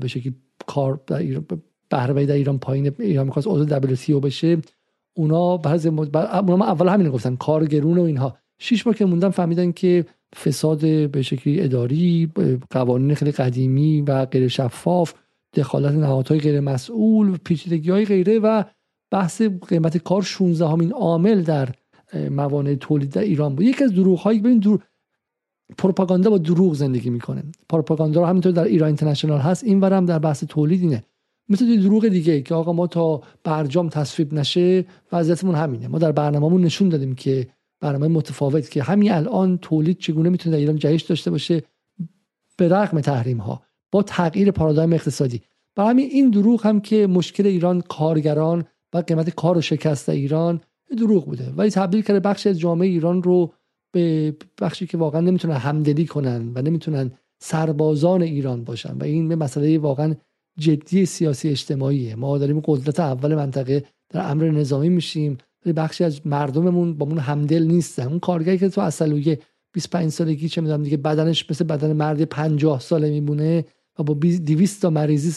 [0.01, 0.35] به شکلی
[0.67, 1.47] کار در ایران
[1.95, 4.59] بهره در ایران پایین ایران می‌خواست عضو WTO بشه.
[5.17, 8.37] اونا بعضی اونا اول همین گفتن کارگرون و اینها.
[8.59, 10.05] شش ماه که موندن فهمیدن که
[10.45, 12.33] فساد به شکلی اداری
[12.71, 15.15] قوانین خیلی قدیمی و غیر شفاف
[15.55, 18.65] دخالت نهادهای غیر مسئول پیچیدگی های غیره و
[19.11, 21.69] بحث قیمت کار 16 همین عامل در
[22.31, 23.67] موانع تولید در ایران بود.
[23.67, 24.81] یکی از دروغ هایی ببین دروغ
[25.79, 29.65] پروپاگاندا با دروغ زندگی می‌کنه پروپاگاندا رو همینطور در ایران اینترنشنال هست.
[29.65, 31.03] این ورم در بحث تولید اینه.
[31.49, 35.89] مثل دروغ دیگه که آقا ما تا برجام تصویب نشه وضعیتمون همینه.
[35.89, 37.49] ما در برنامهمون نشون دادیم که
[37.81, 41.63] برنامه متفاوت که همین الان تولید چگونه می‌تونه در ایران جهش داشته باشه
[42.57, 43.63] به رغم تحریم ها
[43.93, 45.43] با تغییر پارادایم اقتصادی.
[45.77, 50.61] برای همین این دروغ هم که مشکل ایران کارگران و قیمت کار و شکست ایران
[50.99, 51.53] دروغ بوده.
[51.57, 53.53] ولی تبدیل کرده بخشی از جامعه ایران رو
[53.93, 58.97] به بخشی که واقعا نمی‌تونن همدلی کنن و نمی‌تونن سربازان ایران باشن.
[58.99, 60.15] و این به مسئله واقعا
[60.59, 62.15] جدی سیاسی اجتماعیه.
[62.15, 65.39] ما داریم قدرت اول منطقه در امر نظامی میشیم.
[65.65, 68.07] ولی بخشی از مردممون با من همدل نیستن.
[68.07, 69.39] اون کارگری که تو اصلویه
[69.73, 73.65] 25 سالگی چه می‌دونم دیگه بدنش مثل بدن مرد 50 ساله میمونه
[73.99, 75.31] و با 200 تا مریضی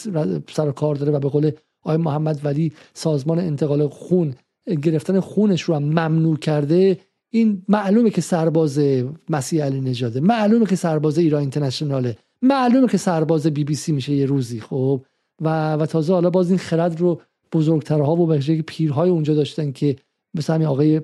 [0.48, 1.50] سر کار داره و به قول
[1.82, 4.34] آقای محمد ولی سازمان انتقال خون
[4.82, 6.98] گرفتن خونش رو هم ممنوع کرده.
[7.30, 8.80] این معلومه که سرباز
[9.28, 12.16] مسیح علی نژاده معلومه که سرباز ایران اینترنشناله.
[12.42, 15.04] معلومه که سرباز بی بی سی میشه یه روزی خب؟
[15.40, 17.20] و و تازه حالا باز این خرد رو
[17.52, 19.96] بزرگترها و به پیرهای اونجا داشتن که
[20.34, 21.00] مثل همین آقای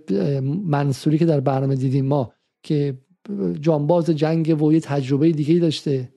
[0.67, 2.33] منصوری که در برنامه دیدیم ما
[2.63, 2.95] که
[3.61, 6.09] جانباز جنگ و یه تجربه دیگه داشته.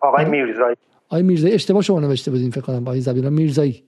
[0.00, 0.76] آقای میرزایی.
[1.08, 3.84] آقای میرزایی اشتباه شما نوشته بودین فکر کنم آقای زبیرا میرزایی.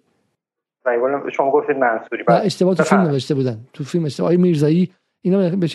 [1.37, 3.66] شما گفتید منصوری اشتباه تو فیلم نوشته بودن.
[3.73, 4.27] تو فیلم اشتباه.
[4.27, 5.66] آقای میرزایی اینا به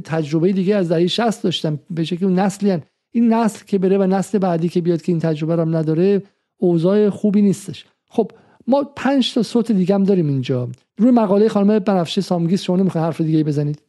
[0.00, 2.82] تجربه دیگه از دهه 60 داشتن به شکلی نسلی هن.
[3.12, 6.22] این نسل که بره و نسل بعدی که بیاد که این تجربه رو نداره
[6.58, 7.86] اوضاع خوبی نیستش.
[8.10, 8.30] خب
[8.66, 10.68] ما پنج تا صوت دیگه هم داریم اینجا.
[10.98, 13.82] روی مقاله خانم بنفشه سامگیز شما نمی‌خواین حرف دیگه بزنید؟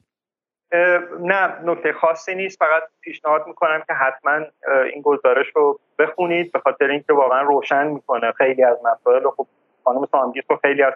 [1.20, 2.60] نه نکته خاصی نیست.
[2.60, 4.46] فقط پیشنهاد می‌کنم که حتما
[4.94, 9.48] این گزارش رو بخونید به خاطر اینکه واقعا روشن می‌کنه خیلی از مسائل خب
[9.84, 10.94] خانم سامگیز رو خیلی از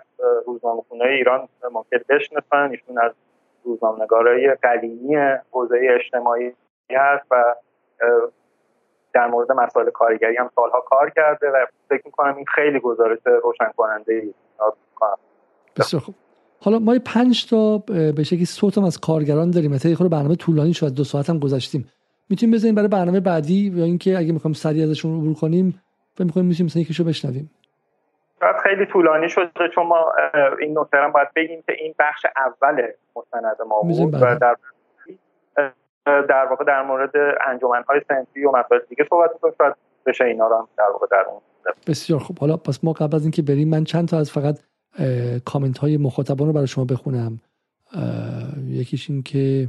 [0.47, 2.69] روزنامه ایران ممکن بشناسن.
[2.71, 3.11] ایشون از
[3.63, 5.15] روزنامه‌نگارای قدیمی
[5.51, 6.53] حوزه اجتماعی
[6.91, 7.55] هست و
[9.13, 13.71] در مورد مسائل کارگری هم سالها کار کرده و فکر می‌کنم این خیلی گزارش روشن
[13.77, 14.33] کننده ای
[15.77, 16.15] بسیار خوب.
[16.61, 19.71] حالا ما پنج تا به شکلی صوت از کارگران داریم.
[19.71, 21.89] مثلا خود برنامه طولانی شد دو ساعت هم گذاشتیم
[22.29, 25.81] می‌تونیم بزنیم برای برنامه بعدی یا اینکه اگه می‌خوایم سریع ازشون عبور کنیم
[26.15, 27.51] فکر می‌کنیم می‌تونیم مثلا یکیشو بشنویم.
[28.39, 30.13] شاید خیلی طولانی شده چون ما
[30.59, 34.55] این نکته هم باید بگیم که این بخش اول مستند ما بود و در
[36.05, 37.11] در واقع در مورد
[37.47, 39.73] انجمنهای سنفی و مسائل دیگه صحبت شاید
[40.05, 41.41] بشه اینا رو هم در واقع در اون
[41.87, 42.39] بسیار خوب.
[42.39, 44.59] حالا پس ما قبل از اینکه بریم من چند تا از فقط
[45.45, 47.39] کامنت های مخاطبان رو برای شما بخونم.
[48.67, 49.67] یکیش این که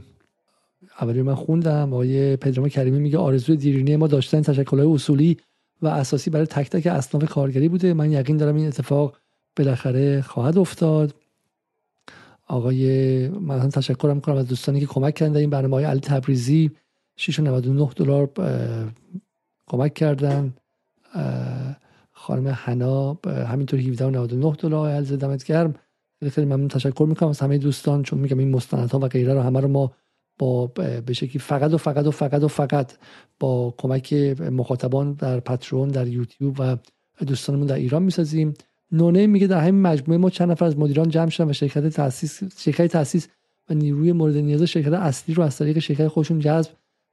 [1.01, 1.93] اولی من خوندم.
[1.93, 5.37] آقای پدرام کریمی میگه آرزوی دیرینه ما داشتن تشکلهای اصولی
[5.83, 7.95] و اساسی برای تک تک اصناف کارگری بوده.
[7.95, 9.17] من یقین دارم این اتفاق
[9.57, 11.15] بالاخره خواهد افتاد.
[12.47, 15.37] آقای من تشکرم کنم از دوستانی که کمک کردن.
[15.37, 16.71] این برنامه های علی تبریزی
[17.21, 18.31] 6.99 دلار
[19.67, 20.55] کمک کردن.
[22.13, 25.75] خانم حنا همینطور 17.99 دلار از دمت گرم.
[26.31, 29.61] خیلی ممنون تشکر می‌کنم از همه دوستان چون میگم این مستندها و غیره رو همه
[29.61, 29.93] رو ما
[30.39, 30.67] با
[31.07, 32.93] به شکلی فقط و فقط و فقط و فقط
[33.41, 36.77] با کمک مخاطبان در پترون در یوتیوب و
[37.27, 38.55] دوستانمون در ایران می‌سازیم.
[38.95, 42.41] نونه میگه در همین مجموعه ما چند نفر از مدیران جمع شدن و شرکت تاسیس
[42.63, 43.29] شرکت تاسیس
[43.71, 46.71] و نیروی مورد نیاز شرکت اصلی رو از طریق شرکت خودشون جذب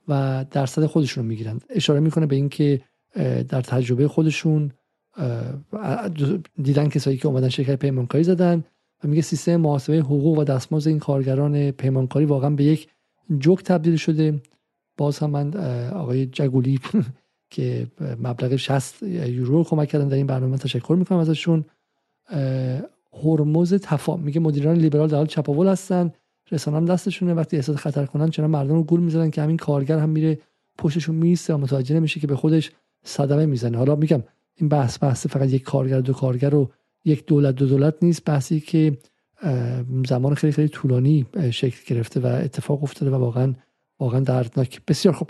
[0.07, 1.59] و درصد خودشون رو می‌گیرن.
[1.69, 2.81] اشاره می‌کنه به اینکه
[3.49, 4.71] در تجربه خودشون
[6.63, 8.63] دیدن کسایی که اومدن شرکت پیمانکاری زدن
[9.03, 12.87] و میگه سیستم محاسبه حقوق و دستمزد این کارگران پیمانکاری واقعا به یک
[13.39, 14.41] جوک تبدیل شده.
[14.97, 15.55] باز هم من
[15.89, 16.79] آقای جگولی
[17.51, 17.87] که
[18.19, 21.65] مبلغ 60 یورو کمک کردن در این برنامه تشکر می‌کنم ازشون.
[23.23, 26.11] هرمز تفا میگه مدیران لیبرال در حال چپاول هستن.
[26.51, 27.33] رسانه هم دستشونه.
[27.33, 30.39] وقتی احساس خطر کنن چرا مردم رو گول می‌زنن که همین کارگر هم میره
[30.77, 32.71] پشتشون میسته و متوجه نمیشه که به خودش
[33.03, 33.77] صدمه می‌زنه.
[33.77, 34.23] حالا میگم
[34.55, 36.71] این بحث بحث فقط یک کارگر دو کارگر رو
[37.05, 38.25] یک دولت دو دولت نیست.
[38.25, 38.97] بحثی که
[40.07, 43.53] زمان خیلی خیلی طولانی شکل گرفته و اتفاق افتاده و واقعا
[43.99, 44.81] واقعا دردناک.
[44.87, 45.29] بسیار خوب.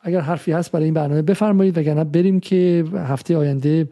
[0.00, 3.88] اگر حرفی هست برای این برنامه بفرمایید وگرنه بریم که هفته آینده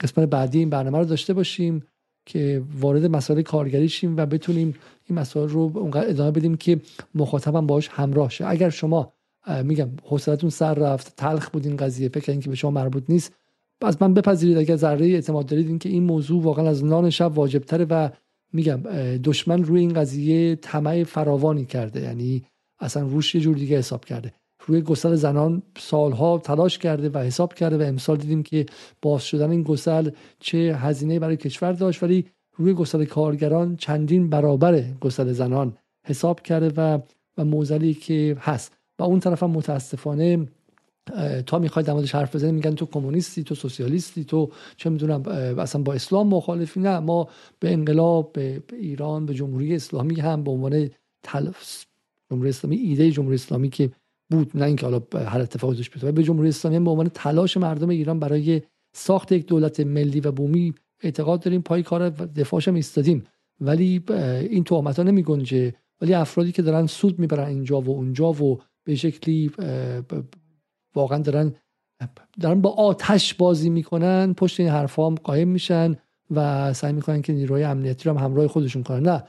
[0.00, 1.82] قسمت بعدی این برنامه رو داشته باشیم
[2.26, 4.74] که وارد مسائل کارگری شیم و بتونیم
[5.04, 6.80] این مسائل رو اونقدر ادامه بدیم که
[7.14, 8.46] مخاطبم باش همراه شه.
[8.46, 9.12] اگر شما
[9.64, 13.32] میگم حوصلتون سر رفت تلخ بود این قضیه فکر که به شما مربوط نیست
[13.80, 14.58] از من بپذیرید.
[14.58, 18.08] اگر ذره اعتماد دارید این که این موضوع واقعا از نان شب واجب تره و
[18.52, 18.80] میگم
[19.24, 22.44] دشمن روی این قضیه طمع فراوانی کرده یعنی
[22.78, 24.32] اصلا روش یه جور دیگه حساب کرده.
[24.66, 28.66] روی گسل زنان سالها تلاش کرده و حساب کرده و امسال دیدیم که
[29.02, 30.10] باز شدن این گسل
[30.40, 32.26] چه هزینه برای کشور داشت ولی
[32.56, 35.76] روی گسل کارگران چندین برابر گسل زنان
[36.06, 36.98] حساب کرده و
[37.38, 38.72] و موزلی که هست.
[38.98, 40.48] و اون طرف هم متاسفانه
[41.46, 45.22] تا می‌خوای در حرف بزنی میگن تو کمونیستی تو سوسیالیستی تو چه می‌دونم
[45.58, 46.98] اصلا با اسلام مخالفی نه.
[46.98, 47.28] ما
[47.60, 50.90] به انقلاب به ایران به جمهوری اسلامی هم به عنوان
[51.22, 51.86] تلف
[52.30, 53.90] جمهوری اسلامی ایده جمهوری اسلامی که
[54.30, 56.12] بود نه اینکه حالا هر اتفاقی توش بیفته.
[56.12, 58.62] به جمهوری اسلامی به عنوان تلاش مردم ایران برای
[58.92, 63.24] ساخت یک دولت ملی و بومی اعتقاد داریم پای کار دفاعش هم ایستادیم.
[63.60, 64.02] ولی
[64.50, 68.60] این تهمت ها نمی گنجه ولی افرادی که دارن سود می‌برن اینجا و اونجا و
[68.84, 69.50] به شکلی
[70.94, 71.54] واقعا دارن
[72.40, 75.94] دارن با آتش بازی می‌کنن پشت این حرف هم قایم میشن
[76.30, 79.08] و سعی می‌کنن که نیروهای امنیتی رو هم همراه خودشون کنن.
[79.08, 79.24] نه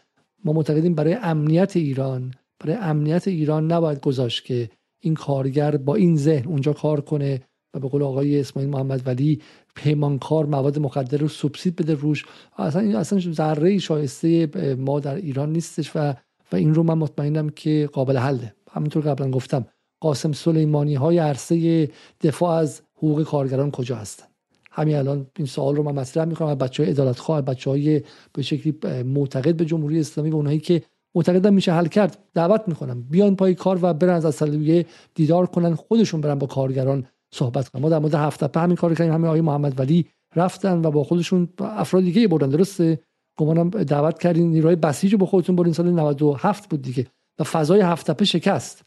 [0.45, 4.69] ما معتقدیم برای امنیت ایران برای امنیت ایران نباید گذاشت که
[4.99, 7.41] این کارگر با این ذهن اونجا کار کنه
[7.73, 9.41] و به قول آقای اسماعیل محمد ولی
[9.75, 12.25] پیمانکار مواد مخدر رو سوبسید بده روش.
[12.57, 14.47] اصلا این اصلا ذره شایسته
[14.77, 16.13] ما در ایران نیستش و
[16.51, 18.53] و این رو من مطمئنم که قابل حله.
[18.71, 19.65] همونطور قبلا گفتم
[19.99, 21.89] قاسم سلیمانی های عرصه
[22.21, 24.25] دفاع از حقوق کارگران کجا هستن؟
[24.71, 26.47] همین الان این سوال رو من مطرح می‌کنم.
[26.47, 28.03] از بچه های ادالت خواه بچه
[28.33, 30.83] به شکلی معتقد به جمهوری اسلامی و اونایی که
[31.15, 32.17] معتقدم میشه حل کرد.
[32.35, 33.03] دعوت می‌کنم.
[33.11, 34.85] بیان پای کار و برن از اصلیه
[35.15, 37.81] دیدار کنن خودشون برن با کارگران صحبت کنن.
[37.81, 40.05] ما در مورد هفته همین کار کردیم همین آقای محمد ولی
[40.35, 42.49] رفتن و با خودشون افراد دیگه بردن.
[42.49, 42.99] درسته؟
[43.39, 44.51] گمانم دعوت کردین.
[44.51, 47.05] نیروهای بسیج رو با خودتون بردین سال 97 بود دیگه.
[47.39, 48.85] و فضای هفته شکست.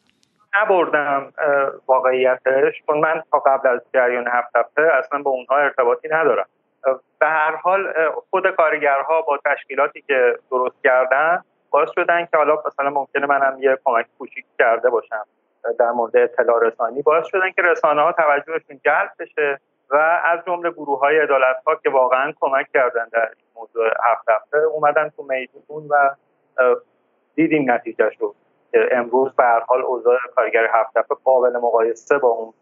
[0.62, 1.32] نبردم
[1.86, 6.46] واقعیتش چون من تا قبل از جریان هفت اصلا با اونها ارتباطی ندارم.
[7.20, 7.80] به هر حال
[8.30, 13.78] خود کارگرها با تشکیلاتی که درست کردن باعث شدن که حالا مثلا ممکنه منم یه
[13.84, 15.24] کمک کوچیک کرده باشم
[15.78, 17.02] در مورد اطلاع رسانی.
[17.02, 19.60] باعث شدن که رسانه ها توجهشون جلب بشه
[19.90, 24.28] و از جمله گروه های عدالت ها که واقعا کمک کردن در این موضوع هفت
[24.28, 26.10] هفته اومدن تو میدون و
[27.34, 28.34] دیدیم نتیجه شد
[28.92, 32.52] امروز به هر حال اوضاع کارگر هفت هفته قابل مقایسه با اون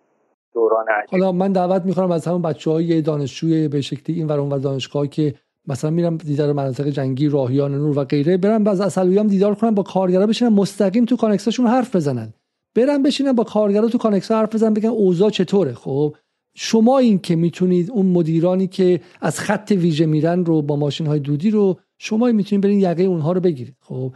[0.54, 1.20] دوران عجیب.
[1.20, 5.06] حالا من دعوت می‌کنم از همون بچه های دانشجوی به شکلی این ور اون دانشگاه
[5.06, 5.34] که
[5.68, 9.74] مثلا میرم دیدار مناطق جنگی راهیان نور و غیره برم باز اصلوی هم دیدار کنم
[9.74, 12.32] با کارگرا بشینن مستقیم تو کانکساشون حرف بزنن.
[12.74, 15.74] برم بشینن با کارگرا تو کانکسا حرف بزنن بگن اوضاع چطوره.
[15.74, 16.16] خب
[16.54, 21.20] شما این که می‌تونید اون مدیرانی که از خط ویژه میرن رو با ماشین های
[21.20, 23.76] دودی رو شما می‌تونید برین یقه اونها رو بگیرید.
[23.80, 24.12] خب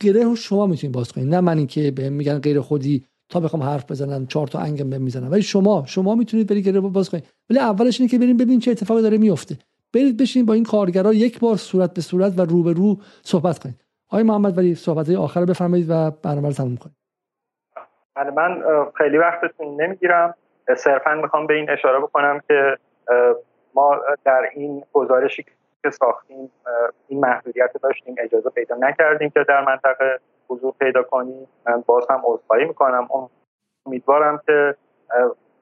[0.00, 1.28] گره شما می‌تونید باز کنید.
[1.28, 5.02] نه من که به میگن غیر خودی تا بخوام حرف بزنم چهار تا انگم بهم
[5.02, 7.24] می‌زنم ولی شما شما می‌تونید برید گره باز کنید.
[7.50, 9.58] ولی اولش اینه که بریم ببین چه اتفاقی داره میفته.
[9.96, 13.58] برید بشین با این کارگرا یک بار صورت به صورت و رو به رو صحبت
[13.58, 13.80] کنید.
[14.10, 16.96] آقای محمد ولی صحبت آخر رو بفرمایید و برنامه رو تموم کنید.
[18.14, 18.62] بله من
[18.94, 20.34] خیلی وقتتون نمی‌گیرم.
[20.76, 22.76] صرفا می‌خوام به این اشاره بکنم که
[23.74, 25.44] ما در این گزارشی
[25.82, 26.50] که ساختیم
[27.08, 31.48] این محدودیت داشتیم اجازه پیدا نکردیم که در منطقه حضور پیدا کنیم.
[31.66, 33.08] من باز هم عذرخواهی می‌کنم.
[33.86, 34.74] امیدوارم که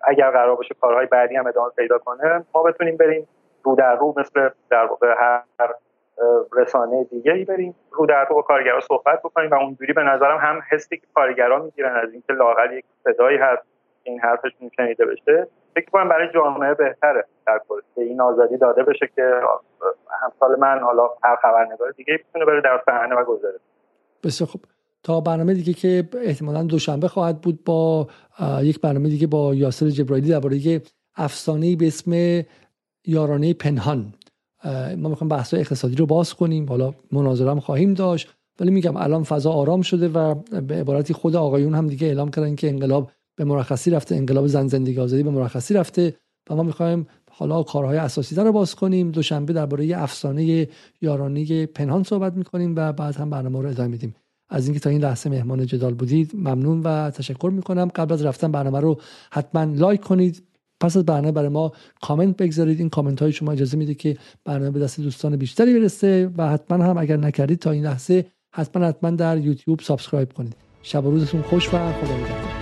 [0.06, 3.28] اگر قرار باشه کارهای بعدی هم ادامه پیدا کنه ما بتونیم بریم
[3.64, 4.88] رو در رو مثل در
[5.18, 5.74] هر
[6.52, 10.38] رسانه دیگه ای بریم رو در رو با کارگرا صحبت بکنیم و اونجوری به نظرم
[10.38, 13.62] هم حسی که کارگرا می‌گیرن از اینکه لاقل یک صدایی هست
[14.02, 15.46] این حرفشون شنیده بشه.
[15.74, 17.80] فکر کنم برای جامعه بهتره در کل.
[17.96, 19.40] این آزادی داده بشه که
[20.22, 23.58] همسال من حالا هر خبرنگار دیگه بتونه بره در صحنه و گذاره
[24.24, 24.60] بسیار خوب.
[25.02, 28.06] تا برنامه دیگه که احتمالا دوشنبه خواهد بود با
[28.62, 30.56] یک برنامه دیگه با یاسر جبرائیلی درباره
[31.16, 32.10] افسانه به اسم
[33.06, 34.14] یارانه پنهان.
[34.96, 36.68] ما می‌خوایم بحث اقتصادی رو باز کنیم.
[36.68, 38.28] حالا مناظره هم خواهیم داشت.
[38.60, 42.54] ولی میگم الان فضا آرام شده و به عبارتی خود آقایون هم دیگه اعلام کردن
[42.54, 46.14] که انقلاب به مرخصی رفته انقلاب زن زندگی آزادی به مرخصی رفته
[46.50, 49.10] و ما می‌خوایم حالا کارهای اساسی رو باز کنیم.
[49.10, 50.68] دوشنبه درباره افسانه
[51.00, 54.14] یارانه پنهان صحبت می‌کنیم و بعد هم برنامه رو ادامه میدیم.
[54.48, 57.88] از اینکه تا این لحظه مهمان جدال بودید ممنون و تشکر می‌کنم.
[57.94, 59.00] قبل از رفتن برنامه رو
[59.32, 60.42] حتما like کنید.
[60.84, 62.80] پس از برنامه برای ما کامنت بگذارید.
[62.80, 66.84] این کامنت های شما اجازه میده که برنامه به دست دوستان بیشتری برسه و حتما
[66.84, 70.56] هم اگر نکردید تا این لحظه حتما حتما در یوتیوب subscribe کنید.
[70.82, 72.53] شب و روزتون خوش و خدا نگهدار.